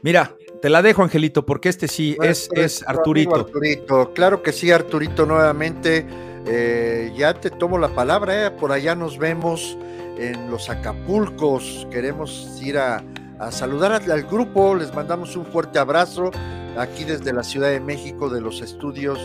Mira, 0.00 0.34
te 0.62 0.70
la 0.70 0.80
dejo, 0.80 1.02
Angelito, 1.02 1.44
porque 1.44 1.68
este 1.68 1.88
sí 1.88 2.16
es, 2.22 2.48
es 2.52 2.82
Arturito. 2.88 3.34
Arturito. 3.34 4.14
Claro 4.14 4.42
que 4.42 4.52
sí, 4.52 4.70
Arturito, 4.70 5.26
nuevamente. 5.26 6.06
Eh, 6.48 7.12
ya 7.16 7.34
te 7.34 7.50
tomo 7.50 7.76
la 7.76 7.88
palabra, 7.88 8.46
eh. 8.46 8.50
por 8.52 8.70
allá 8.72 8.94
nos 8.94 9.18
vemos 9.18 9.76
en 10.18 10.50
los 10.50 10.70
Acapulcos. 10.70 11.86
Queremos 11.90 12.60
ir 12.62 12.78
a, 12.78 13.02
saludar 13.50 13.92
al, 13.92 14.22
grupo, 14.24 14.74
les 14.74 14.94
mandamos 14.94 15.36
un 15.36 15.44
fuerte 15.46 15.78
abrazo 15.78 16.30
aquí 16.78 17.04
desde 17.04 17.32
la 17.32 17.42
Ciudad 17.42 17.70
de 17.70 17.80
México, 17.80 18.28
de 18.28 18.40
los 18.40 18.60
estudios 18.60 19.18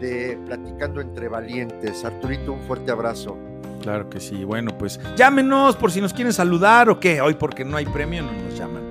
de 0.00 0.38
Platicando 0.46 1.00
entre 1.00 1.28
Valientes. 1.28 2.04
Arturito, 2.04 2.52
un 2.52 2.60
fuerte 2.62 2.90
abrazo. 2.90 3.36
Claro 3.82 4.08
que 4.08 4.20
sí. 4.20 4.44
Bueno, 4.44 4.76
pues 4.78 5.00
llámenos 5.16 5.76
por 5.76 5.90
si 5.90 6.00
nos 6.00 6.12
quieren 6.12 6.32
saludar 6.32 6.88
o 6.88 7.00
qué. 7.00 7.20
Hoy 7.20 7.34
porque 7.34 7.64
no 7.64 7.76
hay 7.76 7.86
premio 7.86 8.22
no 8.22 8.32
nos 8.32 8.56
llaman. 8.56 8.82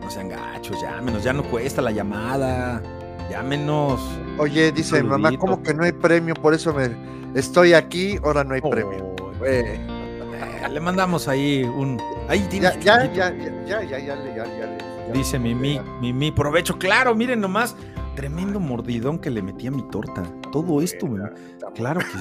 No 0.00 0.10
sean 0.10 0.28
gachos, 0.28 0.80
llámenos. 0.80 1.22
Ya 1.24 1.32
no 1.32 1.42
cuesta 1.44 1.82
la 1.82 1.90
llamada. 1.90 2.82
Llámenos. 3.30 4.00
Oye, 4.38 4.72
dice 4.72 5.02
mamá, 5.02 5.30
¿cómo 5.38 5.62
que 5.62 5.74
no 5.74 5.84
hay 5.84 5.92
premio? 5.92 6.34
Por 6.34 6.54
eso 6.54 6.72
me 6.72 6.90
estoy 7.34 7.72
aquí, 7.72 8.18
ahora 8.22 8.44
no 8.44 8.54
hay 8.54 8.60
premio. 8.60 9.14
Le 10.70 10.80
mandamos 10.80 11.28
ahí 11.28 11.62
un. 11.64 12.00
Ahí 12.28 12.46
ya, 12.50 12.78
ya, 12.80 13.12
ya, 13.12 13.30
ya, 13.66 13.82
ya, 13.82 13.98
ya, 13.98 13.98
ya, 13.98 15.12
Dice 15.12 15.38
Mimi, 15.38 15.78
Mimi, 16.00 16.32
provecho, 16.32 16.78
claro, 16.78 17.14
miren 17.14 17.40
nomás. 17.40 17.76
tremendo 18.14 18.60
mordidón 18.60 19.18
que 19.18 19.30
le 19.30 19.42
metí 19.42 19.66
a 19.66 19.70
mi 19.70 19.82
torta. 19.90 20.22
Todo 20.50 20.80
esto, 20.82 21.06
claro 21.74 22.00
que 22.00 22.18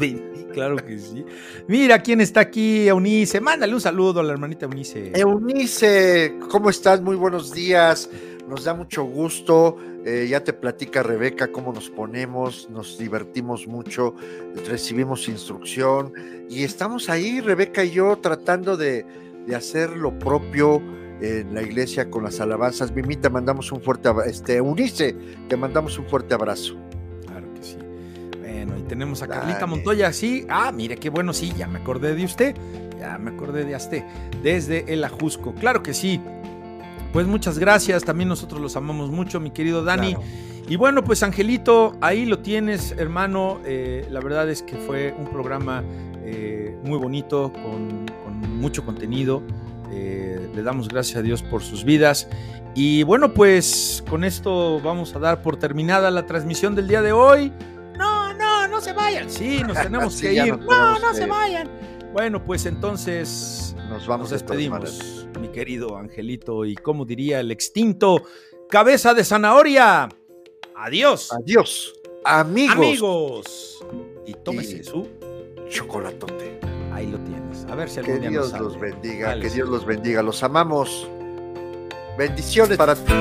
sí, 0.00 0.22
claro 0.52 0.76
que 0.76 0.98
sí. 0.98 1.24
Mira 1.68 1.98
quién 2.00 2.20
está 2.20 2.40
aquí, 2.40 2.88
Eunice. 2.88 3.40
Mándale 3.40 3.74
un 3.74 3.80
saludo 3.80 4.20
a 4.20 4.22
la 4.22 4.32
hermanita 4.32 4.66
Eunice. 4.66 5.12
Eunice, 5.14 6.38
¿cómo 6.50 6.70
estás? 6.70 7.00
Muy 7.00 7.16
buenos 7.16 7.52
días. 7.52 8.08
Nos 8.48 8.64
da 8.64 8.74
mucho 8.74 9.04
gusto. 9.04 9.76
Eh, 10.04 10.26
ya 10.28 10.42
te 10.42 10.52
platica 10.52 11.02
Rebeca 11.02 11.52
cómo 11.52 11.72
nos 11.72 11.88
ponemos, 11.88 12.68
nos 12.70 12.98
divertimos 12.98 13.68
mucho, 13.68 14.16
recibimos 14.68 15.28
instrucción 15.28 16.12
y 16.50 16.64
estamos 16.64 17.08
ahí, 17.08 17.40
Rebeca 17.40 17.84
y 17.84 17.92
yo, 17.92 18.18
tratando 18.18 18.76
de, 18.76 19.06
de 19.46 19.54
hacer 19.54 19.90
lo 19.90 20.18
propio 20.18 20.82
en 21.20 21.54
la 21.54 21.62
iglesia 21.62 22.10
con 22.10 22.24
las 22.24 22.40
alabanzas. 22.40 22.92
Mimi, 22.92 23.16
te 23.16 23.30
mandamos 23.30 23.70
un 23.70 23.80
fuerte 23.80 24.08
abrazo. 24.08 24.28
Este, 24.28 24.60
Unice, 24.60 25.14
te 25.48 25.56
mandamos 25.56 25.98
un 25.98 26.06
fuerte 26.06 26.34
abrazo. 26.34 26.74
Claro 27.26 27.46
que 27.54 27.62
sí. 27.62 27.76
Bueno, 28.40 28.76
y 28.76 28.82
tenemos 28.82 29.22
a 29.22 29.28
Carlita 29.28 29.66
Montoya, 29.66 30.12
sí. 30.12 30.44
Ah, 30.48 30.72
mire, 30.72 30.96
qué 30.96 31.10
bueno, 31.10 31.32
sí, 31.32 31.52
ya 31.56 31.68
me 31.68 31.78
acordé 31.78 32.14
de 32.14 32.24
usted. 32.24 32.56
Ya 32.98 33.18
me 33.18 33.30
acordé 33.30 33.64
de 33.64 33.76
usted. 33.76 34.04
Desde 34.42 34.92
el 34.92 35.04
Ajusco. 35.04 35.54
Claro 35.54 35.82
que 35.82 35.94
sí. 35.94 36.20
Pues 37.12 37.26
muchas 37.26 37.58
gracias, 37.58 38.04
también 38.04 38.28
nosotros 38.28 38.60
los 38.60 38.74
amamos 38.76 39.10
mucho, 39.10 39.38
mi 39.38 39.50
querido 39.50 39.84
Dani. 39.84 40.16
Y 40.68 40.76
bueno, 40.76 41.04
pues 41.04 41.22
Angelito, 41.22 41.94
ahí 42.00 42.24
lo 42.24 42.38
tienes, 42.38 42.92
hermano. 42.92 43.60
Eh, 43.66 44.06
la 44.10 44.20
verdad 44.20 44.48
es 44.48 44.62
que 44.62 44.76
fue 44.76 45.14
un 45.18 45.26
programa 45.26 45.82
eh, 46.24 46.74
muy 46.82 46.98
bonito, 46.98 47.52
con, 47.52 48.06
mucho 48.58 48.84
contenido. 48.86 49.42
Eh, 49.90 50.50
le 50.54 50.62
damos 50.62 50.88
gracias 50.88 51.18
a 51.18 51.22
Dios 51.22 51.42
por 51.42 51.62
sus 51.62 51.84
vidas. 51.84 52.28
Y 52.74 53.02
bueno, 53.02 53.34
pues 53.34 54.02
con 54.08 54.24
esto 54.24 54.80
vamos 54.80 55.14
a 55.14 55.18
dar 55.18 55.42
por 55.42 55.58
terminada 55.58 56.10
la 56.10 56.24
transmisión 56.24 56.74
del 56.74 56.88
día 56.88 57.02
de 57.02 57.12
hoy. 57.12 57.52
No, 57.98 58.32
no, 58.32 58.68
no 58.68 58.80
se 58.80 58.94
vayan. 58.94 59.28
Sí, 59.28 59.62
nos 59.66 59.76
tenemos 59.82 60.16
que 60.20 60.32
ir. 60.32 60.58
no, 60.58 60.98
no 60.98 61.12
se 61.12 61.26
vayan. 61.26 61.68
Bueno, 62.12 62.44
pues 62.44 62.66
entonces 62.66 63.74
nos 63.88 64.06
vamos 64.06 64.30
nos 64.30 64.42
despedimos, 64.42 65.26
mi 65.40 65.48
querido 65.48 65.96
Angelito. 65.96 66.64
Y 66.66 66.74
como 66.74 67.04
diría 67.06 67.40
el 67.40 67.50
extinto 67.50 68.22
cabeza 68.68 69.14
de 69.14 69.24
zanahoria. 69.24 70.08
Adiós. 70.76 71.30
Adiós. 71.32 71.94
Amigos. 72.24 72.76
Amigos. 72.76 73.86
Y 74.26 74.34
tómese 74.34 74.84
su 74.84 75.08
chocolatote. 75.70 76.60
Ahí 76.92 77.06
lo 77.06 77.18
tienes. 77.20 77.64
A 77.70 77.74
ver 77.74 77.88
si 77.88 78.00
algún 78.00 78.20
Que 78.20 78.28
Dios 78.28 78.52
los 78.60 78.78
bendiga, 78.78 79.40
que 79.40 79.48
Dios 79.48 79.68
los 79.68 79.86
bendiga. 79.86 80.22
Los 80.22 80.42
amamos. 80.42 81.08
Bendiciones 82.18 82.76
para 82.76 82.94
ti. 82.94 83.12